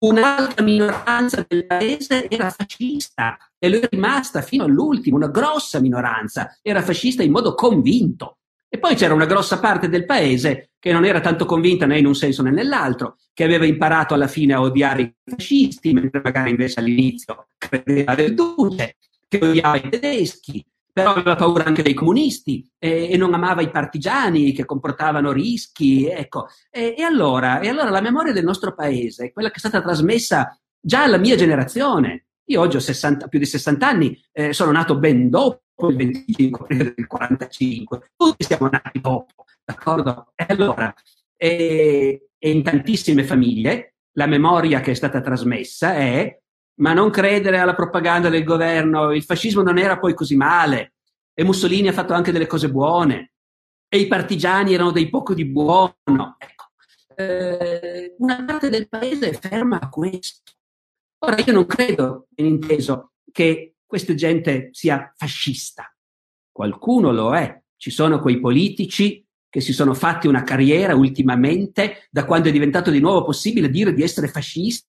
Un'altra 0.00 0.62
minoranza 0.64 1.46
del 1.48 1.66
paese 1.66 2.28
era 2.28 2.50
fascista 2.50 3.38
e 3.58 3.68
lo 3.68 3.78
è 3.78 3.88
rimasta 3.88 4.42
fino 4.42 4.64
all'ultimo, 4.64 5.16
una 5.16 5.28
grossa 5.28 5.80
minoranza, 5.80 6.58
era 6.62 6.82
fascista 6.82 7.22
in 7.22 7.30
modo 7.30 7.54
convinto. 7.54 8.38
E 8.68 8.78
poi 8.78 8.96
c'era 8.96 9.14
una 9.14 9.26
grossa 9.26 9.60
parte 9.60 9.88
del 9.88 10.04
paese 10.04 10.70
che 10.80 10.92
non 10.92 11.04
era 11.04 11.20
tanto 11.20 11.44
convinta 11.46 11.86
né 11.86 11.98
in 11.98 12.06
un 12.06 12.16
senso 12.16 12.42
né 12.42 12.50
nell'altro, 12.50 13.18
che 13.32 13.44
aveva 13.44 13.66
imparato 13.66 14.14
alla 14.14 14.26
fine 14.26 14.52
a 14.52 14.60
odiare 14.60 15.02
i 15.02 15.14
fascisti, 15.30 15.92
mentre 15.92 16.20
magari 16.24 16.50
invece 16.50 16.80
all'inizio 16.80 17.46
credeva 17.56 18.16
del 18.16 18.34
duce, 18.34 18.96
che 19.28 19.38
odiava 19.40 19.76
i 19.76 19.88
tedeschi, 19.88 20.64
però 20.94 21.10
aveva 21.10 21.34
paura 21.34 21.64
anche 21.64 21.82
dei 21.82 21.92
comunisti 21.92 22.64
eh, 22.78 23.10
e 23.10 23.16
non 23.16 23.34
amava 23.34 23.62
i 23.62 23.70
partigiani 23.70 24.52
che 24.52 24.64
comportavano 24.64 25.32
rischi. 25.32 26.06
Ecco. 26.06 26.46
E, 26.70 26.94
e, 26.96 27.02
allora, 27.02 27.58
e 27.58 27.68
allora 27.68 27.90
la 27.90 28.00
memoria 28.00 28.32
del 28.32 28.44
nostro 28.44 28.74
paese, 28.74 29.32
quella 29.32 29.48
che 29.48 29.56
è 29.56 29.58
stata 29.58 29.82
trasmessa 29.82 30.56
già 30.80 31.02
alla 31.02 31.18
mia 31.18 31.34
generazione, 31.34 32.26
io 32.44 32.60
oggi 32.60 32.76
ho 32.76 32.80
60, 32.80 33.26
più 33.26 33.40
di 33.40 33.44
60 33.44 33.88
anni, 33.88 34.24
eh, 34.30 34.52
sono 34.52 34.70
nato 34.70 34.96
ben 34.96 35.28
dopo 35.28 35.88
il 35.88 35.96
25 35.96 36.60
aprile 36.62 36.94
del 36.94 37.06
45, 37.08 38.12
tutti 38.16 38.44
siamo 38.44 38.68
nati 38.68 39.00
dopo, 39.00 39.46
d'accordo? 39.64 40.32
E 40.36 40.46
allora, 40.48 40.94
e, 41.36 42.28
e 42.38 42.50
in 42.50 42.62
tantissime 42.62 43.24
famiglie 43.24 43.96
la 44.12 44.26
memoria 44.26 44.78
che 44.78 44.92
è 44.92 44.94
stata 44.94 45.20
trasmessa 45.20 45.94
è 45.94 46.40
ma 46.76 46.92
non 46.92 47.10
credere 47.10 47.58
alla 47.58 47.74
propaganda 47.74 48.28
del 48.28 48.44
governo, 48.44 49.12
il 49.12 49.22
fascismo 49.22 49.62
non 49.62 49.78
era 49.78 49.98
poi 49.98 50.14
così 50.14 50.36
male 50.36 50.94
e 51.34 51.44
Mussolini 51.44 51.88
ha 51.88 51.92
fatto 51.92 52.12
anche 52.14 52.32
delle 52.32 52.46
cose 52.46 52.70
buone 52.70 53.32
e 53.88 53.98
i 53.98 54.06
partigiani 54.06 54.74
erano 54.74 54.90
dei 54.90 55.08
poco 55.08 55.34
di 55.34 55.44
buono. 55.44 56.36
Ecco, 56.38 56.64
eh, 57.16 58.14
una 58.18 58.44
parte 58.44 58.68
del 58.68 58.88
paese 58.88 59.30
è 59.30 59.32
ferma 59.32 59.80
a 59.80 59.88
questo. 59.88 60.52
Ora 61.18 61.38
io 61.38 61.52
non 61.52 61.66
credo, 61.66 62.26
in 62.36 62.46
inteso, 62.46 63.12
che 63.30 63.76
questa 63.86 64.14
gente 64.14 64.70
sia 64.72 65.12
fascista. 65.16 65.94
Qualcuno 66.50 67.12
lo 67.12 67.34
è. 67.34 67.62
Ci 67.76 67.90
sono 67.90 68.20
quei 68.20 68.40
politici 68.40 69.24
che 69.48 69.60
si 69.60 69.72
sono 69.72 69.94
fatti 69.94 70.26
una 70.26 70.42
carriera 70.42 70.96
ultimamente, 70.96 72.08
da 72.10 72.24
quando 72.24 72.48
è 72.48 72.52
diventato 72.52 72.90
di 72.90 72.98
nuovo 72.98 73.24
possibile 73.24 73.70
dire 73.70 73.94
di 73.94 74.02
essere 74.02 74.26
fascisti, 74.26 74.88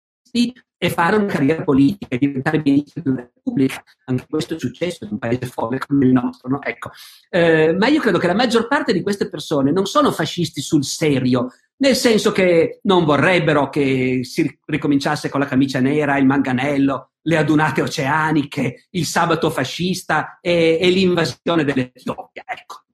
e 0.84 0.90
fare 0.90 1.16
una 1.16 1.28
carriera 1.28 1.64
politica 1.64 2.08
e 2.16 2.18
diventare 2.18 2.60
ministro 2.66 3.04
della 3.04 3.30
Repubblica. 3.36 3.84
Anche 4.06 4.26
questo 4.28 4.56
è 4.56 4.60
successo 4.60 5.04
in 5.04 5.12
un 5.12 5.20
paese 5.20 5.46
folle 5.46 5.78
come 5.78 6.06
il 6.08 6.12
nostro. 6.12 6.50
No? 6.50 6.60
Ecco. 6.60 6.90
Eh, 7.30 7.76
ma 7.78 7.88
io 7.88 8.02
credo 8.02 8.18
che 8.18 8.26
la 8.26 8.34
maggior 8.34 8.68
parte 8.68 8.92
di 8.92 9.04
queste 9.04 9.30
persone 9.30 9.72
non 9.72 9.86
sono 9.86 10.12
fascisti 10.12 10.60
sul 10.60 10.84
serio, 10.84 11.50
nel 11.78 11.96
senso 11.96 12.32
che 12.32 12.80
non 12.84 13.06
vorrebbero 13.06 13.70
che 13.70 14.22
si 14.24 14.60
ricominciasse 14.66 15.30
con 15.30 15.40
la 15.40 15.46
camicia 15.46 15.80
nera, 15.80 16.18
il 16.18 16.26
manganello, 16.26 17.12
le 17.22 17.38
adunate 17.38 17.84
oceaniche, 17.84 18.88
il 18.90 19.06
sabato 19.06 19.52
fascista 19.52 20.40
e, 20.42 20.80
e 20.82 20.90
l'invasione 20.90 21.64
dell'Etiopia. 21.64 22.44
Ecco. 22.44 22.86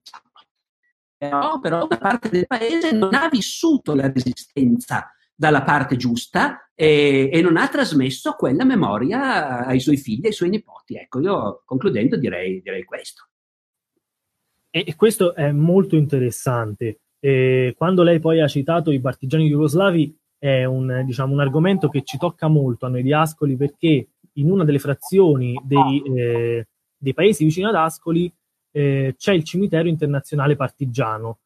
Però, 1.16 1.58
però 1.58 1.84
una 1.86 1.98
parte 1.98 2.28
del 2.28 2.46
paese 2.46 2.92
non 2.92 3.14
ha 3.14 3.28
vissuto 3.28 3.94
la 3.94 4.12
resistenza 4.12 5.10
dalla 5.38 5.62
parte 5.62 5.94
giusta 5.94 6.68
e, 6.74 7.30
e, 7.32 7.40
non 7.42 7.56
ha 7.56 7.68
trasmesso 7.68 8.32
quella 8.32 8.64
memoria 8.64 9.64
ai 9.64 9.78
suoi 9.78 9.96
figli, 9.96 10.26
ai 10.26 10.32
suoi 10.32 10.48
nipoti. 10.48 10.96
Ecco, 10.96 11.20
io 11.20 11.62
concludendo 11.64 12.16
direi, 12.16 12.60
direi 12.60 12.82
questo. 12.82 13.28
E, 14.68 14.96
questo 14.96 15.36
è 15.36 15.52
molto 15.52 15.94
interessante. 15.94 17.02
E 17.20 17.72
quando 17.78 18.02
lei 18.02 18.18
poi 18.18 18.40
ha 18.40 18.48
citato 18.48 18.90
i 18.90 19.00
partigiani 19.00 19.46
jugoslavi 19.46 20.18
è 20.38 20.64
un, 20.64 21.02
diciamo, 21.04 21.32
un 21.32 21.40
argomento 21.40 21.88
che 21.88 22.02
ci 22.02 22.18
tocca 22.18 22.48
molto 22.48 22.86
a 22.86 22.88
noi 22.88 23.04
di 23.04 23.12
Ascoli 23.12 23.56
perché 23.56 24.08
in 24.32 24.50
una 24.50 24.64
delle 24.64 24.80
frazioni 24.80 25.56
dei, 25.64 26.02
eh, 26.16 26.66
dei 26.96 27.14
paesi 27.14 27.44
vicino 27.44 27.68
ad 27.68 27.76
Ascoli 27.76 28.32
eh, 28.72 29.14
c'è 29.16 29.32
il 29.32 29.44
cimitero 29.44 29.86
internazionale 29.86 30.56
partigiano 30.56 31.38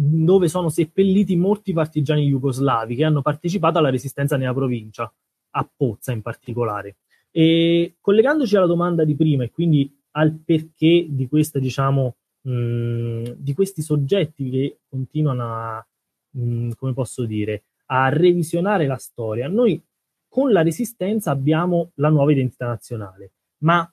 dove 0.00 0.46
sono 0.46 0.68
seppelliti 0.68 1.34
molti 1.34 1.72
partigiani 1.72 2.24
jugoslavi 2.24 2.94
che 2.94 3.04
hanno 3.04 3.20
partecipato 3.20 3.78
alla 3.78 3.90
resistenza 3.90 4.36
nella 4.36 4.54
provincia, 4.54 5.12
a 5.50 5.70
Pozza 5.76 6.12
in 6.12 6.22
particolare. 6.22 6.98
E 7.32 7.96
collegandoci 8.00 8.54
alla 8.54 8.66
domanda 8.66 9.02
di 9.02 9.16
prima 9.16 9.42
e 9.42 9.50
quindi 9.50 9.92
al 10.12 10.38
perché 10.44 11.06
di, 11.08 11.26
questa, 11.26 11.58
diciamo, 11.58 12.14
mh, 12.42 13.30
di 13.38 13.52
questi 13.54 13.82
soggetti 13.82 14.48
che 14.50 14.78
continuano 14.88 15.42
a, 15.52 15.86
mh, 16.30 16.70
come 16.78 16.92
posso 16.92 17.24
dire, 17.24 17.64
a 17.86 18.08
revisionare 18.08 18.86
la 18.86 18.98
storia, 18.98 19.48
noi 19.48 19.82
con 20.28 20.52
la 20.52 20.62
resistenza 20.62 21.32
abbiamo 21.32 21.90
la 21.94 22.08
nuova 22.08 22.30
identità 22.30 22.66
nazionale, 22.66 23.32
ma 23.64 23.90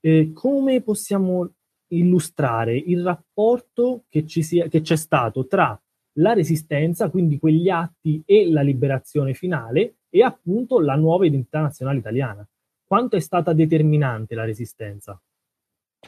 eh, 0.00 0.32
come 0.32 0.82
possiamo 0.82 1.52
illustrare 1.96 2.76
il 2.76 3.02
rapporto 3.02 4.04
che, 4.08 4.24
sia, 4.26 4.68
che 4.68 4.80
c'è 4.80 4.96
stato 4.96 5.46
tra 5.46 5.78
la 6.18 6.32
resistenza, 6.32 7.10
quindi 7.10 7.38
quegli 7.38 7.68
atti 7.68 8.22
e 8.24 8.48
la 8.50 8.62
liberazione 8.62 9.34
finale, 9.34 9.96
e 10.08 10.22
appunto 10.22 10.78
la 10.80 10.94
nuova 10.94 11.26
identità 11.26 11.60
nazionale 11.60 11.98
italiana. 11.98 12.46
Quanto 12.84 13.16
è 13.16 13.20
stata 13.20 13.52
determinante 13.52 14.34
la 14.34 14.44
resistenza? 14.44 15.20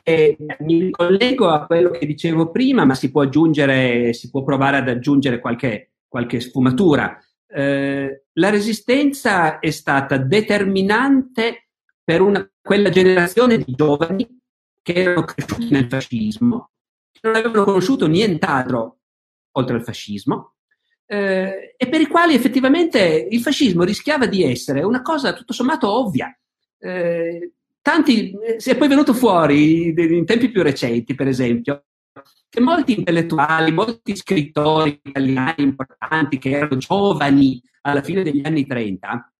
Eh, 0.03 0.37
mi 0.61 0.81
ricollego 0.81 1.49
a 1.49 1.67
quello 1.67 1.91
che 1.91 2.07
dicevo 2.07 2.51
prima, 2.51 2.85
ma 2.85 2.95
si 2.95 3.11
può 3.11 3.23
aggiungere, 3.23 4.13
si 4.13 4.31
può 4.31 4.45
provare 4.45 4.77
ad 4.77 4.89
aggiungere 4.89 5.41
qualche, 5.41 5.95
qualche 6.07 6.39
sfumatura. 6.41 7.19
Eh, 7.49 8.25
la 8.33 8.51
resistenza 8.51 9.59
è 9.59 9.71
stata 9.71 10.19
determinante 10.19 11.71
per 12.05 12.21
una, 12.21 12.49
quella 12.61 12.91
generazione 12.91 13.59
di 13.59 13.73
giovani 13.75 14.39
che 14.87 14.93
erano 14.93 15.25
cresciuti 15.25 15.69
nel 15.71 15.89
fascismo, 15.89 16.71
che 17.11 17.19
non 17.23 17.35
avevano 17.35 17.65
conosciuto 17.65 18.07
nient'altro 18.07 18.99
oltre 19.57 19.75
al 19.75 19.83
fascismo, 19.83 20.55
eh, 21.07 21.75
e 21.77 21.89
per 21.89 22.01
i 22.01 22.07
quali 22.07 22.35
effettivamente 22.35 23.27
il 23.29 23.41
fascismo 23.41 23.83
rischiava 23.83 24.27
di 24.27 24.45
essere 24.45 24.85
una 24.85 25.03
cosa 25.03 25.33
tutto 25.33 25.53
sommato 25.53 25.91
ovvia. 25.91 26.33
Eh, 26.79 27.55
tanti, 27.83 28.33
si 28.59 28.71
è 28.71 28.77
poi 28.77 28.87
venuto 28.87 29.13
fuori 29.13 29.89
in 29.89 30.25
tempi 30.25 30.51
più 30.51 30.63
recenti, 30.63 31.17
per 31.17 31.27
esempio, 31.27 31.87
che 32.49 32.61
molti 32.61 32.97
intellettuali, 32.97 33.73
molti 33.73 34.15
scrittori 34.15 35.01
italiani 35.03 35.65
importanti 35.65 36.39
che 36.39 36.51
erano 36.51 36.77
giovani 36.77 37.61
alla 37.81 38.03
fine 38.03 38.23
degli 38.23 38.43
anni 38.45 38.65
30, 38.65 39.33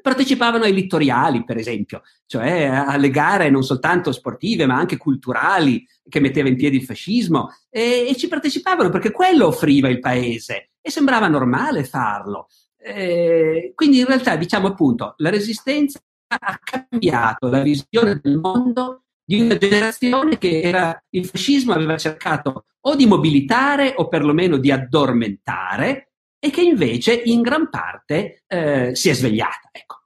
partecipavano 0.00 0.64
ai 0.64 0.72
littoriali, 0.72 1.44
per 1.44 1.56
esempio, 1.56 2.02
cioè 2.26 2.64
alle 2.64 3.10
gare 3.10 3.50
non 3.50 3.62
soltanto 3.62 4.12
sportive, 4.12 4.66
ma 4.66 4.76
anche 4.76 4.96
culturali 4.96 5.86
che 6.08 6.20
metteva 6.20 6.48
in 6.48 6.56
piedi 6.56 6.76
il 6.76 6.84
fascismo, 6.84 7.50
e, 7.68 8.06
e 8.08 8.16
ci 8.16 8.28
partecipavano 8.28 8.88
perché 8.88 9.10
quello 9.10 9.46
offriva 9.46 9.88
il 9.88 10.00
paese 10.00 10.70
e 10.80 10.90
sembrava 10.90 11.28
normale 11.28 11.84
farlo. 11.84 12.48
Eh, 12.78 13.72
quindi 13.74 13.98
in 13.98 14.06
realtà, 14.06 14.36
diciamo 14.36 14.68
appunto, 14.68 15.14
la 15.18 15.30
resistenza 15.30 16.00
ha 16.26 16.58
cambiato 16.62 17.48
la 17.48 17.60
visione 17.60 18.18
del 18.22 18.38
mondo 18.38 19.04
di 19.24 19.40
una 19.40 19.56
generazione 19.56 20.38
che 20.38 20.60
era, 20.60 21.00
il 21.10 21.26
fascismo 21.26 21.72
aveva 21.72 21.96
cercato 21.96 22.64
o 22.80 22.96
di 22.96 23.06
mobilitare 23.06 23.94
o 23.96 24.08
perlomeno 24.08 24.56
di 24.56 24.70
addormentare 24.70 26.11
e 26.44 26.50
che 26.50 26.60
invece 26.60 27.14
in 27.14 27.40
gran 27.40 27.70
parte 27.70 28.42
eh, 28.48 28.96
si 28.96 29.08
è 29.08 29.12
svegliata. 29.12 29.68
Ecco. 29.70 30.00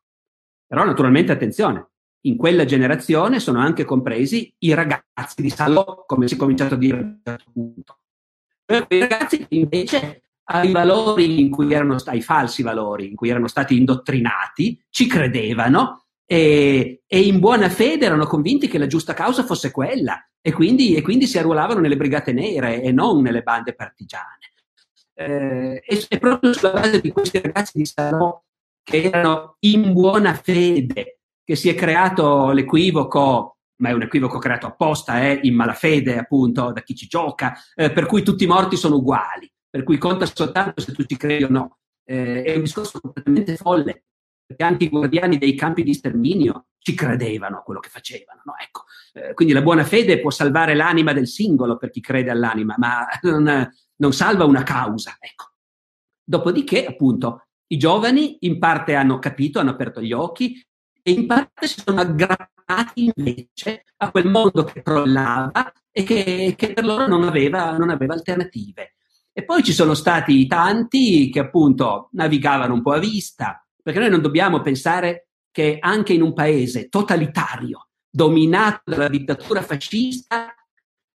Però 0.66 0.84
naturalmente 0.84 1.32
attenzione, 1.32 1.89
in 2.26 2.37
quella 2.37 2.66
generazione 2.66 3.41
sono 3.41 3.59
anche 3.59 3.87
compresi 3.87 4.55
i 4.59 4.74
ragazzi 4.74 5.41
di 5.41 5.49
Salò, 5.49 6.05
come 6.07 6.28
si 6.28 6.34
è 6.34 6.37
cominciato 6.37 6.74
a 6.74 6.76
dire 6.76 7.20
a 7.24 7.39
un 7.55 7.72
punto. 7.72 8.01
Quei 8.66 9.01
ragazzi 9.01 9.47
invece 9.51 10.24
ai 10.49 10.72
valori 10.72 11.41
in 11.41 11.49
cui 11.49 11.72
erano 11.72 11.97
ai 12.05 12.20
falsi 12.20 12.62
valori 12.62 13.09
in 13.09 13.16
cui 13.16 13.30
erano 13.30 13.49
stati 13.49 13.74
indottrinati, 13.74 14.84
ci 14.91 15.07
credevano 15.07 16.05
e, 16.26 17.03
e, 17.07 17.20
in 17.20 17.39
buona 17.39 17.70
fede 17.70 18.05
erano 18.05 18.26
convinti 18.26 18.68
che 18.68 18.78
la 18.78 18.87
giusta 18.87 19.14
causa 19.14 19.43
fosse 19.43 19.70
quella 19.70 20.22
e 20.43 20.53
quindi, 20.53 20.95
e 20.95 21.01
quindi 21.01 21.26
si 21.26 21.39
arruolavano 21.39 21.80
nelle 21.80 21.97
brigate 21.97 22.32
nere 22.32 22.82
e 22.82 22.93
non 22.93 23.22
nelle 23.22 23.43
bande 23.43 23.74
partigiane. 23.74 24.51
Eh, 25.19 25.83
e, 25.85 26.19
proprio 26.19 26.53
sulla 26.53 26.73
base 26.73 27.01
di 27.01 27.11
questi 27.11 27.41
ragazzi 27.41 27.79
di 27.79 27.87
Salò 27.87 28.43
che 28.83 29.03
erano 29.03 29.57
in 29.61 29.95
buona 29.95 30.35
fede 30.35 31.21
che 31.43 31.57
si 31.57 31.71
è 31.71 31.75
creato 31.75 32.51
l'equivoco 32.51 33.57
ma 33.79 33.89
è 33.89 33.93
un 33.93 34.03
equivoco 34.03 34.39
creato 34.39 34.67
apposta, 34.67 35.23
eh, 35.23 35.41
in 35.43 35.55
malafede 35.55 36.19
appunto 36.19 36.73
da 36.73 36.83
chi 36.83 36.95
ci 36.95 37.07
gioca, 37.07 37.55
eh, 37.75 37.91
per 37.93 38.07
cui 38.07 38.23
tutti 38.23 38.45
i 38.45 38.47
morti 38.47 38.77
sono 38.77 38.97
uguali 38.97 39.51
per 39.77 39.85
cui 39.85 39.99
conta 39.99 40.25
soltanto 40.25 40.81
se 40.81 40.93
tu 40.93 41.05
ci 41.05 41.19
credi 41.19 41.45
o 41.45 41.49
no. 41.51 41.79
Eh, 42.03 42.45
è 42.45 42.55
un 42.55 42.62
discorso 42.62 42.99
completamente 42.99 43.57
folle, 43.57 44.05
perché 44.47 44.64
anche 44.64 44.85
i 44.85 44.89
guardiani 44.89 45.37
dei 45.37 45.55
campi 45.55 45.83
di 45.83 45.93
sterminio 45.93 46.69
ci 46.79 46.95
credevano 46.95 47.59
a 47.59 47.62
quello 47.62 47.81
che 47.81 47.91
facevano. 47.91 48.41
No? 48.47 48.55
Ecco. 48.57 48.85
Eh, 49.12 49.35
quindi 49.35 49.53
la 49.53 49.61
buona 49.61 49.85
fede 49.85 50.19
può 50.21 50.31
salvare 50.31 50.75
l'anima 50.75 51.12
del 51.12 51.27
singolo 51.27 51.77
per 51.77 51.91
chi 51.91 52.01
crede 52.01 52.31
all'anima, 52.31 52.75
ma 52.79 53.07
non, 53.23 53.71
non 53.97 54.13
salva 54.13 54.45
una 54.45 54.63
causa. 54.63 55.17
Ecco. 55.19 55.53
Dopodiché, 56.23 56.87
appunto, 56.87 57.47
i 57.69 57.79
giovani 57.79 58.39
in 58.41 58.59
parte 58.59 58.95
hanno 58.95 59.19
capito, 59.19 59.59
hanno 59.59 59.71
aperto 59.71 60.01
gli 60.01 60.13
occhi 60.13 60.65
e 61.03 61.11
in 61.11 61.27
parte 61.27 61.67
si 61.67 61.81
sono 61.85 62.01
aggrappati 62.01 63.13
invece 63.15 63.85
a 63.99 64.11
quel 64.11 64.27
mondo 64.27 64.65
che 64.65 64.83
crollava 64.83 65.73
e 65.91 66.03
che, 66.03 66.55
che 66.57 66.73
per 66.73 66.85
loro 66.85 67.07
non 67.07 67.23
aveva, 67.23 67.77
non 67.77 67.91
aveva 67.91 68.15
alternative. 68.15 68.97
E 69.33 69.45
poi 69.45 69.63
ci 69.63 69.73
sono 69.73 69.95
stati 69.95 70.47
tanti 70.47 71.31
che 71.31 71.41
appunto 71.41 72.09
navigavano 72.13 72.75
un 72.75 72.83
po' 72.83 72.93
a 72.93 72.99
vista, 72.99 73.65
perché 73.83 74.01
noi 74.01 74.11
non 74.11 74.23
dobbiamo 74.23 74.63
pensare 74.63 75.29
che 75.51 75.77
anche 75.79 76.13
in 76.13 76.23
un 76.23 76.33
paese 76.33 76.89
totalitario, 76.89 77.89
dominato 78.11 78.83
dalla 78.85 79.09
dittatura 79.09 79.63
fascista, 79.63 80.55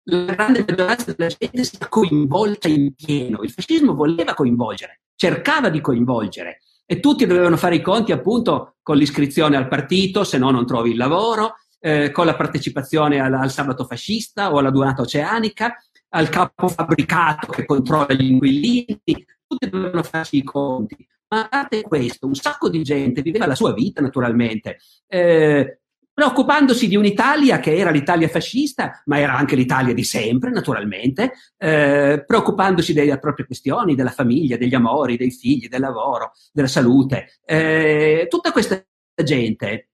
la 0.10 0.34
grande 0.34 0.64
maggioranza 0.68 1.14
della 1.14 1.30
gente 1.30 1.64
sia 1.64 1.88
coinvolta 1.88 2.68
in 2.68 2.94
pieno. 2.94 3.42
Il 3.42 3.52
fascismo 3.52 3.94
voleva 3.94 4.34
coinvolgere, 4.34 5.02
cercava 5.16 5.70
di 5.70 5.82
coinvolgere 5.82 6.60
e 6.86 7.00
tutti 7.00 7.26
dovevano 7.26 7.58
fare 7.58 7.76
i 7.76 7.82
conti 7.82 8.12
appunto 8.12 8.76
con 8.82 8.98
l'iscrizione 8.98 9.58
al 9.58 9.68
partito, 9.68 10.24
se 10.24 10.38
no 10.38 10.52
non 10.52 10.66
trovi 10.66 10.92
il 10.92 10.98
lavoro, 10.98 11.56
eh, 11.80 12.12
con 12.12 12.26
la 12.26 12.36
partecipazione 12.36 13.20
al, 13.20 13.34
al 13.34 13.52
sabato 13.52 13.86
fascista 13.86 14.54
o 14.54 14.60
alla 14.60 14.72
durata 14.72 15.02
oceanica, 15.02 15.76
al 16.10 16.30
capo 16.30 16.70
fabbricato 16.70 17.48
che 17.48 17.66
controlla 17.66 18.14
gli 18.14 18.32
inquilini, 18.32 19.02
tutti 19.46 19.70
dovevano 19.70 20.04
farsi 20.04 20.38
i 20.38 20.44
conti. 20.44 20.96
Ma 21.30 21.42
a 21.42 21.48
parte 21.50 21.82
questo, 21.82 22.26
un 22.26 22.36
sacco 22.36 22.70
di 22.70 22.82
gente 22.84 23.22
viveva 23.22 23.46
la 23.46 23.56
sua 23.56 23.74
vita 23.74 24.00
naturalmente, 24.00 24.78
eh, 25.08 25.82
preoccupandosi 26.18 26.88
di 26.88 26.96
un'Italia 26.96 27.60
che 27.60 27.78
era 27.78 27.92
l'Italia 27.92 28.28
fascista, 28.28 29.04
ma 29.06 29.20
era 29.20 29.38
anche 29.38 29.56
l'Italia 29.56 29.94
di 29.94 30.04
sempre, 30.04 30.50
naturalmente, 30.50 31.34
eh, 31.60 32.24
preoccupandosi 32.26 32.92
delle 32.92 33.20
proprie 33.20 33.46
questioni, 33.46 33.94
della 33.94 34.10
famiglia, 34.10 34.58
degli 34.58 34.74
amori, 34.74 35.16
dei 35.16 35.30
figli, 35.30 35.68
del 35.68 35.80
lavoro, 35.80 36.32
della 36.52 36.68
salute. 36.68 37.34
Eh, 37.46 38.26
tutta 38.32 38.52
questa 38.52 38.84
gente 39.24 39.90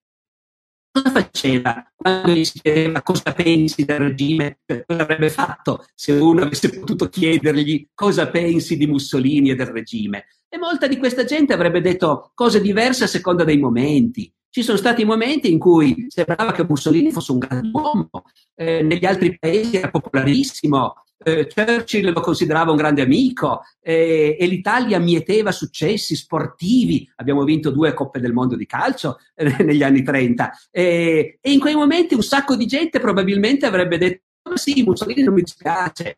cosa 0.90 1.10
faceva 1.10 1.92
quando 1.94 2.32
gli 2.32 2.46
si 2.46 2.62
chiedeva 2.62 3.02
cosa 3.02 3.34
pensi 3.34 3.84
del 3.84 4.00
regime, 4.00 4.60
cioè, 4.66 4.86
cosa 4.86 5.02
avrebbe 5.02 5.30
fatto 5.30 5.86
se 5.94 6.14
uno 6.14 6.44
avesse 6.44 6.70
potuto 6.70 7.10
chiedergli 7.10 7.90
cosa 7.94 8.30
pensi 8.30 8.78
di 8.78 8.88
Mussolini 8.88 9.50
e 9.50 9.56
del 9.56 9.68
regime. 9.68 10.28
E 10.48 10.58
molta 10.58 10.88
di 10.88 10.96
questa 10.96 11.26
gente 11.26 11.52
avrebbe 11.52 11.82
detto 11.82 12.32
cose 12.34 12.62
diverse 12.62 13.04
a 13.04 13.08
seconda 13.08 13.44
dei 13.44 13.58
momenti. 13.58 14.34
Ci 14.54 14.62
sono 14.62 14.78
stati 14.78 15.04
momenti 15.04 15.52
in 15.52 15.58
cui 15.58 16.06
sembrava 16.10 16.52
che 16.52 16.64
Mussolini 16.64 17.12
fosse 17.12 17.32
un 17.32 17.40
grande 17.40 17.72
uomo, 17.74 18.10
eh, 18.54 18.84
negli 18.84 19.04
altri 19.04 19.36
paesi 19.40 19.78
era 19.78 19.90
popolarissimo, 19.90 20.94
eh, 21.24 21.48
Churchill 21.48 22.14
lo 22.14 22.22
considerava 22.22 22.70
un 22.70 22.78
grande 22.78 23.02
amico 23.02 23.64
eh, 23.82 24.38
e 24.40 24.46
l'Italia 24.46 25.00
mieteva 25.00 25.52
successi 25.52 26.16
sportivi. 26.16 27.12
Abbiamo 27.16 27.44
vinto 27.46 27.72
due 27.72 27.96
Coppe 27.96 28.20
del 28.20 28.32
Mondo 28.32 28.56
di 28.56 28.68
calcio 28.68 29.18
eh, 29.34 29.56
negli 29.66 29.82
anni 29.82 30.04
30 30.04 30.52
e 30.70 31.40
in 31.42 31.60
quei 31.60 31.74
momenti 31.74 32.14
un 32.14 32.22
sacco 32.22 32.56
di 32.56 32.68
gente 32.68 33.00
probabilmente 33.00 33.66
avrebbe 33.66 33.98
detto 33.98 34.22
sì, 34.54 34.84
Mussolini 34.84 35.24
non 35.24 35.34
mi 35.34 35.42
dispiace. 35.42 36.16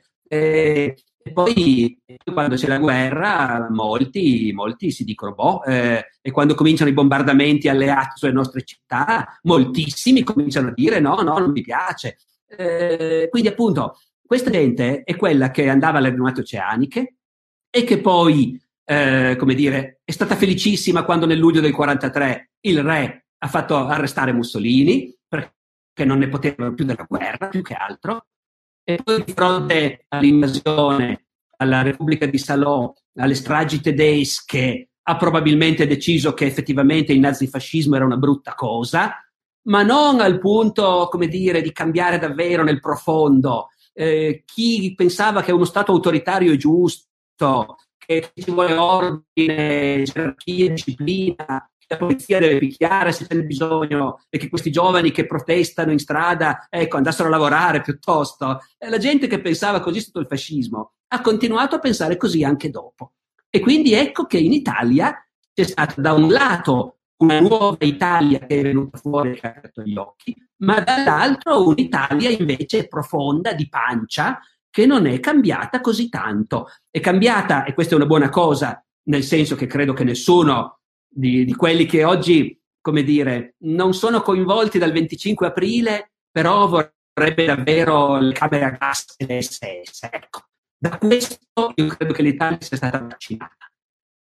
E 1.28 1.32
poi 1.32 1.98
quando 2.32 2.56
c'è 2.56 2.68
la 2.68 2.78
guerra 2.78 3.68
molti, 3.72 4.52
molti 4.54 4.92
si 4.92 5.04
dicono 5.04 5.34
boh, 5.34 5.64
eh, 5.64 6.12
e 6.22 6.30
quando 6.30 6.54
cominciano 6.54 6.92
i 6.92 6.94
bombardamenti 6.94 7.68
alleati 7.68 8.18
sulle 8.18 8.32
nostre 8.32 8.62
città, 8.64 9.40
moltissimi 9.42 10.22
cominciano 10.22 10.68
a 10.68 10.72
dire 10.72 11.00
no, 11.00 11.16
no, 11.22 11.40
non 11.40 11.50
mi 11.50 11.62
piace. 11.62 12.18
Eh, 12.48 13.28
quindi 13.32 13.48
appunto 13.48 13.98
questa 14.24 14.52
gente 14.52 15.02
è 15.02 15.16
quella 15.16 15.50
che 15.50 15.68
andava 15.68 15.98
alle 15.98 16.12
rinomate 16.12 16.42
oceaniche 16.42 17.16
e 17.72 17.84
che 17.84 18.00
poi, 18.02 18.62
eh, 18.84 19.36
come 19.36 19.56
dire, 19.56 20.02
è 20.04 20.12
stata 20.12 20.36
felicissima 20.36 21.04
quando 21.06 21.26
nel 21.26 21.40
luglio 21.40 21.60
del 21.60 21.74
43 21.74 22.52
il 22.62 22.84
re 22.84 23.26
ha 23.40 23.48
fatto 23.48 23.78
arrestare 23.78 24.32
Mussolini 24.32 25.12
perché 25.28 26.06
non 26.06 26.20
ne 26.20 26.30
potevano 26.30 26.76
più 26.76 26.86
della 26.86 27.08
guerra, 27.10 27.48
più 27.48 27.64
che 27.64 27.74
altro. 27.74 28.28
E 28.88 29.02
poi 29.04 29.24
di 29.24 29.34
fronte 29.34 30.06
all'invasione 30.10 31.26
alla 31.58 31.82
Repubblica 31.82 32.28
di 32.28 32.38
Salò, 32.38 32.94
alle 33.16 33.34
stragi 33.34 33.82
tedesche, 33.82 34.90
ha 35.02 35.18
probabilmente 35.18 35.88
deciso 35.88 36.36
che 36.36 36.46
effettivamente 36.46 37.12
il 37.12 37.20
nazifascismo 37.20 37.96
era 37.96 38.06
una 38.06 38.18
brutta 38.18 38.54
cosa, 38.54 39.16
ma 39.64 39.82
non 39.82 40.20
al 40.20 40.40
punto, 40.40 41.08
come 41.10 41.28
dire, 41.28 41.62
di 41.62 41.72
cambiare 41.72 42.20
davvero 42.20 42.64
nel 42.64 42.80
profondo. 42.80 43.70
Eh, 43.92 44.44
chi 44.46 44.94
pensava 44.96 45.42
che 45.42 45.52
uno 45.52 45.66
Stato 45.66 45.92
autoritario 45.92 46.54
è 46.54 46.58
giusto, 46.58 47.78
che 47.98 48.32
ci 48.36 48.52
vuole 48.52 48.76
ordine, 48.76 50.04
gerarchia, 50.04 50.70
disciplina, 50.70 51.72
la 51.88 51.98
polizia 51.98 52.40
deve 52.40 52.58
picchiare 52.58 53.12
se 53.12 53.28
c'è 53.28 53.44
bisogno 53.44 54.22
e 54.30 54.38
che 54.38 54.50
questi 54.50 54.72
giovani 54.72 55.12
che 55.12 55.26
protestano 55.26 55.92
in 55.92 56.00
strada 56.00 56.68
ecco, 56.70 56.98
andassero 56.98 57.28
a 57.28 57.32
lavorare 57.32 57.82
piuttosto. 57.82 58.60
E 58.78 58.90
la 58.90 58.98
gente 58.98 59.28
che 59.28 59.42
pensava 59.42 59.80
così 59.80 60.02
sotto 60.02 60.20
il 60.20 60.28
fascismo 60.28 60.94
ha 61.10 61.22
continuato 61.22 61.76
a 61.76 61.80
pensare 61.80 62.18
così 62.18 62.44
anche 62.44 62.70
dopo. 62.70 63.14
E 63.50 63.60
quindi 63.60 63.94
ecco 63.94 64.26
che 64.26 64.38
in 64.38 64.52
Italia 64.52 65.16
c'è 65.54 65.64
stata 65.64 66.02
da 66.02 66.14
un 66.14 66.30
lato 66.30 66.98
una 67.18 67.40
nuova 67.40 67.78
Italia 67.80 68.40
che 68.40 68.60
è 68.60 68.62
venuta 68.62 68.98
fuori 68.98 69.32
e 69.32 69.34
che 69.40 69.48
ha 69.48 69.50
aperto 69.52 69.82
gli 69.84 69.96
occhi, 69.96 70.36
ma 70.58 70.82
dall'altro 70.82 71.66
un'Italia 71.68 72.30
invece 72.30 72.88
profonda, 72.88 73.54
di 73.54 73.70
pancia, 73.70 74.42
che 74.70 74.86
non 74.86 75.06
è 75.06 75.20
cambiata 75.22 75.80
così 75.80 76.10
tanto. 76.10 76.68
È 76.90 77.00
cambiata, 77.00 77.64
e 77.64 77.74
questa 77.74 77.94
è 77.94 77.96
una 77.96 78.06
buona 78.06 78.28
cosa, 78.28 78.84
nel 79.04 79.24
senso 79.24 79.56
che 79.56 79.68
credo 79.68 79.94
che 79.94 80.04
nessuno 80.04 80.80
di, 81.16 81.46
di 81.46 81.56
quelli 81.56 81.86
che 81.86 82.04
oggi, 82.04 82.60
come 82.82 83.04
dire, 83.04 83.56
non 83.60 83.94
sono 83.94 84.22
coinvolti 84.22 84.78
dal 84.78 84.92
25 84.92 85.48
aprile, 85.48 86.12
però 86.30 86.68
vorrebbe 86.68 87.46
davvero 87.46 88.20
le 88.20 88.34
camere 88.34 88.66
a 88.66 88.72
gas 88.72 89.16
e 89.18 89.26
le 89.26 89.42
SS. 89.42 90.10
Ecco, 90.12 90.42
da 90.78 90.98
questo 90.98 91.72
io 91.76 91.88
credo 91.88 92.14
che 92.14 92.22
l'Italia 92.22 92.58
sia 92.60 92.76
stata 92.76 93.00
vaccinata. 93.00 93.72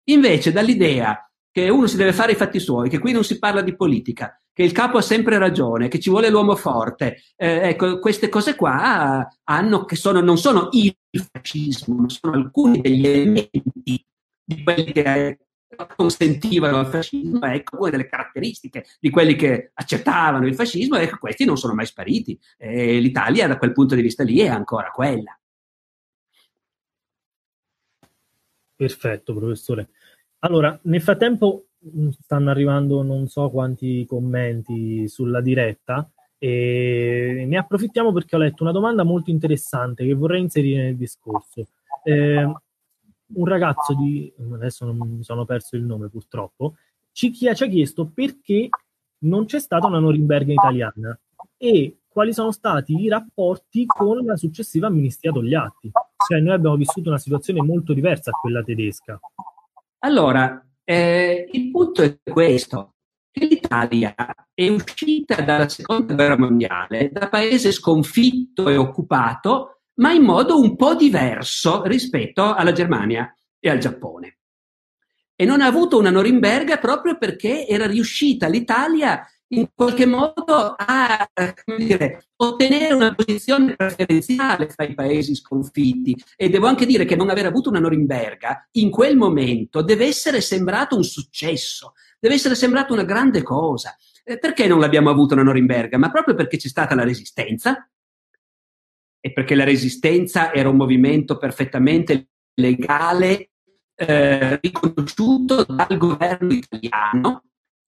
Invece 0.10 0.52
dall'idea 0.52 1.26
che 1.50 1.70
uno 1.70 1.88
si 1.88 1.98
deve 1.98 2.14
fare 2.14 2.34
i 2.34 2.36
fatti 2.36 2.60
suoi, 2.60 2.90
che 2.90 3.00
qui 3.00 3.12
non 3.14 3.24
si 3.24 3.40
parla 3.40 3.62
di 3.62 3.76
politica, 3.76 4.38
che 4.54 4.64
il 4.64 4.72
capo 4.72 4.98
ha 4.98 5.02
sempre 5.02 5.38
ragione, 5.38 5.88
che 5.88 6.00
ci 6.00 6.10
vuole 6.10 6.30
l'uomo 6.30 6.56
forte. 6.56 7.24
Eh, 7.36 7.70
ecco, 7.70 8.00
queste 8.00 8.30
cose 8.30 8.56
qua 8.56 9.28
hanno, 9.44 9.86
che 9.86 9.96
sono, 9.96 10.22
non 10.22 10.38
sono 10.38 10.70
il 10.72 10.96
fascismo, 11.14 11.96
ma 11.96 12.10
sono 12.10 12.34
alcuni 12.34 12.82
degli 12.82 13.06
elementi 13.06 13.62
di 13.74 14.64
quelli 14.64 14.92
che 14.92 15.38
consentivano 15.96 16.80
il 16.80 16.88
fascismo, 16.88 17.46
ecco 17.46 17.78
una 17.80 17.90
delle 17.90 18.08
caratteristiche 18.08 18.86
di 19.00 19.10
quelli 19.10 19.36
che 19.36 19.72
accettavano 19.74 20.46
il 20.48 20.56
fascismo, 20.56 20.98
ecco 20.98 21.18
questi 21.18 21.46
non 21.46 21.58
sono 21.58 21.74
mai 21.74 21.86
spariti. 21.86 22.40
E 22.58 23.00
L'Italia 23.00 23.48
da 23.48 23.58
quel 23.58 23.72
punto 23.74 23.96
di 23.96 24.02
vista 24.02 24.24
lì 24.24 24.40
è 24.40 24.48
ancora 24.48 24.90
quella. 24.92 25.38
Perfetto, 28.76 29.36
professore. 29.36 29.90
Allora, 30.40 30.78
nel 30.84 31.02
frattempo 31.02 31.68
mm, 31.86 32.10
stanno 32.10 32.50
arrivando 32.50 33.04
non 33.04 33.28
so 33.28 33.50
quanti 33.52 34.06
commenti 34.08 35.08
sulla 35.08 35.40
diretta 35.40 36.10
e 36.40 37.46
ne 37.48 37.58
approfittiamo 37.58 38.12
perché 38.12 38.36
ho 38.36 38.40
letto 38.40 38.64
una 38.64 38.72
domanda 38.72 39.04
molto 39.04 39.30
interessante 39.30 40.04
che 40.04 40.16
vorrei 40.16 40.42
inserire 40.42 40.82
nel 40.86 40.96
discorso. 40.98 41.68
Eh, 42.04 42.52
un 43.34 43.46
ragazzo 43.46 43.94
di, 43.96 44.32
adesso 44.54 44.86
non 44.86 44.98
mi 44.98 45.24
sono 45.24 45.46
perso 45.46 45.76
il 45.76 45.84
nome 45.84 46.10
purtroppo, 46.10 46.76
ci, 47.12 47.34
ci 47.34 47.48
ha 47.48 47.54
chiesto 47.54 48.10
perché 48.14 48.70
non 49.24 49.46
c'è 49.46 49.60
stata 49.60 49.88
una 49.88 50.00
Norimberga 50.00 50.54
italiana 50.54 51.18
e 51.58 51.98
quali 52.08 52.34
sono 52.34 52.52
stati 52.52 52.94
i 52.94 53.08
rapporti 53.08 53.86
con 53.86 54.26
la 54.26 54.36
successiva 54.36 54.88
amnistia 54.88 55.32
Togliatti. 55.32 55.92
Cioè 56.28 56.40
noi 56.40 56.54
abbiamo 56.54 56.76
vissuto 56.76 57.10
una 57.10 57.18
situazione 57.18 57.62
molto 57.62 57.94
diversa 57.94 58.32
a 58.32 58.40
quella 58.40 58.64
tedesca. 58.64 59.20
Allora, 60.00 60.64
eh, 60.84 61.48
il 61.52 61.72
punto 61.72 62.02
è 62.02 62.18
questo, 62.24 62.96
l'Italia 63.34 64.14
è 64.54 64.68
uscita 64.68 65.42
dalla 65.42 65.70
seconda 65.70 66.14
guerra 66.14 66.38
mondiale 66.38 67.12
da 67.12 67.30
paese 67.30 67.72
sconfitto 67.72 68.68
e 68.68 68.76
occupato 68.76 69.81
ma 70.02 70.12
in 70.12 70.24
modo 70.24 70.60
un 70.60 70.76
po' 70.76 70.96
diverso 70.96 71.84
rispetto 71.84 72.54
alla 72.54 72.72
Germania 72.72 73.34
e 73.60 73.70
al 73.70 73.78
Giappone. 73.78 74.38
E 75.36 75.46
non 75.46 75.62
ha 75.62 75.68
avuto 75.68 75.98
una 75.98 76.10
Norimberga 76.10 76.78
proprio 76.78 77.18
perché 77.18 77.66
era 77.68 77.86
riuscita 77.88 78.48
l'Italia 78.48 79.26
in 79.54 79.68
qualche 79.76 80.06
modo 80.06 80.76
a 80.78 81.30
dire, 81.78 82.30
ottenere 82.38 82.94
una 82.94 83.14
posizione 83.14 83.76
preferenziale 83.76 84.70
fra 84.70 84.86
i 84.86 84.94
paesi 84.94 85.36
sconfitti. 85.36 86.16
E 86.36 86.50
devo 86.50 86.68
anche 86.68 86.86
dire 86.86 87.06
che 87.06 87.16
non 87.16 87.30
aver 87.30 87.48
avuto 87.48 87.70
una 87.70 87.80
Norimberga 87.80 88.70
in 88.74 88.90
quel 88.90 89.18
momento 89.18 89.82
deve 89.82 90.06
essere 90.06 90.42
sembrato 90.42 90.96
un 90.96 91.04
successo, 91.04 91.94
deve 92.20 92.36
essere 92.36 92.56
sembrato 92.56 92.94
una 92.94 93.04
grande 93.04 93.44
cosa. 93.44 93.96
Eh, 94.24 94.38
perché 94.38 94.68
non 94.68 94.80
l'abbiamo 94.80 95.10
avuto 95.10 95.34
una 95.34 95.44
Norimberga? 95.44 95.98
Ma 95.98 96.12
proprio 96.12 96.36
perché 96.36 96.58
c'è 96.58 96.70
stata 96.70 96.96
la 96.96 97.04
resistenza, 97.04 97.88
e 99.22 99.32
perché 99.32 99.56
la 99.56 99.64
resistenza 99.64 100.52
era 100.52 100.68
un 100.68 100.76
movimento 100.76 101.38
perfettamente 101.38 102.30
legale, 102.56 103.52
eh, 103.96 104.60
riconosciuto 104.60 105.64
dal 105.64 105.98
governo 105.98 106.52
italiano. 106.52 107.44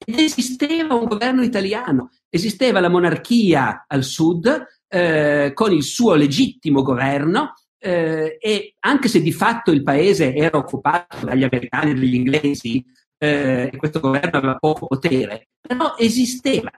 Ed 0.07 0.19
esisteva 0.19 0.95
un 0.95 1.07
governo 1.07 1.43
italiano, 1.43 2.11
esisteva 2.29 2.79
la 2.79 2.91
monarchia 2.91 3.85
al 3.89 4.05
sud 4.05 4.67
eh, 4.87 5.53
con 5.55 5.73
il 5.73 5.83
suo 5.83 6.15
legittimo 6.15 6.83
governo 6.83 7.55
eh, 7.79 8.37
e 8.39 8.75
anche 8.81 9.09
se 9.09 9.23
di 9.23 9.33
fatto 9.33 9.71
il 9.71 9.83
paese 9.83 10.35
era 10.35 10.59
occupato 10.59 11.25
dagli 11.25 11.43
americani 11.43 11.93
e 11.93 11.95
dagli 11.95 12.15
inglesi 12.15 12.85
eh, 13.17 13.71
e 13.73 13.77
questo 13.79 14.01
governo 14.01 14.39
aveva 14.39 14.57
poco 14.57 14.87
potere, 14.87 15.49
però 15.61 15.95
esisteva 15.97 16.71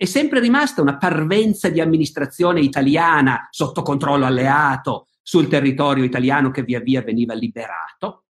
è 0.00 0.06
sempre 0.06 0.40
rimasta 0.40 0.80
una 0.80 0.96
parvenza 0.96 1.68
di 1.68 1.78
amministrazione 1.78 2.62
italiana 2.62 3.48
sotto 3.50 3.82
controllo 3.82 4.24
alleato 4.24 5.08
sul 5.20 5.46
territorio 5.46 6.04
italiano 6.04 6.50
che 6.50 6.62
via 6.62 6.80
via 6.80 7.02
veniva 7.02 7.34
liberato 7.34 8.24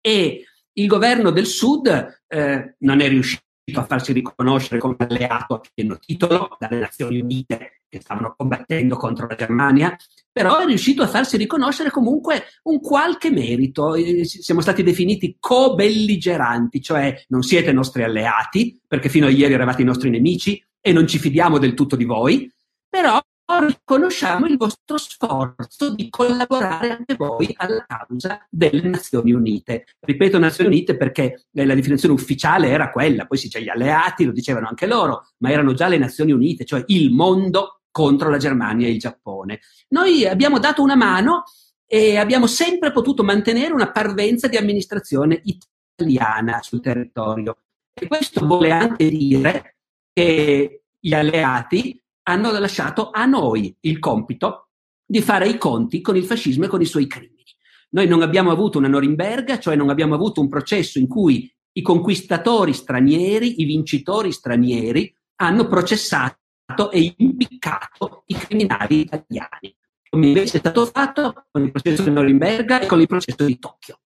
e 0.00 0.44
il 0.72 0.86
governo 0.88 1.30
del 1.30 1.46
sud 1.46 2.22
eh, 2.26 2.74
non 2.76 3.00
è 3.00 3.08
riuscito 3.08 3.44
a 3.76 3.84
farsi 3.84 4.12
riconoscere 4.12 4.80
come 4.80 4.96
alleato 4.98 5.54
a 5.54 5.60
pieno 5.72 5.96
titolo 5.96 6.56
dalle 6.58 6.80
Nazioni 6.80 7.20
Unite 7.20 7.82
che 7.88 8.00
stavano 8.00 8.34
combattendo 8.36 8.96
contro 8.96 9.28
la 9.28 9.36
Germania, 9.36 9.96
però 10.32 10.58
è 10.58 10.64
riuscito 10.64 11.02
a 11.02 11.06
farsi 11.06 11.36
riconoscere 11.36 11.90
comunque 11.90 12.46
un 12.64 12.80
qualche 12.80 13.30
merito. 13.30 13.94
Siamo 14.24 14.60
stati 14.60 14.82
definiti 14.82 15.36
co-belligeranti, 15.38 16.80
cioè 16.80 17.14
non 17.28 17.42
siete 17.42 17.70
nostri 17.70 18.02
alleati, 18.02 18.80
perché 18.88 19.08
fino 19.08 19.26
a 19.26 19.30
ieri 19.30 19.52
eravate 19.52 19.82
i 19.82 19.84
nostri 19.84 20.10
nemici, 20.10 20.60
e 20.82 20.92
non 20.92 21.06
ci 21.06 21.18
fidiamo 21.18 21.58
del 21.58 21.74
tutto 21.74 21.96
di 21.96 22.04
voi, 22.04 22.52
però 22.88 23.18
riconosciamo 23.60 24.46
il 24.46 24.56
vostro 24.56 24.96
sforzo 24.96 25.94
di 25.94 26.08
collaborare 26.08 26.90
anche 26.90 27.14
voi 27.14 27.52
alla 27.56 27.84
causa 27.86 28.46
delle 28.50 28.88
Nazioni 28.88 29.32
Unite. 29.32 29.84
Ripeto 30.00 30.38
Nazioni 30.38 30.70
Unite 30.70 30.96
perché 30.96 31.46
la 31.52 31.74
definizione 31.74 32.14
ufficiale 32.14 32.68
era 32.68 32.90
quella, 32.90 33.26
poi 33.26 33.38
si 33.38 33.48
c'è 33.48 33.60
gli 33.60 33.68
alleati, 33.68 34.24
lo 34.24 34.32
dicevano 34.32 34.68
anche 34.68 34.86
loro, 34.86 35.28
ma 35.38 35.50
erano 35.50 35.74
già 35.74 35.88
le 35.88 35.98
Nazioni 35.98 36.32
Unite, 36.32 36.64
cioè 36.64 36.82
il 36.86 37.12
mondo 37.12 37.82
contro 37.90 38.30
la 38.30 38.38
Germania 38.38 38.86
e 38.86 38.92
il 38.92 38.98
Giappone. 38.98 39.60
Noi 39.88 40.26
abbiamo 40.26 40.58
dato 40.58 40.82
una 40.82 40.96
mano 40.96 41.44
e 41.86 42.16
abbiamo 42.16 42.46
sempre 42.46 42.90
potuto 42.90 43.22
mantenere 43.22 43.74
una 43.74 43.92
parvenza 43.92 44.48
di 44.48 44.56
amministrazione 44.56 45.42
italiana 45.44 46.62
sul 46.62 46.80
territorio. 46.80 47.58
E 47.92 48.06
questo 48.06 48.46
vuole 48.46 48.70
anche 48.70 49.10
dire 49.10 49.76
che 50.12 50.84
gli 50.98 51.14
alleati 51.14 52.00
hanno 52.24 52.50
lasciato 52.52 53.10
a 53.10 53.24
noi 53.26 53.74
il 53.80 53.98
compito 53.98 54.68
di 55.04 55.20
fare 55.20 55.48
i 55.48 55.58
conti 55.58 56.00
con 56.00 56.16
il 56.16 56.24
fascismo 56.24 56.64
e 56.64 56.68
con 56.68 56.80
i 56.80 56.86
suoi 56.86 57.06
crimini. 57.06 57.42
Noi 57.90 58.06
non 58.06 58.22
abbiamo 58.22 58.50
avuto 58.50 58.78
una 58.78 58.88
Norimberga, 58.88 59.58
cioè 59.58 59.76
non 59.76 59.90
abbiamo 59.90 60.14
avuto 60.14 60.40
un 60.40 60.48
processo 60.48 60.98
in 60.98 61.06
cui 61.06 61.52
i 61.72 61.82
conquistatori 61.82 62.72
stranieri, 62.72 63.60
i 63.60 63.64
vincitori 63.64 64.32
stranieri 64.32 65.14
hanno 65.36 65.66
processato 65.66 66.90
e 66.90 67.14
impiccato 67.16 68.22
i 68.26 68.34
criminali 68.34 69.00
italiani, 69.00 69.76
come 70.08 70.26
invece 70.28 70.56
è 70.56 70.60
stato 70.60 70.86
fatto 70.86 71.46
con 71.50 71.64
il 71.64 71.70
processo 71.70 72.04
di 72.04 72.10
Norimberga 72.10 72.80
e 72.80 72.86
con 72.86 73.00
il 73.00 73.06
processo 73.06 73.44
di 73.44 73.58
Tokyo. 73.58 74.00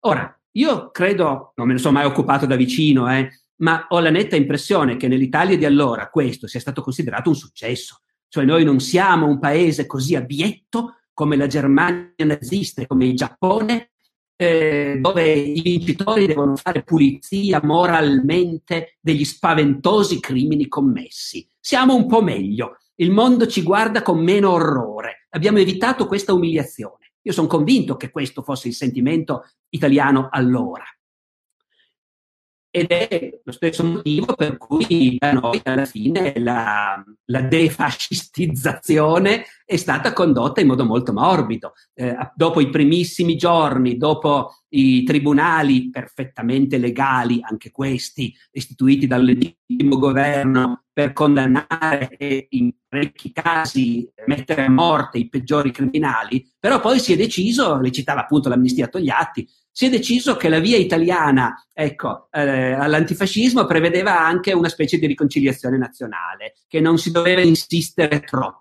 Ora, 0.00 0.38
io 0.52 0.90
credo, 0.90 1.52
non 1.56 1.66
me 1.66 1.74
ne 1.74 1.78
sono 1.78 1.94
mai 1.94 2.04
occupato 2.04 2.44
da 2.44 2.56
vicino, 2.56 3.10
eh, 3.10 3.30
ma 3.62 3.86
ho 3.88 4.00
la 4.00 4.10
netta 4.10 4.36
impressione 4.36 4.96
che 4.96 5.08
nell'Italia 5.08 5.56
di 5.56 5.64
allora 5.64 6.10
questo 6.10 6.46
sia 6.46 6.60
stato 6.60 6.82
considerato 6.82 7.30
un 7.30 7.36
successo. 7.36 8.00
Cioè 8.28 8.44
noi 8.44 8.64
non 8.64 8.80
siamo 8.80 9.26
un 9.26 9.38
paese 9.38 9.86
così 9.86 10.14
abietto 10.16 10.96
come 11.12 11.36
la 11.36 11.46
Germania 11.46 12.12
nazista 12.24 12.86
come 12.86 13.06
il 13.06 13.14
Giappone, 13.14 13.92
eh, 14.36 14.98
dove 15.00 15.32
i 15.32 15.60
vincitori 15.60 16.26
devono 16.26 16.56
fare 16.56 16.82
pulizia 16.82 17.60
moralmente 17.62 18.96
degli 19.00 19.24
spaventosi 19.24 20.18
crimini 20.18 20.66
commessi. 20.66 21.46
Siamo 21.60 21.94
un 21.94 22.06
po' 22.06 22.22
meglio, 22.22 22.78
il 22.96 23.10
mondo 23.10 23.46
ci 23.46 23.62
guarda 23.62 24.02
con 24.02 24.18
meno 24.18 24.50
orrore, 24.50 25.26
abbiamo 25.30 25.58
evitato 25.58 26.06
questa 26.06 26.32
umiliazione. 26.32 27.12
Io 27.22 27.32
sono 27.32 27.46
convinto 27.46 27.96
che 27.96 28.10
questo 28.10 28.42
fosse 28.42 28.68
il 28.68 28.74
sentimento 28.74 29.44
italiano 29.68 30.28
allora 30.32 30.84
ed 32.74 32.90
è 32.90 33.38
lo 33.44 33.52
stesso 33.52 33.84
motivo 33.84 34.34
per 34.34 34.56
cui 34.56 35.16
da 35.18 35.32
noi 35.32 35.60
alla 35.62 35.84
fine 35.84 36.32
la, 36.38 37.04
la 37.26 37.40
defascistizzazione 37.42 39.44
è 39.66 39.76
stata 39.76 40.14
condotta 40.14 40.62
in 40.62 40.68
modo 40.68 40.86
molto 40.86 41.12
morbido. 41.12 41.74
Eh, 41.92 42.16
dopo 42.34 42.60
i 42.60 42.70
primissimi 42.70 43.36
giorni, 43.36 43.98
dopo 43.98 44.62
i 44.70 45.02
tribunali 45.02 45.90
perfettamente 45.90 46.78
legali, 46.78 47.40
anche 47.42 47.70
questi, 47.70 48.34
istituiti 48.52 49.06
dal 49.06 49.22
legittimo 49.22 49.98
governo 49.98 50.84
per 50.90 51.12
condannare 51.12 52.16
e 52.16 52.46
in 52.50 52.72
parecchi 52.88 53.32
casi 53.32 54.10
mettere 54.26 54.64
a 54.64 54.70
morte 54.70 55.18
i 55.18 55.28
peggiori 55.28 55.70
criminali, 55.70 56.50
però 56.58 56.80
poi 56.80 56.98
si 56.98 57.12
è 57.12 57.16
deciso, 57.16 57.78
le 57.80 57.92
citava 57.92 58.20
appunto 58.20 58.48
l'amnistia 58.48 58.88
Togliatti, 58.88 59.46
si 59.72 59.86
è 59.86 59.90
deciso 59.90 60.36
che 60.36 60.50
la 60.50 60.58
via 60.58 60.76
italiana 60.76 61.66
ecco, 61.72 62.28
eh, 62.30 62.72
all'antifascismo 62.72 63.64
prevedeva 63.64 64.20
anche 64.20 64.52
una 64.52 64.68
specie 64.68 64.98
di 64.98 65.06
riconciliazione 65.06 65.78
nazionale, 65.78 66.56
che 66.68 66.80
non 66.80 66.98
si 66.98 67.10
doveva 67.10 67.40
insistere 67.40 68.20
troppo. 68.20 68.60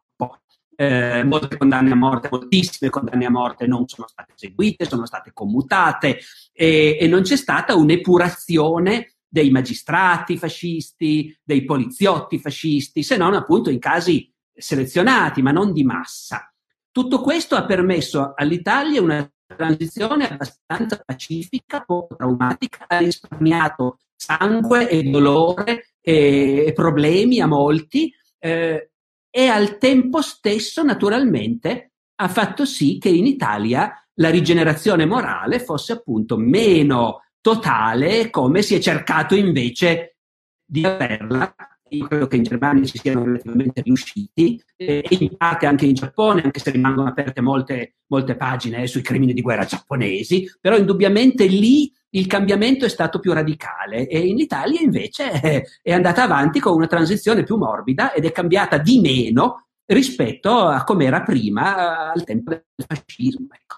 Eh, 0.74 1.24
molte 1.24 1.57
condanne 1.57 1.91
a 1.91 1.95
morte, 1.95 2.30
moltissime 2.32 2.89
condanne 2.89 3.26
a 3.26 3.30
morte 3.30 3.68
non 3.68 3.88
sono 3.88 4.07
state 4.07 4.34
eseguite, 4.36 4.86
sono 4.86 5.05
state 5.05 5.32
commutate 5.32 6.20
e, 6.53 6.97
e 6.99 7.07
non 7.07 7.22
c'è 7.22 7.36
stata 7.36 7.76
un'epurazione 7.76 9.18
dei 9.28 9.51
magistrati 9.51 10.38
fascisti, 10.38 11.38
dei 11.43 11.66
poliziotti 11.66 12.39
fascisti, 12.39 13.03
se 13.03 13.18
non 13.18 13.34
appunto 13.34 13.70
in 13.70 13.80
casi 13.80 14.34
selezionati, 14.53 15.41
ma 15.41 15.51
non 15.51 15.72
di 15.72 15.84
massa. 15.84 16.51
Tutto 16.89 17.22
questo 17.22 17.55
ha 17.55 17.66
permesso 17.66 18.34
all'Italia 18.36 19.01
una 19.01 19.32
transizione 19.55 20.29
abbastanza 20.29 21.01
pacifica, 21.05 21.81
poco 21.81 22.15
traumatica, 22.15 22.85
ha 22.87 22.97
risparmiato 22.97 23.99
sangue 24.15 24.89
e 24.89 25.03
dolore 25.03 25.93
e 26.01 26.71
problemi 26.75 27.39
a 27.39 27.47
molti 27.47 28.13
eh, 28.39 28.91
e 29.29 29.47
al 29.47 29.77
tempo 29.77 30.21
stesso 30.21 30.83
naturalmente 30.83 31.91
ha 32.15 32.27
fatto 32.27 32.65
sì 32.65 32.97
che 32.99 33.09
in 33.09 33.25
Italia 33.25 33.93
la 34.15 34.29
rigenerazione 34.29 35.05
morale 35.05 35.59
fosse 35.59 35.93
appunto 35.93 36.37
meno 36.37 37.23
totale 37.39 38.29
come 38.29 38.61
si 38.61 38.75
è 38.75 38.79
cercato 38.79 39.35
invece 39.35 40.17
di 40.63 40.85
averla 40.85 41.55
io 41.93 42.07
credo 42.07 42.27
che 42.27 42.37
in 42.37 42.43
Germania 42.43 42.85
ci 42.85 42.97
siano 42.97 43.23
relativamente 43.23 43.81
riusciti 43.81 44.61
eh, 44.77 45.03
e 45.07 45.17
in 45.19 45.35
parte 45.35 45.65
anche 45.65 45.85
in 45.85 45.93
Giappone, 45.93 46.41
anche 46.41 46.59
se 46.59 46.71
rimangono 46.71 47.09
aperte 47.09 47.41
molte, 47.41 47.95
molte 48.07 48.35
pagine 48.35 48.83
eh, 48.83 48.87
sui 48.87 49.01
crimini 49.01 49.33
di 49.33 49.41
guerra 49.41 49.65
giapponesi, 49.65 50.49
però 50.59 50.77
indubbiamente 50.77 51.45
lì 51.47 51.91
il 52.11 52.27
cambiamento 52.27 52.85
è 52.85 52.89
stato 52.89 53.19
più 53.19 53.33
radicale 53.33 54.07
e 54.07 54.19
in 54.19 54.37
Italia 54.37 54.79
invece 54.79 55.31
è, 55.31 55.63
è 55.81 55.91
andata 55.91 56.23
avanti 56.23 56.59
con 56.59 56.75
una 56.75 56.87
transizione 56.87 57.43
più 57.43 57.57
morbida 57.57 58.13
ed 58.13 58.25
è 58.25 58.31
cambiata 58.31 58.77
di 58.77 58.99
meno 58.99 59.67
rispetto 59.85 60.59
a 60.59 60.83
come 60.85 61.05
era 61.05 61.21
prima 61.23 62.11
al 62.11 62.23
tempo 62.23 62.51
del 62.51 62.63
fascismo. 62.87 63.47
Ecco. 63.51 63.75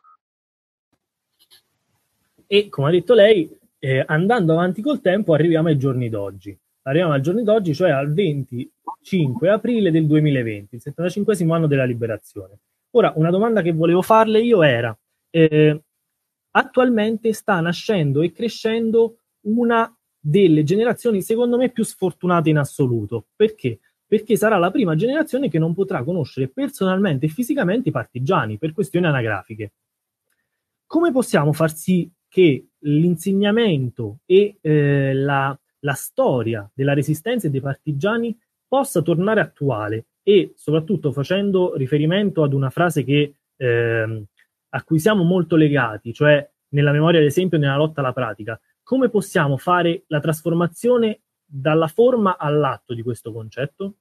E 2.46 2.70
come 2.70 2.90
ha 2.90 2.92
detto 2.92 3.16
lei, 3.16 3.50
eh, 3.80 4.04
andando 4.06 4.54
avanti 4.54 4.84
col 4.84 5.02
tempo 5.02 5.34
arriviamo 5.34 5.70
ai 5.70 5.78
giorni 5.78 6.10
d'oggi 6.10 6.56
arriviamo 6.84 7.14
al 7.14 7.22
giorno 7.22 7.44
d'oggi, 7.44 7.74
cioè 7.74 7.92
al 7.92 8.14
25 8.14 9.50
aprile 9.50 9.92
del 9.92 10.06
2020, 10.06 10.76
il 10.76 10.82
75 10.82 11.56
anno 11.56 11.68
della 11.68 11.86
liberazione. 11.86 12.60
Ora, 12.92 13.14
una 13.16 13.30
domanda 13.30 13.62
che 13.62 13.72
volevo 13.72 14.02
farle 14.02 14.42
io 14.42 14.62
era, 14.64 14.98
eh, 15.30 15.82
attualmente 16.52 17.34
sta 17.34 17.60
nascendo 17.60 18.22
e 18.22 18.32
crescendo 18.32 19.18
una 19.42 19.92
delle 20.20 20.64
generazioni, 20.64 21.22
secondo 21.22 21.58
me, 21.58 21.70
più 21.70 21.84
sfortunate 21.84 22.50
in 22.50 22.58
assoluto. 22.58 23.28
Perché? 23.36 23.80
Perché 24.06 24.36
sarà 24.38 24.58
la 24.58 24.72
prima 24.72 24.96
generazione 24.96 25.50
che 25.50 25.60
non 25.60 25.74
potrà 25.74 26.04
conoscere 26.04 26.50
personalmente 26.50 27.26
e 27.26 27.30
fisicamente 27.30 27.90
i 27.90 27.92
partigiani 27.92 28.58
per 28.58 28.74
questioni 28.74 29.08
anagrafiche. 29.08 29.74
Come 30.86 31.12
possiamo 31.12 31.52
far 31.52 31.74
sì 31.74 32.10
che 32.28 32.68
l'insegnamento 32.80 34.20
e 34.26 34.58
eh, 34.62 35.14
la 35.14 35.58
la 35.84 35.94
storia 35.94 36.70
della 36.74 36.94
resistenza 36.94 37.48
e 37.48 37.50
dei 37.50 37.62
partigiani 37.62 38.38
possa 38.68 39.02
tornare 39.02 39.42
attuale 39.42 40.06
e 40.24 40.54
soprattutto 40.56 41.12
facendo 41.12 41.76
riferimento 41.76 42.44
ad 42.44 42.54
una 42.54 42.70
frase 42.70 43.04
che, 43.04 43.36
eh, 43.56 44.26
a 44.70 44.84
cui 44.84 45.00
siamo 45.00 45.24
molto 45.24 45.56
legati, 45.56 46.14
cioè 46.14 46.50
nella 46.70 46.92
memoria 46.92 47.20
ad 47.20 47.26
esempio 47.26 47.58
nella 47.58 47.76
lotta 47.76 48.02
alla 48.02 48.14
pratica, 48.14 48.60
come 48.82 49.10
possiamo 49.10 49.58
fare 49.58 50.04
la 50.08 50.20
trasformazione 50.20 51.22
dalla 51.46 51.88
forma 51.88 52.38
all'atto 52.38 52.94
di 52.94 53.04
questo 53.04 53.32
concetto? 53.32 53.98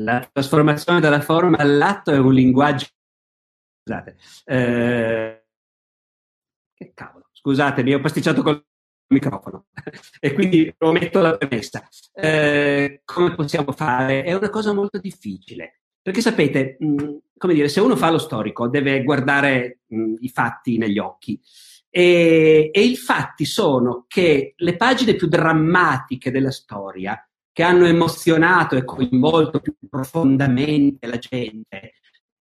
La 0.00 0.26
trasformazione 0.32 1.00
dalla 1.00 1.20
forma 1.20 1.58
all'atto 1.58 2.10
è 2.10 2.18
un 2.18 2.32
linguaggio... 2.32 2.86
Scusate. 3.82 4.16
Eh... 4.44 5.44
Che 6.72 6.92
cavolo, 6.94 7.28
scusate, 7.32 7.82
mi 7.82 7.94
ho 7.94 8.00
pasticciato 8.00 8.42
col 8.42 8.64
microfono 9.10 9.66
e 10.18 10.32
quindi 10.32 10.72
ometto 10.78 11.20
la 11.20 11.36
premessa. 11.36 11.86
Eh, 12.12 13.02
come 13.04 13.34
possiamo 13.34 13.72
fare? 13.72 14.22
È 14.22 14.32
una 14.32 14.50
cosa 14.50 14.72
molto 14.72 14.98
difficile. 14.98 15.80
Perché 16.02 16.22
sapete, 16.22 16.76
mh, 16.78 17.16
come 17.36 17.54
dire, 17.54 17.68
se 17.68 17.80
uno 17.80 17.96
fa 17.96 18.10
lo 18.10 18.18
storico 18.18 18.68
deve 18.68 19.02
guardare 19.02 19.80
mh, 19.86 20.14
i 20.20 20.28
fatti 20.28 20.78
negli 20.78 20.98
occhi. 20.98 21.38
E, 21.90 22.70
e, 22.72 22.80
i 22.80 22.96
fatti 22.96 23.44
sono 23.44 24.04
che 24.06 24.54
le 24.56 24.76
pagine 24.76 25.14
più 25.14 25.26
drammatiche 25.26 26.30
della 26.30 26.52
storia, 26.52 27.22
che 27.52 27.62
hanno 27.62 27.84
emozionato 27.84 28.76
e 28.76 28.84
coinvolto 28.84 29.60
più 29.60 29.74
profondamente 29.88 31.06
la 31.06 31.18
gente, 31.18 31.94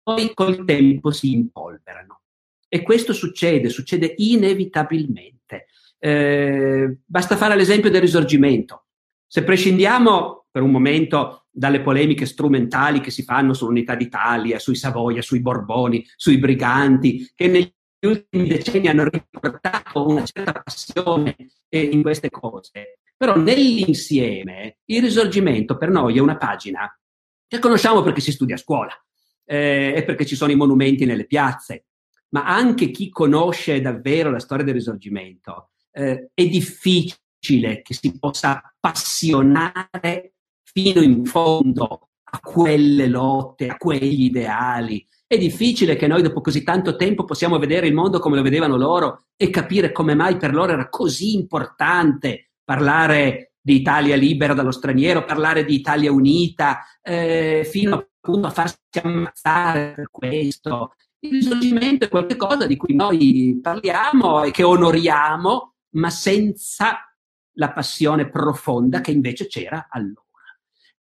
poi 0.04 0.34
col 0.34 0.66
tempo 0.66 1.12
si 1.12 1.32
impolverano. 1.32 2.22
E 2.68 2.84
questo 2.84 3.14
succede, 3.14 3.70
succede 3.70 4.14
inevitabilmente. 4.18 5.68
Eh, 6.04 6.97
basta 7.06 7.38
fare 7.38 7.56
l'esempio 7.56 7.91
del 7.91 8.02
risorgimento. 8.02 8.86
Se 9.28 9.43
prescindiamo 9.43 10.47
per 10.49 10.64
un 10.64 10.72
momento 10.72 11.45
dalle 11.52 11.82
polemiche 11.82 12.26
strumentali 12.26 13.02
che 13.02 13.12
si 13.12 13.22
fanno 13.22 13.54
sull'unità 13.54 13.93
d'Italia, 13.93 14.58
sui 14.58 14.76
Savoia, 14.76 15.22
sui 15.22 15.41
Borboni, 15.41 16.04
sui 16.16 16.39
briganti, 16.39 17.32
che 17.36 17.47
negli 17.47 17.72
ultimi 18.08 18.47
decenni 18.47 18.88
hanno 18.88 19.08
riportato 19.08 20.08
una 20.08 20.26
certa 20.26 20.54
passione 20.64 21.36
in 21.70 22.02
queste 22.02 22.32
cose, 22.32 22.99
però 23.16 23.38
nell'insieme 23.38 24.78
il 24.86 25.02
risorgimento 25.04 25.78
per 25.78 25.91
noi 25.91 26.18
è 26.18 26.20
una 26.20 26.38
pagina 26.38 26.91
che 27.47 27.60
conosciamo 27.60 28.02
perché 28.02 28.22
si 28.22 28.32
studia 28.32 28.56
a 28.56 28.58
scuola 28.58 28.93
eh, 29.45 29.93
e 29.95 30.04
perché 30.04 30.26
ci 30.26 30.36
sono 30.36 30.52
i 30.52 30.56
monumenti 30.56 31.06
nelle 31.06 31.28
piazze, 31.28 31.86
ma 32.30 32.45
anche 32.45 32.89
chi 32.89 33.10
conosce 33.10 33.82
davvero 33.82 34.32
la 34.32 34.39
storia 34.39 34.66
del 34.66 34.74
risorgimento 34.74 35.70
eh, 35.92 36.30
è 36.34 36.48
difficile 36.48 37.82
che 37.82 37.94
si 37.94 38.18
possa 38.18 38.62
appassionare 38.62 40.34
fino 40.64 41.02
in 41.02 41.26
fondo 41.26 42.10
a 42.24 42.39
quelle 42.39 43.08
lotte, 43.08 43.68
a 43.68 43.78
quegli 43.78 44.24
ideali. 44.24 45.06
È 45.28 45.38
difficile 45.38 45.96
che 45.96 46.08
noi 46.08 46.22
dopo 46.22 46.42
così 46.42 46.64
tanto 46.64 46.96
tempo 46.96 47.24
possiamo 47.24 47.58
vedere 47.58 47.88
il 47.88 47.94
mondo 47.94 48.20
come 48.20 48.36
lo 48.36 48.42
vedevano 48.42 48.78
loro 48.78 49.26
e 49.36 49.50
capire 49.50 49.92
come 49.92 50.14
mai 50.14 50.38
per 50.38 50.54
loro 50.54 50.74
era 50.74 50.89
così 50.89 51.36
importante 51.36 52.52
parlare 52.64 53.54
di 53.62 53.76
Italia 53.76 54.16
libera 54.16 54.54
dallo 54.54 54.72
straniero, 54.72 55.24
parlare 55.24 55.64
di 55.64 55.76
Italia 55.76 56.12
unita, 56.12 56.80
eh, 57.02 57.68
fino 57.70 58.08
appunto 58.22 58.48
a 58.48 58.52
farsi 58.52 58.78
ammazzare 59.02 59.94
per 59.96 60.10
questo. 60.10 60.96
Il 61.20 61.32
risorgimento 61.32 62.06
è 62.06 62.10
qualcosa 62.10 62.66
di 62.66 62.76
cui 62.76 62.96
noi 62.96 63.60
parliamo 63.62 64.44
e 64.44 64.52
che 64.52 64.64
onoriamo, 64.64 65.70
ma 65.92 66.10
senza 66.10 67.16
la 67.56 67.72
passione 67.72 68.30
profonda 68.30 69.02
che 69.02 69.12
invece 69.12 69.48
c'era 69.48 69.88
allora. 69.89 70.30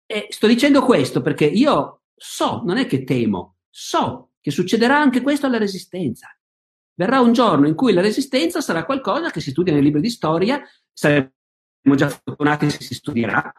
E 0.06 0.26
sto 0.30 0.46
dicendo 0.46 0.82
questo 0.82 1.22
perché 1.22 1.46
io 1.46 2.02
so, 2.14 2.62
non 2.64 2.76
è 2.76 2.86
che 2.86 3.04
temo, 3.04 3.56
so 3.70 4.32
che 4.40 4.50
succederà 4.50 4.98
anche 4.98 5.22
questo 5.22 5.46
alla 5.46 5.58
resistenza. 5.58 6.28
Verrà 6.96 7.20
un 7.20 7.32
giorno 7.32 7.66
in 7.66 7.74
cui 7.74 7.92
la 7.92 8.00
resistenza 8.00 8.60
sarà 8.60 8.84
qualcosa 8.84 9.30
che 9.30 9.40
si 9.40 9.50
studia 9.50 9.72
nei 9.72 9.82
libri 9.82 10.00
di 10.00 10.10
storia, 10.10 10.62
saremo 10.92 11.30
già 11.96 12.08
fortunati 12.08 12.70
se 12.70 12.82
si 12.82 12.94
studierà, 12.94 13.52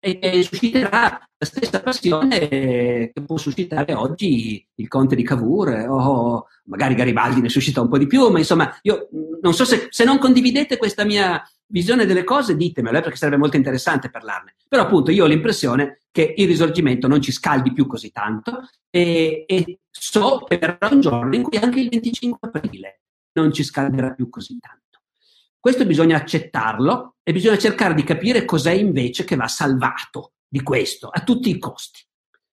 e 0.00 0.42
susciterà 0.42 1.20
la 1.38 1.46
stessa 1.46 1.80
passione 1.80 2.48
che 2.48 3.12
può 3.24 3.36
suscitare 3.36 3.94
oggi 3.94 4.64
il 4.76 4.88
conte 4.88 5.16
di 5.16 5.22
Cavour 5.22 5.86
o 5.88 6.46
magari 6.64 6.94
Garibaldi 6.94 7.40
ne 7.40 7.48
suscita 7.48 7.80
un 7.80 7.88
po' 7.88 7.98
di 7.98 8.06
più, 8.06 8.28
ma 8.28 8.38
insomma 8.38 8.76
io 8.82 9.08
non 9.40 9.54
so 9.54 9.64
se, 9.64 9.88
se 9.90 10.04
non 10.04 10.18
condividete 10.18 10.76
questa 10.76 11.04
mia 11.04 11.42
visione 11.70 12.06
delle 12.06 12.24
cose, 12.24 12.56
ditemelo 12.56 12.98
eh, 12.98 13.00
perché 13.00 13.16
sarebbe 13.16 13.38
molto 13.38 13.56
interessante 13.56 14.10
parlarne. 14.10 14.54
Però 14.68 14.82
appunto 14.82 15.10
io 15.10 15.24
ho 15.24 15.28
l'impressione 15.28 16.00
che 16.10 16.34
il 16.36 16.46
risorgimento 16.46 17.08
non 17.08 17.20
ci 17.20 17.32
scaldi 17.32 17.72
più 17.72 17.86
così 17.86 18.10
tanto 18.10 18.68
e, 18.90 19.44
e 19.46 19.78
so 19.90 20.44
che 20.48 20.58
verrà 20.58 20.88
un 20.90 21.00
giorno 21.00 21.34
in 21.34 21.42
cui 21.42 21.58
anche 21.58 21.80
il 21.80 21.88
25 21.88 22.48
aprile 22.50 23.00
non 23.32 23.52
ci 23.52 23.62
scalderà 23.62 24.12
più 24.12 24.28
così 24.28 24.58
tanto. 24.58 24.86
Questo 25.60 25.84
bisogna 25.84 26.16
accettarlo 26.16 27.16
e 27.22 27.32
bisogna 27.32 27.58
cercare 27.58 27.94
di 27.94 28.04
capire 28.04 28.44
cos'è 28.44 28.72
invece 28.72 29.24
che 29.24 29.36
va 29.36 29.48
salvato 29.48 30.32
di 30.48 30.62
questo, 30.62 31.08
a 31.08 31.22
tutti 31.22 31.50
i 31.50 31.58
costi. 31.58 32.00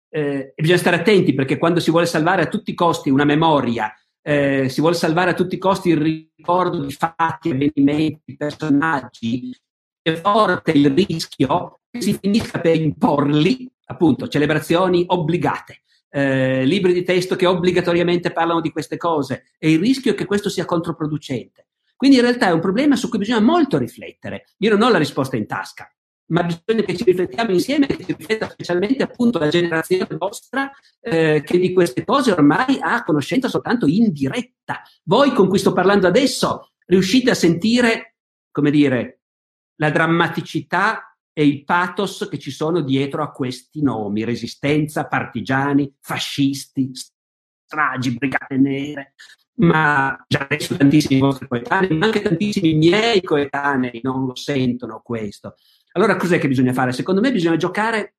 Eh, 0.09 0.53
bisogna 0.55 0.79
stare 0.79 0.97
attenti 0.97 1.33
perché 1.33 1.57
quando 1.57 1.79
si 1.79 1.91
vuole 1.91 2.05
salvare 2.05 2.43
a 2.43 2.47
tutti 2.47 2.71
i 2.71 2.73
costi 2.73 3.09
una 3.09 3.25
memoria, 3.25 3.93
eh, 4.21 4.69
si 4.69 4.81
vuole 4.81 4.95
salvare 4.95 5.31
a 5.31 5.33
tutti 5.33 5.55
i 5.55 5.59
costi 5.59 5.89
il 5.89 5.97
ricordo 5.97 6.83
di 6.83 6.91
fatti, 6.91 7.51
avvenimenti, 7.51 8.35
personaggi, 8.35 9.55
è 10.01 10.13
forte 10.15 10.71
il 10.71 10.89
rischio 10.89 11.81
che 11.91 12.01
si 12.01 12.17
finisca 12.19 12.59
per 12.59 12.75
imporli, 12.75 13.69
appunto, 13.85 14.27
celebrazioni 14.27 15.03
obbligate. 15.07 15.81
Eh, 16.09 16.63
libri 16.65 16.93
di 16.93 17.03
testo 17.03 17.35
che 17.35 17.45
obbligatoriamente 17.45 18.31
parlano 18.31 18.61
di 18.61 18.71
queste 18.71 18.97
cose 18.97 19.51
e 19.57 19.71
il 19.71 19.79
rischio 19.79 20.13
è 20.13 20.15
che 20.15 20.25
questo 20.25 20.49
sia 20.49 20.65
controproducente. 20.65 21.64
Quindi 21.95 22.17
in 22.17 22.23
realtà 22.23 22.47
è 22.47 22.51
un 22.51 22.59
problema 22.59 22.95
su 22.95 23.09
cui 23.09 23.19
bisogna 23.19 23.39
molto 23.39 23.77
riflettere. 23.77 24.45
Io 24.59 24.71
non 24.71 24.81
ho 24.81 24.89
la 24.89 24.97
risposta 24.97 25.37
in 25.37 25.47
tasca, 25.47 25.89
ma 26.27 26.43
bisogna 26.43 26.83
che 26.83 26.95
ci 26.95 27.03
riflettiamo 27.03 27.51
insieme 27.51 27.87
e 27.87 27.95
che 27.95 28.05
ci 28.05 28.15
rifletta 28.17 28.49
specialmente 28.49 29.03
appunto 29.03 29.37
la 29.37 29.47
generazione 29.47 30.07
vostra 30.17 30.71
eh, 30.99 31.41
che 31.45 31.59
di 31.59 31.71
queste 31.73 32.03
cose 32.03 32.31
ormai 32.31 32.79
ha 32.81 33.03
conoscenza 33.03 33.47
soltanto 33.47 33.85
indiretta. 33.85 34.81
Voi 35.03 35.33
con 35.33 35.47
cui 35.47 35.59
sto 35.59 35.73
parlando 35.73 36.07
adesso 36.07 36.71
riuscite 36.87 37.31
a 37.31 37.35
sentire, 37.35 38.15
come 38.51 38.71
dire, 38.71 39.21
la 39.75 39.91
drammaticità 39.91 41.17
e 41.31 41.45
il 41.45 41.63
pathos 41.65 42.27
che 42.29 42.39
ci 42.39 42.51
sono 42.51 42.81
dietro 42.81 43.21
a 43.21 43.31
questi 43.31 43.81
nomi, 43.81 44.23
resistenza, 44.23 45.05
partigiani, 45.05 45.93
fascisti, 45.99 46.91
stragi, 47.65 48.13
brigate 48.13 48.57
nere, 48.57 49.15
ma 49.57 50.23
già 50.27 50.47
adesso 50.49 50.75
tantissimi 50.75 51.19
vostri 51.19 51.47
coetanei, 51.47 51.97
ma 51.97 52.05
anche 52.05 52.21
tantissimi 52.21 52.73
miei 52.73 53.21
coetanei 53.21 53.99
non 54.03 54.25
lo 54.25 54.35
sentono 54.35 55.01
questo. 55.03 55.55
Allora 55.93 56.15
cos'è 56.17 56.39
che 56.39 56.47
bisogna 56.47 56.73
fare? 56.73 56.91
Secondo 56.91 57.21
me 57.21 57.31
bisogna 57.31 57.55
giocare 57.55 58.15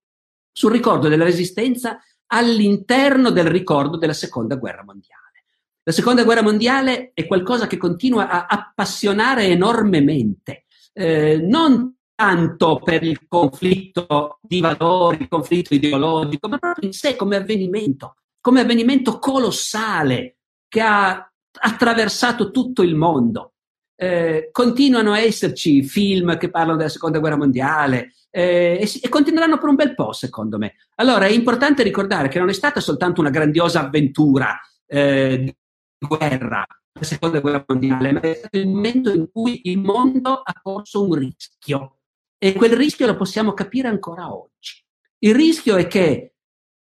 sul 0.50 0.72
ricordo 0.72 1.08
della 1.08 1.24
resistenza 1.24 1.98
all'interno 2.28 3.30
del 3.30 3.46
ricordo 3.46 3.98
della 3.98 4.14
seconda 4.14 4.56
guerra 4.56 4.82
mondiale. 4.82 5.44
La 5.82 5.92
seconda 5.92 6.24
guerra 6.24 6.42
mondiale 6.42 7.12
è 7.14 7.26
qualcosa 7.26 7.66
che 7.66 7.76
continua 7.76 8.28
a 8.28 8.46
appassionare 8.46 9.44
enormemente, 9.44 10.64
eh, 10.92 11.36
non 11.36 11.94
tanto 12.14 12.80
per 12.82 13.02
il 13.02 13.28
conflitto 13.28 14.38
di 14.40 14.60
valori, 14.60 15.18
il 15.20 15.28
conflitto 15.28 15.74
ideologico, 15.74 16.48
ma 16.48 16.58
proprio 16.58 16.88
in 16.88 16.94
sé 16.94 17.14
come 17.14 17.36
avvenimento, 17.36 18.16
come 18.40 18.60
avvenimento 18.60 19.18
colossale 19.18 20.35
che 20.76 20.82
ha 20.82 21.32
attraversato 21.58 22.50
tutto 22.50 22.82
il 22.82 22.94
mondo. 22.94 23.54
Eh, 23.98 24.50
continuano 24.52 25.12
a 25.12 25.18
esserci 25.18 25.82
film 25.82 26.36
che 26.36 26.50
parlano 26.50 26.76
della 26.76 26.90
seconda 26.90 27.18
guerra 27.18 27.38
mondiale 27.38 28.12
eh, 28.28 28.78
e, 28.78 29.00
e, 29.02 29.08
continueranno 29.08 29.56
per 29.56 29.70
un 29.70 29.74
bel 29.74 29.94
po', 29.94 30.12
secondo 30.12 30.58
me. 30.58 30.74
Allora 30.96 31.24
è 31.24 31.30
importante 31.30 31.82
ricordare 31.82 32.28
che 32.28 32.38
non 32.38 32.50
è 32.50 32.52
stata 32.52 32.80
soltanto 32.80 33.22
una 33.22 33.30
grandiosa 33.30 33.86
avventura 33.86 34.60
eh, 34.86 35.38
di 35.38 36.06
guerra, 36.06 36.66
la 36.92 37.06
seconda 37.06 37.40
guerra 37.40 37.64
mondiale, 37.66 38.12
ma 38.12 38.20
è 38.20 38.34
stato 38.34 38.58
il 38.58 38.68
momento 38.68 39.10
in 39.10 39.30
cui 39.32 39.62
il 39.64 39.78
mondo 39.78 40.42
ha 40.44 40.52
corso 40.60 41.04
un 41.04 41.14
rischio 41.14 42.00
e 42.36 42.52
quel 42.52 42.76
rischio 42.76 43.06
lo 43.06 43.16
possiamo 43.16 43.54
capire 43.54 43.88
ancora 43.88 44.30
oggi. 44.30 44.84
Il 45.20 45.34
rischio 45.34 45.76
è 45.76 45.86
che 45.86 46.34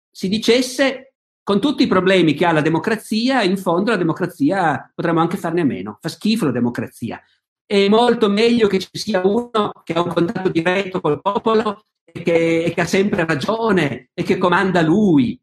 si 0.09 0.29
dicesse, 0.29 1.10
con 1.43 1.59
tutti 1.59 1.83
i 1.83 1.87
problemi 1.87 2.33
che 2.33 2.45
ha 2.45 2.51
la 2.51 2.61
democrazia, 2.61 3.43
in 3.43 3.57
fondo 3.57 3.91
la 3.91 3.97
democrazia 3.97 4.91
potremmo 4.93 5.19
anche 5.19 5.37
farne 5.37 5.61
a 5.61 5.65
meno. 5.65 5.97
Fa 5.99 6.09
schifo 6.09 6.45
la 6.45 6.51
democrazia. 6.51 7.21
È 7.65 7.87
molto 7.89 8.29
meglio 8.29 8.67
che 8.67 8.79
ci 8.79 8.89
sia 8.91 9.25
uno 9.25 9.71
che 9.83 9.93
ha 9.93 10.01
un 10.01 10.09
contatto 10.09 10.49
diretto 10.49 11.01
col 11.01 11.21
popolo 11.21 11.85
e 12.03 12.21
che, 12.21 12.63
e 12.63 12.73
che 12.73 12.81
ha 12.81 12.85
sempre 12.85 13.25
ragione 13.25 14.09
e 14.13 14.23
che 14.23 14.37
comanda 14.37 14.81
lui. 14.81 15.39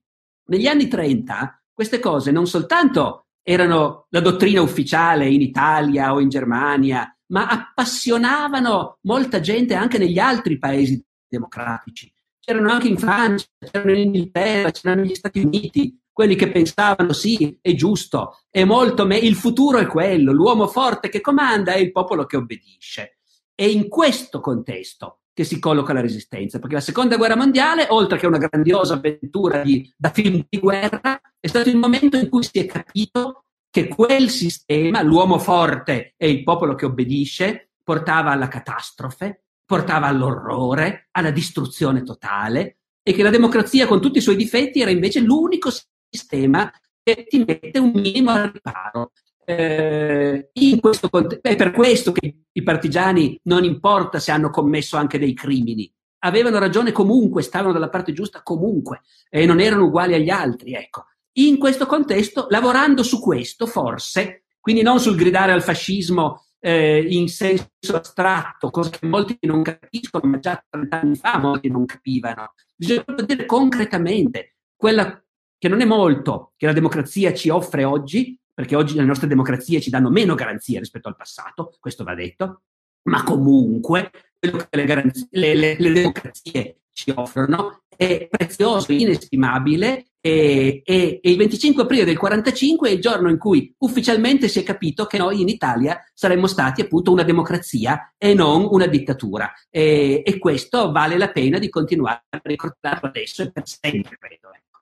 Negli 0.46 0.66
anni 0.66 0.88
30 0.88 1.62
queste 1.72 2.01
cose 2.01 2.30
non 2.30 2.46
soltanto 2.46 3.26
erano 3.42 4.07
la 4.11 4.20
dottrina 4.20 4.61
ufficiale 4.61 5.28
in 5.28 5.40
Italia 5.40 6.12
o 6.12 6.20
in 6.20 6.28
Germania, 6.28 7.11
ma 7.28 7.46
appassionavano 7.46 8.99
molta 9.03 9.40
gente 9.40 9.74
anche 9.74 9.96
negli 9.96 10.18
altri 10.18 10.59
paesi 10.59 11.03
democratici. 11.26 12.12
C'erano 12.49 12.70
anche 12.70 12.88
in 12.88 12.96
Francia, 12.96 13.44
c'erano 13.59 13.90
in 13.90 14.07
Inghilterra, 14.07 14.70
c'erano 14.70 15.03
negli 15.03 15.14
Stati 15.14 15.40
Uniti, 15.40 16.01
quelli 16.11 16.34
che 16.34 16.51
pensavano 16.51 17.12
sì, 17.12 17.59
è 17.61 17.74
giusto, 17.74 18.38
è 18.49 18.64
molto 18.64 19.05
me- 19.05 19.18
il 19.18 19.34
futuro 19.34 19.76
è 19.76 19.86
quello, 19.86 20.32
l'uomo 20.32 20.66
forte 20.66 21.11
che 21.11 21.20
comanda 21.20 21.74
è 21.74 21.76
il 21.76 21.92
popolo 21.92 22.24
che 22.24 22.38
obbedisce. 22.38 23.18
È 23.55 23.64
in 23.64 23.88
questo 23.88 24.40
contesto 24.40 25.24
che 25.34 25.44
si 25.44 25.59
colloca 25.59 25.92
la 25.92 26.01
resistenza, 26.01 26.59
perché 26.59 26.76
la 26.76 26.80
seconda 26.80 27.18
guerra 27.18 27.36
mondiale, 27.36 27.86
oltre 27.90 28.16
che 28.16 28.26
una 28.26 28.38
grandiosa 28.38 28.94
avventura 28.94 29.61
di, 29.61 29.92
da 29.94 30.09
film 30.09 30.46
di 30.49 30.59
guerra, 30.59 31.20
è 31.38 31.46
stato 31.49 31.68
il 31.68 31.76
momento 31.76 32.16
in 32.16 32.30
cui 32.30 32.44
si 32.44 32.61
è 32.61 32.64
capito 32.64 33.44
che 33.68 33.88
quel 33.88 34.30
sistema, 34.30 35.03
l'uomo 35.03 35.38
forte 35.38 36.14
e 36.16 36.30
il 36.30 36.44
popolo 36.44 36.74
che 36.74 36.86
obbedisce, 36.86 37.72
portava 37.84 38.30
alla 38.30 38.49
catastrofe, 38.49 39.47
portava 39.69 40.07
all'orrore, 40.07 41.09
alla 41.11 41.31
distruzione 41.31 42.03
totale 42.03 42.79
e 43.03 43.12
che 43.12 43.23
la 43.23 43.29
democrazia 43.29 43.87
con 43.87 44.01
tutti 44.01 44.16
i 44.16 44.23
suoi 44.23 44.35
difetti 44.35 44.81
era 44.81 44.91
invece 44.91 45.21
l'unico 45.21 45.69
sistema 46.09 46.73
che 47.03 47.27
ti 47.29 47.45
mette 47.47 47.79
un 47.79 47.91
minimo 47.95 48.31
al 48.31 48.51
riparo. 48.51 49.12
Eh, 49.45 50.49
questo, 50.81 51.11
è 51.43 51.55
per 51.55 51.73
questo 51.73 52.12
che 52.12 52.45
i 52.51 52.62
partigiani 52.62 53.39
non 53.43 53.64
importa 53.64 54.19
se 54.19 54.31
hanno 54.31 54.49
commesso 54.49 54.97
anche 54.97 55.19
dei 55.19 55.35
crimini, 55.35 55.93
avevano 56.21 56.59
ragione 56.59 56.91
comunque, 56.91 57.43
stavano 57.43 57.75
dalla 57.75 57.91
parte 57.91 58.14
giusta 58.14 58.43
comunque 58.43 59.03
e 59.29 59.45
non 59.45 59.61
erano 59.61 59.85
uguali 59.85 60.14
agli 60.14 60.31
altri. 60.31 60.73
Ecco 60.73 61.05
in 61.33 61.59
questo 61.59 61.85
contesto, 61.85 62.47
lavorando 62.49 63.03
su 63.03 63.21
questo, 63.21 63.66
forse, 63.66 64.45
quindi 64.61 64.81
non 64.81 64.99
sul 64.99 65.14
gridare 65.14 65.53
al 65.53 65.62
fascismo 65.62 66.47
eh, 66.61 67.07
in 67.09 67.29
senso 67.29 67.69
astratto, 67.93 68.71
cosa 68.71 68.91
che 68.91 69.07
molti 69.07 69.39
non 69.43 69.63
capiscono, 69.63 70.29
ma 70.29 70.39
già 70.39 70.63
30 70.69 71.01
anni 71.01 71.17
fa 71.17 71.39
molti 71.39 71.69
non 71.69 71.85
capivano. 71.85 72.53
Bisogna 72.75 73.05
dire 73.27 73.47
concretamente 73.47 74.57
quella 74.77 75.23
che 75.57 75.69
non 75.69 75.81
è 75.81 75.85
molto 75.85 76.53
che 76.57 76.67
la 76.67 76.73
democrazia 76.73 77.33
ci 77.35 77.49
offre 77.49 77.85
oggi, 77.85 78.39
perché 78.53 78.77
oggi 78.77 78.95
le 78.95 79.05
nostre 79.05 79.29
democrazie 79.29 79.81
ci 79.81 79.91
danno 79.91 80.11
meno 80.11 80.35
garanzie 80.35 80.79
rispetto 80.79 81.09
al 81.09 81.17
passato, 81.17 81.77
questo 81.81 82.05
va 82.05 82.15
detto, 82.15 82.63
ma 83.03 83.23
comunque 83.23 84.11
quello 84.39 84.59
che 84.59 84.77
le, 84.77 84.85
garanzie, 84.85 85.27
le, 85.31 85.55
le, 85.55 85.77
le 85.79 85.93
democrazie 85.93 86.81
ci 86.93 87.13
offrono 87.15 87.83
è 87.99 88.28
prezioso, 88.30 88.92
inestimabile 88.92 90.11
e, 90.20 90.82
e, 90.84 91.18
e, 91.20 91.30
il 91.30 91.36
25 91.36 91.82
aprile 91.82 92.05
del 92.05 92.16
45 92.16 92.88
è 92.88 92.92
il 92.92 93.01
giorno 93.01 93.28
in 93.28 93.38
cui 93.38 93.74
ufficialmente 93.78 94.46
si 94.46 94.61
è 94.61 94.62
capito 94.62 95.07
che 95.07 95.18
noi 95.18 95.40
in 95.40 95.49
Italia 95.49 96.01
saremmo 96.14 96.46
stati 96.46 96.80
appunto 96.80 97.11
una 97.11 97.24
democrazia 97.24 98.14
e 98.16 98.34
non 98.34 98.68
una 98.70 98.86
dittatura. 98.86 99.53
E, 99.68 100.22
e 100.24 100.38
questo 100.38 100.92
vale 100.92 101.18
la 101.18 101.32
pena 101.32 101.59
di 101.59 101.68
continuare 101.68 102.22
a 102.30 102.40
ricordarlo 102.40 103.09
adesso 103.09 103.42
e 103.42 103.51
per 103.51 103.66
sempre, 103.66 104.16
credo. 104.16 104.53
Ecco. 104.55 104.80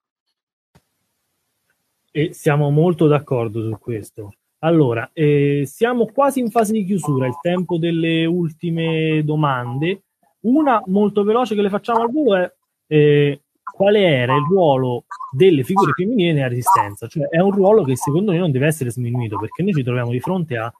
E 2.10 2.34
siamo 2.34 2.68
molto 2.68 3.06
d'accordo 3.06 3.62
su 3.62 3.78
questo. 3.78 4.34
Allora, 4.58 5.08
eh, 5.14 5.62
siamo 5.64 6.04
quasi 6.04 6.40
in 6.40 6.50
fase 6.50 6.72
di 6.72 6.84
chiusura, 6.84 7.26
il 7.26 7.38
tempo 7.40 7.78
delle 7.78 8.26
ultime 8.26 9.22
domande. 9.24 10.02
Una 10.40 10.82
molto 10.88 11.24
veloce 11.24 11.54
che 11.54 11.62
le 11.62 11.70
facciamo 11.70 12.02
al 12.02 12.10
volo 12.10 12.36
è 12.36 12.52
eh, 12.86 13.40
quale 13.62 14.00
era 14.00 14.34
il 14.34 14.44
ruolo 14.48 15.04
delle 15.30 15.62
figure 15.62 15.92
femminili 15.92 16.32
nella 16.32 16.48
resistenza. 16.48 17.06
Cioè 17.06 17.28
è 17.28 17.40
un 17.40 17.50
ruolo 17.50 17.84
che 17.84 17.96
secondo 17.96 18.32
me 18.32 18.38
non 18.38 18.50
deve 18.50 18.66
essere 18.66 18.90
sminuito 18.90 19.38
perché 19.38 19.62
noi 19.62 19.74
ci 19.74 19.82
troviamo 19.82 20.10
di 20.10 20.20
fronte 20.20 20.56
a 20.56 20.72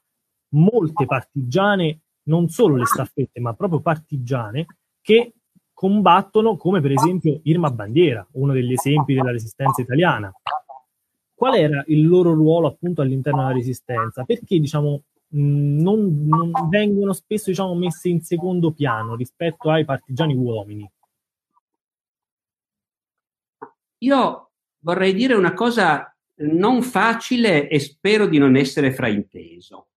molte 0.51 1.05
partigiane, 1.05 2.01
non 2.25 2.49
solo 2.49 2.77
le 2.77 2.87
staffette, 2.87 3.41
ma 3.41 3.55
proprio 3.55 3.81
partigiane 3.81 4.67
che 5.01 5.35
combattono 5.73 6.57
come 6.57 6.81
per 6.81 6.93
esempio 6.93 7.41
Irma 7.43 7.71
Bandiera, 7.71 8.27
uno 8.33 8.53
degli 8.53 8.73
esempi 8.73 9.15
della 9.15 9.31
resistenza 9.31 9.83
italiana. 9.83 10.33
Qual 11.35 11.55
era 11.55 11.85
il 11.89 12.07
loro 12.07 12.33
ruolo 12.33 12.69
appunto 12.69 13.03
all'interno 13.03 13.43
della 13.43 13.53
resistenza? 13.53 14.25
Perché 14.25 14.59
diciamo 14.59 15.03
non, 15.29 16.25
non 16.25 16.51
vengono 16.71 17.13
spesso 17.13 17.51
diciamo, 17.51 17.75
messe 17.75 18.09
in 18.09 18.23
secondo 18.23 18.73
piano 18.73 19.15
rispetto 19.17 19.71
ai 19.71 19.85
partigiani 19.85 20.35
uomini? 20.35 20.91
Io 24.07 24.53
vorrei 24.85 25.15
dire 25.15 25.35
una 25.35 25.53
cosa 25.53 26.17
non 26.43 26.83
facile 26.83 27.69
e 27.69 27.81
spero 27.81 28.29
di 28.29 28.39
non 28.39 28.55
essere 28.55 28.93
frainteso. 28.93 29.89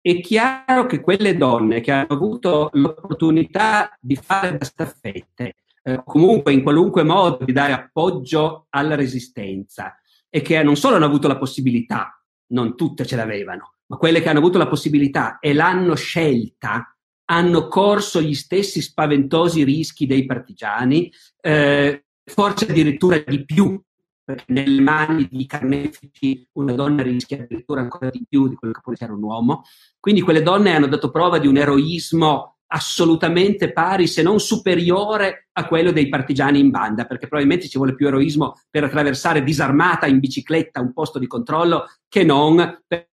È 0.00 0.20
chiaro 0.20 0.86
che 0.86 1.00
quelle 1.00 1.36
donne 1.36 1.80
che 1.80 1.92
hanno 1.92 2.08
avuto 2.08 2.70
l'opportunità 2.72 3.96
di 4.00 4.16
fare 4.16 4.58
da 4.58 4.64
staffette, 4.64 5.54
eh, 5.84 6.02
comunque 6.04 6.52
in 6.52 6.64
qualunque 6.64 7.04
modo 7.04 7.44
di 7.44 7.52
dare 7.52 7.72
appoggio 7.72 8.66
alla 8.70 8.96
resistenza 8.96 9.96
e 10.28 10.40
che 10.40 10.60
non 10.64 10.74
solo 10.74 10.96
hanno 10.96 11.04
avuto 11.04 11.28
la 11.28 11.38
possibilità, 11.38 12.20
non 12.48 12.74
tutte 12.74 13.06
ce 13.06 13.14
l'avevano, 13.14 13.74
ma 13.86 13.96
quelle 13.96 14.20
che 14.20 14.28
hanno 14.28 14.40
avuto 14.40 14.58
la 14.58 14.66
possibilità 14.66 15.38
e 15.38 15.52
l'hanno 15.52 15.94
scelta, 15.94 16.96
hanno 17.26 17.68
corso 17.68 18.20
gli 18.20 18.34
stessi 18.34 18.80
spaventosi 18.80 19.62
rischi 19.62 20.06
dei 20.06 20.26
partigiani, 20.26 21.12
eh, 21.40 22.06
forse 22.24 22.70
addirittura 22.70 23.18
di 23.18 23.44
più, 23.44 23.80
perché 24.24 24.44
nelle 24.48 24.80
mani 24.80 25.28
di 25.30 25.46
carnefici 25.46 26.46
una 26.52 26.72
donna 26.74 27.02
rischia 27.02 27.42
addirittura 27.42 27.80
ancora 27.80 28.10
di 28.10 28.24
più 28.28 28.48
di 28.48 28.54
quello 28.54 28.72
che 28.72 28.80
può 28.82 28.92
essere 28.92 29.12
un 29.12 29.22
uomo. 29.22 29.64
Quindi 29.98 30.20
quelle 30.20 30.42
donne 30.42 30.74
hanno 30.74 30.86
dato 30.86 31.10
prova 31.10 31.38
di 31.38 31.46
un 31.46 31.56
eroismo 31.56 32.58
assolutamente 32.74 33.70
pari, 33.72 34.06
se 34.06 34.22
non 34.22 34.40
superiore 34.40 35.48
a 35.52 35.66
quello 35.66 35.92
dei 35.92 36.08
partigiani 36.08 36.58
in 36.58 36.70
banda, 36.70 37.04
perché 37.04 37.26
probabilmente 37.26 37.68
ci 37.68 37.76
vuole 37.76 37.94
più 37.94 38.06
eroismo 38.06 38.60
per 38.70 38.84
attraversare 38.84 39.42
disarmata 39.42 40.06
in 40.06 40.18
bicicletta 40.18 40.80
un 40.80 40.92
posto 40.92 41.18
di 41.18 41.26
controllo 41.26 41.84
che 42.08 42.24
non 42.24 42.82
per 42.86 43.08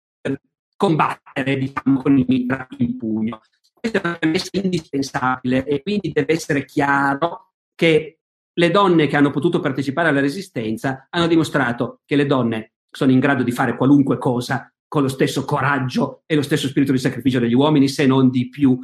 combattere 0.78 1.58
diciamo, 1.58 2.02
con 2.02 2.18
il 2.18 2.26
mitra 2.26 2.66
in 2.78 2.96
pugno. 2.96 3.42
Questa 3.74 4.02
è 4.02 4.08
una 4.08 4.18
premessa 4.18 4.50
indispensabile 4.54 5.66
e 5.66 5.82
quindi 5.82 6.12
deve 6.14 6.34
essere 6.34 6.64
chiaro 6.64 7.52
che 7.76 8.19
le 8.60 8.72
donne 8.72 9.08
che 9.08 9.16
hanno 9.16 9.32
potuto 9.32 9.62
partecipare 9.62 10.10
alla 10.10 10.20
resistenza 10.20 11.08
hanno 11.10 11.28
dimostrato 11.28 12.02
che 12.06 12.18
le 12.18 12.26
donne 12.26 12.74
sono 12.92 13.12
in 13.12 13.20
grado 13.20 13.42
di 13.42 13.54
fare 13.54 13.78
qualunque 13.78 14.18
cosa 14.18 14.72
con 14.86 15.02
lo 15.02 15.08
stesso 15.08 15.46
coraggio 15.46 16.24
e 16.26 16.36
lo 16.36 16.42
stesso 16.42 16.68
spirito 16.68 16.92
di 16.92 16.98
sacrificio 16.98 17.40
degli 17.40 17.54
uomini, 17.54 17.88
se 17.88 18.06
non 18.06 18.30
di 18.30 18.50
più. 18.50 18.78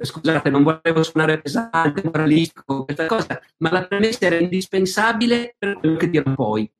Scusate, 0.00 0.48
non 0.48 0.62
volevo 0.62 1.02
suonare 1.02 1.40
pesante, 1.40 2.02
moralistico, 2.04 2.84
questa 2.84 3.06
cosa, 3.06 3.38
ma 3.58 3.70
la 3.70 3.86
premessa 3.86 4.26
era 4.26 4.36
indispensabile 4.36 5.56
per 5.58 5.78
quello 5.78 5.96
che 5.96 6.08
dirò 6.08 6.32
poi. 6.34 6.70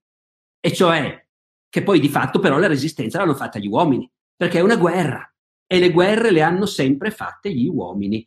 E 0.61 0.73
cioè, 0.73 1.27
che 1.69 1.83
poi 1.83 2.01
di 2.01 2.09
fatto 2.09 2.39
però 2.39 2.59
la 2.59 2.69
resistenza 2.69 3.19
l'hanno 3.19 3.35
fatta 3.35 3.59
gli 3.59 3.67
uomini, 3.67 4.11
perché 4.37 4.59
è 4.59 4.63
una 4.63 4.77
guerra 4.77 5.31
e 5.67 5.81
le 5.81 5.91
guerre 5.91 6.31
le 6.31 6.43
hanno 6.43 6.65
sempre 6.65 7.11
fatte 7.11 7.53
gli 7.53 7.67
uomini. 7.67 8.27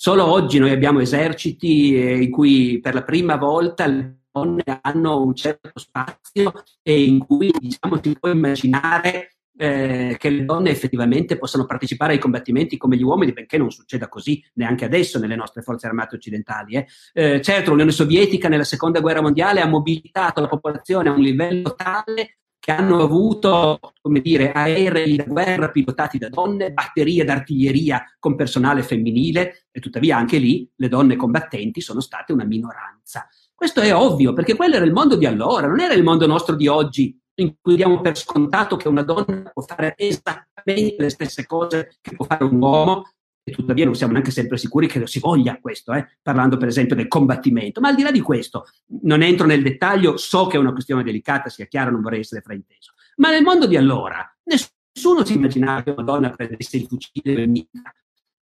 Solo 0.00 0.30
oggi 0.30 0.60
noi 0.60 0.70
abbiamo 0.70 1.00
eserciti 1.00 2.00
eh, 2.00 2.22
in 2.22 2.30
cui 2.30 2.78
per 2.80 2.94
la 2.94 3.02
prima 3.02 3.34
volta 3.34 3.84
le 3.88 4.20
donne 4.30 4.62
hanno 4.82 5.20
un 5.20 5.34
certo 5.34 5.72
spazio 5.74 6.52
e 6.84 7.02
in 7.02 7.18
cui 7.18 7.50
diciamo, 7.58 7.98
si 8.00 8.16
può 8.16 8.30
immaginare 8.30 9.38
eh, 9.56 10.14
che 10.16 10.30
le 10.30 10.44
donne 10.44 10.70
effettivamente 10.70 11.36
possano 11.36 11.66
partecipare 11.66 12.12
ai 12.12 12.20
combattimenti 12.20 12.76
come 12.76 12.96
gli 12.96 13.02
uomini, 13.02 13.32
benché 13.32 13.58
non 13.58 13.72
succeda 13.72 14.06
così 14.06 14.40
neanche 14.54 14.84
adesso 14.84 15.18
nelle 15.18 15.34
nostre 15.34 15.62
forze 15.62 15.88
armate 15.88 16.14
occidentali. 16.14 16.76
Eh. 16.76 16.86
Eh, 17.12 17.40
certo, 17.40 17.70
l'Unione 17.70 17.90
Sovietica 17.90 18.48
nella 18.48 18.62
seconda 18.62 19.00
guerra 19.00 19.20
mondiale 19.20 19.62
ha 19.62 19.66
mobilitato 19.66 20.40
la 20.40 20.46
popolazione 20.46 21.08
a 21.08 21.12
un 21.12 21.22
livello 21.22 21.74
tale 21.74 22.38
che 22.68 22.74
hanno 22.74 23.02
avuto, 23.02 23.80
come 23.98 24.20
dire, 24.20 24.52
aerei 24.52 25.16
da 25.16 25.24
guerra 25.24 25.70
pilotati 25.70 26.18
da 26.18 26.28
donne, 26.28 26.70
batterie 26.70 27.24
d'artiglieria 27.24 28.04
con 28.18 28.36
personale 28.36 28.82
femminile 28.82 29.68
e 29.70 29.80
tuttavia 29.80 30.18
anche 30.18 30.36
lì 30.36 30.70
le 30.76 30.88
donne 30.88 31.16
combattenti 31.16 31.80
sono 31.80 32.00
state 32.00 32.34
una 32.34 32.44
minoranza. 32.44 33.26
Questo 33.54 33.80
è 33.80 33.94
ovvio, 33.94 34.34
perché 34.34 34.54
quello 34.54 34.74
era 34.74 34.84
il 34.84 34.92
mondo 34.92 35.16
di 35.16 35.24
allora, 35.24 35.66
non 35.66 35.80
era 35.80 35.94
il 35.94 36.02
mondo 36.02 36.26
nostro 36.26 36.56
di 36.56 36.66
oggi, 36.66 37.18
in 37.36 37.54
cui 37.58 37.74
diamo 37.74 38.02
per 38.02 38.18
scontato 38.18 38.76
che 38.76 38.88
una 38.88 39.02
donna 39.02 39.50
può 39.50 39.62
fare 39.62 39.94
esattamente 39.96 40.96
le 40.98 41.08
stesse 41.08 41.46
cose 41.46 41.96
che 42.02 42.16
può 42.16 42.26
fare 42.26 42.44
un 42.44 42.60
uomo, 42.60 43.12
e 43.48 43.50
tuttavia 43.50 43.84
non 43.84 43.94
siamo 43.94 44.12
neanche 44.12 44.30
sempre 44.30 44.56
sicuri 44.56 44.86
che 44.86 44.98
lo 44.98 45.06
si 45.06 45.18
voglia 45.18 45.58
questo, 45.60 45.92
eh? 45.92 46.06
parlando 46.22 46.56
per 46.56 46.68
esempio 46.68 46.94
del 46.94 47.08
combattimento. 47.08 47.80
Ma 47.80 47.88
al 47.88 47.94
di 47.94 48.02
là 48.02 48.10
di 48.10 48.20
questo, 48.20 48.66
non 49.02 49.22
entro 49.22 49.46
nel 49.46 49.62
dettaglio, 49.62 50.16
so 50.16 50.46
che 50.46 50.56
è 50.56 50.60
una 50.60 50.72
questione 50.72 51.02
delicata, 51.02 51.48
sia 51.48 51.66
chiaro, 51.66 51.90
non 51.90 52.02
vorrei 52.02 52.20
essere 52.20 52.40
frainteso. 52.40 52.92
Ma 53.16 53.30
nel 53.30 53.42
mondo 53.42 53.66
di 53.66 53.76
allora, 53.76 54.24
nessuno 54.44 55.24
si 55.24 55.34
immaginava 55.34 55.82
che 55.82 55.90
una 55.90 56.02
donna 56.02 56.30
prendesse 56.30 56.76
il 56.76 56.86
fucile 56.86 57.42
e 57.42 57.46
mitra. 57.46 57.92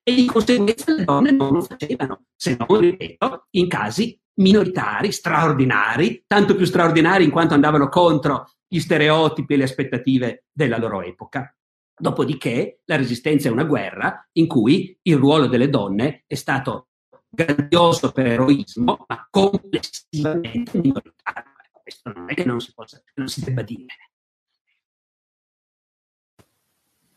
E 0.02 0.14
di 0.14 0.26
conseguenza 0.26 0.94
le 0.94 1.04
donne 1.04 1.32
non 1.32 1.52
lo 1.52 1.62
facevano, 1.62 2.26
se 2.36 2.56
non, 2.56 2.78
ripeto, 2.78 3.46
in 3.50 3.68
casi 3.68 4.16
minoritari, 4.34 5.10
straordinari, 5.10 6.24
tanto 6.26 6.54
più 6.54 6.64
straordinari 6.64 7.24
in 7.24 7.30
quanto 7.30 7.54
andavano 7.54 7.88
contro 7.88 8.50
gli 8.68 8.78
stereotipi 8.78 9.54
e 9.54 9.56
le 9.56 9.64
aspettative 9.64 10.44
della 10.52 10.78
loro 10.78 11.02
epoca. 11.02 11.55
Dopodiché 11.98 12.80
la 12.84 12.96
resistenza 12.96 13.48
è 13.48 13.52
una 13.52 13.64
guerra 13.64 14.28
in 14.32 14.46
cui 14.46 14.98
il 15.02 15.16
ruolo 15.16 15.46
delle 15.46 15.70
donne 15.70 16.24
è 16.26 16.34
stato 16.34 16.88
grandioso 17.28 18.12
per 18.12 18.26
eroismo, 18.26 19.04
ma 19.08 19.26
complessivamente 19.30 20.78
minoritario. 20.78 21.52
Questo 21.82 22.12
non 22.12 22.28
è 22.28 22.34
che 22.34 22.44
non 22.44 22.60
si, 22.60 22.72
possa, 22.74 23.02
non 23.14 23.28
si 23.28 23.44
debba 23.44 23.62
dire. 23.62 23.86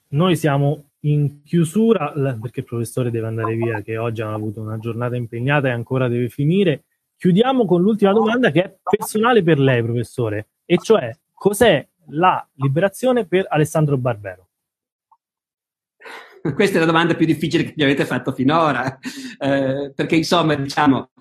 Noi 0.10 0.36
siamo 0.36 0.92
in 1.02 1.44
chiusura 1.44 2.12
perché 2.40 2.62
il 2.62 2.66
professore 2.66 3.12
deve 3.12 3.28
andare 3.28 3.56
via, 3.56 3.82
che 3.82 3.98
oggi 3.98 4.22
ha 4.22 4.34
avuto 4.34 4.62
una 4.62 4.80
giornata 4.80 5.16
impegnata 5.16 5.68
e 5.68 5.72
ancora 5.72 6.08
deve 6.08 6.30
finire. 6.30 6.84
Chiudiamo 7.18 7.66
con 7.66 7.82
l'ultima 7.82 8.14
domanda 8.14 8.50
che 8.50 8.64
è 8.64 8.78
personale 8.82 9.44
per 9.44 9.60
lei, 9.60 9.84
professore, 9.84 10.48
e 10.66 10.78
cioè 10.78 11.16
cos'è 11.34 11.86
la 12.12 12.48
liberazione 12.54 13.26
per 13.26 13.46
Alessandro 13.50 13.98
Barbero? 13.98 14.49
Questa 16.42 16.78
è 16.78 16.80
la 16.80 16.86
domanda 16.86 17.16
più 17.16 17.26
difficile 17.26 17.64
che 17.64 17.74
mi 17.76 17.84
avete 17.84 18.06
fatto 18.06 18.32
finora, 18.32 18.98
eh, 19.40 19.92
perché 19.94 20.16
insomma, 20.16 20.56
diciamo, 20.56 21.12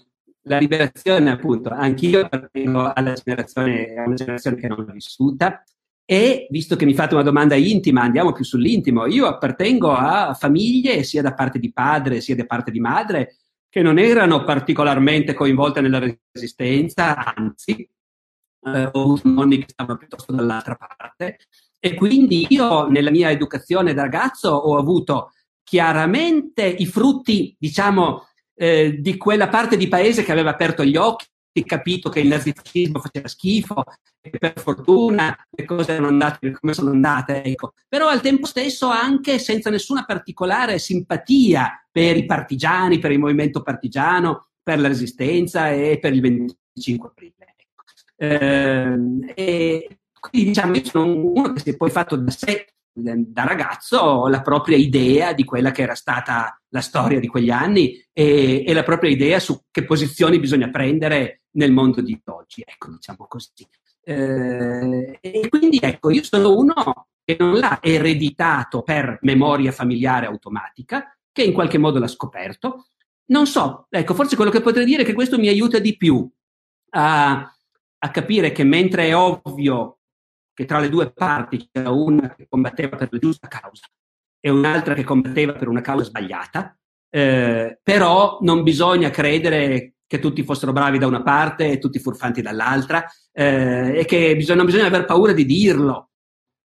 la 0.43 0.59
liberazione, 0.59 1.31
appunto, 1.31 1.71
anch'io 1.71 2.21
appartengo 2.21 2.93
alla 2.93 3.13
generazione, 3.13 3.95
alla 3.95 4.15
generazione 4.15 4.57
che 4.57 4.69
non 4.69 4.85
l'ha 4.85 4.93
vissuta. 4.93 5.63
E 6.11 6.47
visto 6.49 6.75
che 6.75 6.87
mi 6.87 6.95
fate 6.95 7.13
una 7.13 7.23
domanda 7.23 7.55
intima, 7.55 8.01
andiamo 8.01 8.33
più 8.33 8.43
sull'intimo. 8.43 9.05
Io 9.07 9.27
appartengo 9.27 9.93
a 9.93 10.33
famiglie, 10.33 11.03
sia 11.03 11.21
da 11.21 11.35
parte 11.35 11.59
di 11.59 11.71
padre 11.71 12.23
sia 12.23 12.35
da 12.35 12.47
parte 12.47 12.71
di 12.71 12.81
madre, 12.81 13.37
che 13.69 13.83
non 13.83 13.99
erano 13.99 14.43
particolarmente 14.45 15.35
coinvolte 15.35 15.83
nella 15.83 16.01
resistenza, 16.33 17.35
anzi, 17.35 17.73
eh, 17.75 18.89
ho 18.91 19.03
avuto 19.03 19.29
nonni 19.29 19.59
che 19.59 19.67
stavano 19.69 19.99
piuttosto 19.99 20.33
dall'altra 20.33 20.77
parte, 20.77 21.39
e 21.81 21.95
quindi 21.95 22.47
io 22.51 22.89
nella 22.89 23.11
mia 23.11 23.31
educazione 23.31 23.95
da 23.95 24.03
ragazzo 24.03 24.51
ho 24.51 24.77
avuto 24.77 25.33
chiaramente 25.63 26.65
i 26.65 26.87
frutti, 26.87 27.55
diciamo, 27.59 28.27
eh, 28.55 28.97
di 29.01 29.17
quella 29.17 29.49
parte 29.49 29.77
di 29.77 29.87
paese 29.87 30.23
che 30.23 30.33
aveva 30.33 30.51
aperto 30.51 30.85
gli 30.85 30.97
occhi, 30.97 31.27
capito 31.65 32.09
che 32.09 32.21
il 32.21 32.29
nazifascismo 32.29 33.01
faceva 33.01 33.29
schifo 33.29 33.83
e 34.21 34.31
per 34.31 34.55
fortuna 34.57 35.37
le 35.51 35.65
cose 35.65 35.93
erano 35.93 36.09
andate 36.09 36.53
come 36.53 36.73
sono 36.73 36.91
andate, 36.91 37.43
ecco. 37.43 37.73
però 37.89 38.09
al 38.09 38.21
tempo 38.21 38.47
stesso 38.47 38.89
anche 38.89 39.39
senza 39.39 39.71
nessuna 39.71 40.05
particolare 40.05 40.79
simpatia 40.79 41.85
per 41.91 42.17
i 42.17 42.25
partigiani, 42.25 42.99
per 42.99 43.11
il 43.11 43.19
movimento 43.19 43.63
partigiano, 43.63 44.51
per 44.63 44.81
la 44.81 44.89
resistenza 44.89 45.71
e 45.71 45.99
per 46.01 46.13
il 46.13 46.21
25 46.21 47.09
aprile. 47.09 47.35
Eh, 48.21 48.99
e 49.35 49.99
quindi 50.21 50.49
diciamo, 50.49 50.75
io 50.75 50.85
sono 50.85 51.15
uno 51.15 51.53
che 51.53 51.61
si 51.61 51.71
è 51.71 51.77
poi 51.77 51.91
fatto 51.91 52.17
da 52.17 52.31
sé, 52.31 52.67
da 52.93 53.45
ragazzo, 53.45 54.27
la 54.27 54.43
propria 54.43 54.77
idea 54.77 55.33
di 55.33 55.45
quella 55.45 55.71
che 55.71 55.83
era 55.83 55.95
stata 55.95 56.61
la 56.71 56.81
storia 56.81 57.21
di 57.21 57.29
quegli 57.29 57.51
anni 57.51 58.05
e, 58.13 58.65
e 58.67 58.73
la 58.73 58.83
propria 58.83 59.11
idea 59.11 59.39
su 59.39 59.63
che 59.71 59.85
posizioni 59.85 60.41
bisogna 60.41 60.69
prendere 60.71 61.43
nel 61.53 61.73
mondo 61.73 62.01
di 62.01 62.21
oggi, 62.27 62.63
ecco, 62.65 62.91
diciamo 62.91 63.27
così. 63.27 63.67
Eh, 64.03 65.19
e 65.21 65.49
quindi 65.49 65.79
ecco, 65.81 66.11
io 66.11 66.23
sono 66.23 66.57
uno 66.57 67.09
che 67.25 67.37
non 67.39 67.59
l'ha 67.59 67.79
ereditato 67.83 68.83
per 68.83 69.19
memoria 69.23 69.71
familiare 69.71 70.27
automatica, 70.27 71.15
che 71.31 71.43
in 71.43 71.53
qualche 71.53 71.79
modo 71.79 71.99
l'ha 71.99 72.09
scoperto. 72.09 72.87
Non 73.27 73.47
so, 73.47 73.87
ecco, 73.91 74.15
forse 74.15 74.35
quello 74.35 74.51
che 74.51 74.63
potrei 74.63 74.87
dire 74.87 75.03
è 75.03 75.05
che 75.05 75.13
questo 75.13 75.39
mi 75.39 75.49
aiuta 75.49 75.79
di 75.79 75.97
più 75.97 76.29
a, 76.91 77.55
a 77.99 78.11
capire 78.11 78.53
che 78.53 78.65
mentre 78.65 79.09
è 79.09 79.17
ovvio 79.17 79.98
che 80.59 80.65
tra 80.65 80.81
le 80.81 80.89
due 80.89 81.13
parti 81.13 81.69
c'era 81.71 81.91
una 81.91 82.35
che 82.35 82.49
combatteva 82.49 82.97
per 82.97 83.07
la 83.13 83.19
giusta 83.19 83.47
causa 83.47 83.87
e 84.41 84.51
un'altra 84.51 84.95
che 84.95 85.05
combatteva 85.05 85.53
per 85.53 85.69
una 85.69 85.81
causa 85.81 86.07
sbagliata, 86.07 86.77
eh, 87.11 87.79
però 87.81 88.39
non 88.41 88.65
bisogna 88.65 89.09
credere 89.11 89.99
che 90.05 90.19
tutti 90.19 90.43
fossero 90.43 90.73
bravi 90.73 90.99
da 90.99 91.07
una 91.07 91.23
parte 91.23 91.71
e 91.71 91.79
tutti 91.79 92.01
furfanti 92.01 92.43
dall'altra 92.43 93.07
eh, 93.33 94.01
e 94.01 94.05
che 94.05 94.35
bisogna, 94.35 94.57
non 94.57 94.67
bisogna 94.67 94.87
aver 94.87 95.05
paura 95.05 95.33
di 95.33 95.45
dirlo, 95.45 96.11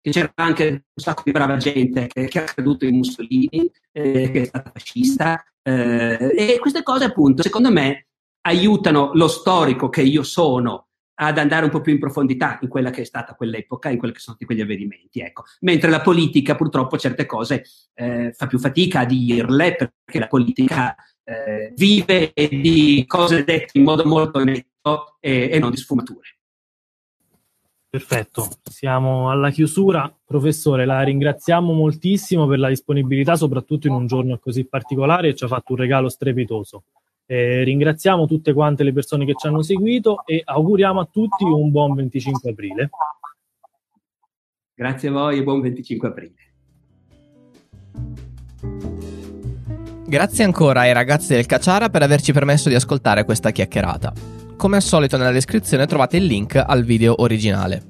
che 0.02 0.12
c'era 0.12 0.30
anche 0.36 0.68
un 0.68 0.82
sacco 1.02 1.22
di 1.24 1.32
brava 1.32 1.56
gente 1.56 2.08
che, 2.08 2.28
che 2.28 2.40
ha 2.40 2.44
creduto 2.44 2.84
in 2.84 2.98
Mussolini, 2.98 3.72
eh, 3.94 4.30
che 4.30 4.42
è 4.42 4.44
stata 4.44 4.72
fascista 4.74 5.42
eh, 5.62 6.34
e 6.36 6.60
queste 6.60 6.84
cose 6.84 7.06
appunto 7.06 7.44
secondo 7.44 7.72
me 7.72 8.08
aiutano 8.42 9.12
lo 9.14 9.30
storico 9.30 9.88
che 9.88 10.02
io 10.02 10.24
sono 10.24 10.89
ad 11.22 11.38
andare 11.38 11.65
un 11.65 11.72
po' 11.72 11.82
più 11.82 11.91
in 11.91 11.99
profondità 11.99 12.59
in 12.61 12.70
quella 12.70 12.91
che 12.91 13.01
è 13.01 13.05
stata 13.05 13.34
quell'epoca, 13.34 13.89
in 13.89 13.97
quelli 13.97 14.13
che 14.13 14.20
sono 14.20 14.36
stati 14.36 14.45
quegli 14.45 14.61
avvenimenti. 14.63 15.20
Ecco. 15.20 15.43
Mentre 15.61 15.89
la 15.89 16.01
politica 16.01 16.55
purtroppo 16.55 16.97
certe 16.97 17.26
cose 17.26 17.63
eh, 17.93 18.32
fa 18.34 18.47
più 18.47 18.57
fatica 18.57 19.01
a 19.01 19.05
dirle 19.05 19.76
perché 19.76 20.20
la 20.20 20.28
politica 20.28 20.95
eh, 21.24 21.74
vive 21.76 22.32
di 22.34 23.03
cose 23.05 23.43
dette 23.43 23.78
in 23.78 23.84
modo 23.84 24.05
molto 24.05 24.43
netto 24.43 25.17
e, 25.20 25.49
e 25.51 25.59
non 25.59 25.72
di 25.72 25.78
sfumature. 25.78 26.38
Perfetto, 27.89 28.47
siamo 28.63 29.30
alla 29.30 29.49
chiusura. 29.49 30.13
Professore, 30.24 30.86
la 30.86 31.01
ringraziamo 31.01 31.74
moltissimo 31.74 32.47
per 32.47 32.59
la 32.59 32.70
disponibilità, 32.70 33.36
soprattutto 33.36 33.88
in 33.88 33.93
un 33.93 34.05
giorno 34.05 34.38
così 34.38 34.65
particolare 34.65 35.30
e 35.30 35.36
ci 35.36 35.43
ha 35.43 35.47
fatto 35.47 35.74
un 35.74 35.80
regalo 35.80 36.07
strepitoso. 36.07 36.84
Eh, 37.32 37.64
ringraziamo 37.64 38.26
tutte 38.26 38.54
quante 38.54 38.84
le 38.84 38.92
persone 38.92 39.24
che 39.24 39.36
ci 39.36 39.46
hanno 39.46 39.62
seguito 39.62 40.26
e 40.26 40.42
auguriamo 40.44 41.00
a 41.00 41.06
tutti 41.06 41.44
un 41.44 41.70
buon 41.70 41.94
25 41.94 42.50
aprile. 42.50 42.90
Grazie 44.74 45.10
a 45.10 45.12
voi 45.12 45.38
e 45.38 45.44
buon 45.44 45.62
25 45.62 46.08
aprile. 46.08 46.34
Grazie 50.08 50.44
ancora 50.44 50.80
ai 50.80 50.94
ragazzi 50.94 51.36
del 51.36 51.46
Cacciara 51.46 51.90
per 51.90 52.02
averci 52.02 52.34
permesso 52.34 52.68
di 52.68 52.74
ascoltare 52.74 53.26
questa 53.26 53.52
chiacchierata. 53.52 54.12
Come 54.58 54.78
al 54.78 54.82
solito 54.82 55.16
nella 55.16 55.30
descrizione 55.30 55.86
trovate 55.86 56.18
il 56.18 56.26
link 56.26 56.56
al 56.56 56.84
video 56.84 57.14
originale. 57.22 57.84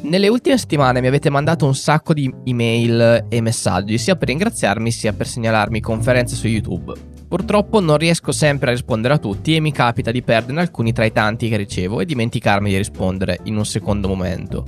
Nelle 0.00 0.28
ultime 0.28 0.56
settimane 0.56 1.02
mi 1.02 1.08
avete 1.08 1.28
mandato 1.28 1.66
un 1.66 1.74
sacco 1.74 2.14
di 2.14 2.34
email 2.44 3.26
e 3.28 3.40
messaggi, 3.42 3.98
sia 3.98 4.16
per 4.16 4.28
ringraziarmi 4.28 4.90
sia 4.90 5.12
per 5.12 5.26
segnalarmi 5.26 5.80
conferenze 5.80 6.36
su 6.36 6.46
YouTube. 6.46 7.07
Purtroppo 7.28 7.80
non 7.80 7.98
riesco 7.98 8.32
sempre 8.32 8.70
a 8.70 8.72
rispondere 8.72 9.14
a 9.14 9.18
tutti 9.18 9.54
e 9.54 9.60
mi 9.60 9.70
capita 9.70 10.10
di 10.10 10.22
perderne 10.22 10.62
alcuni 10.62 10.92
tra 10.92 11.04
i 11.04 11.12
tanti 11.12 11.50
che 11.50 11.58
ricevo 11.58 12.00
e 12.00 12.06
dimenticarmi 12.06 12.70
di 12.70 12.76
rispondere 12.78 13.40
in 13.44 13.56
un 13.56 13.66
secondo 13.66 14.08
momento. 14.08 14.64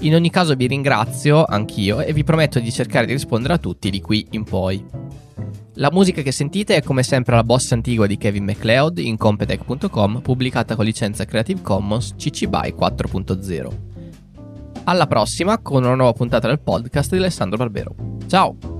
In 0.00 0.14
ogni 0.14 0.28
caso 0.28 0.54
vi 0.54 0.66
ringrazio 0.66 1.44
anch'io 1.44 2.00
e 2.00 2.12
vi 2.12 2.24
prometto 2.24 2.58
di 2.58 2.72
cercare 2.72 3.06
di 3.06 3.12
rispondere 3.12 3.54
a 3.54 3.58
tutti 3.58 3.90
di 3.90 4.00
qui 4.00 4.26
in 4.32 4.42
poi. 4.42 4.84
La 5.74 5.90
musica 5.92 6.20
che 6.22 6.32
sentite 6.32 6.76
è 6.76 6.82
come 6.82 7.04
sempre 7.04 7.36
la 7.36 7.44
bossa 7.44 7.74
antigua 7.74 8.06
di 8.06 8.16
Kevin 8.16 8.44
MacLeod 8.44 8.98
in 8.98 9.16
competech.com 9.16 10.20
pubblicata 10.20 10.74
con 10.74 10.84
licenza 10.84 11.24
Creative 11.24 11.62
Commons 11.62 12.14
CC 12.16 12.46
BY 12.46 12.74
4.0. 12.76 13.68
Alla 14.84 15.06
prossima 15.06 15.58
con 15.58 15.84
una 15.84 15.94
nuova 15.94 16.12
puntata 16.12 16.48
del 16.48 16.60
podcast 16.60 17.12
di 17.12 17.18
Alessandro 17.18 17.56
Barbero. 17.56 17.94
Ciao! 18.26 18.73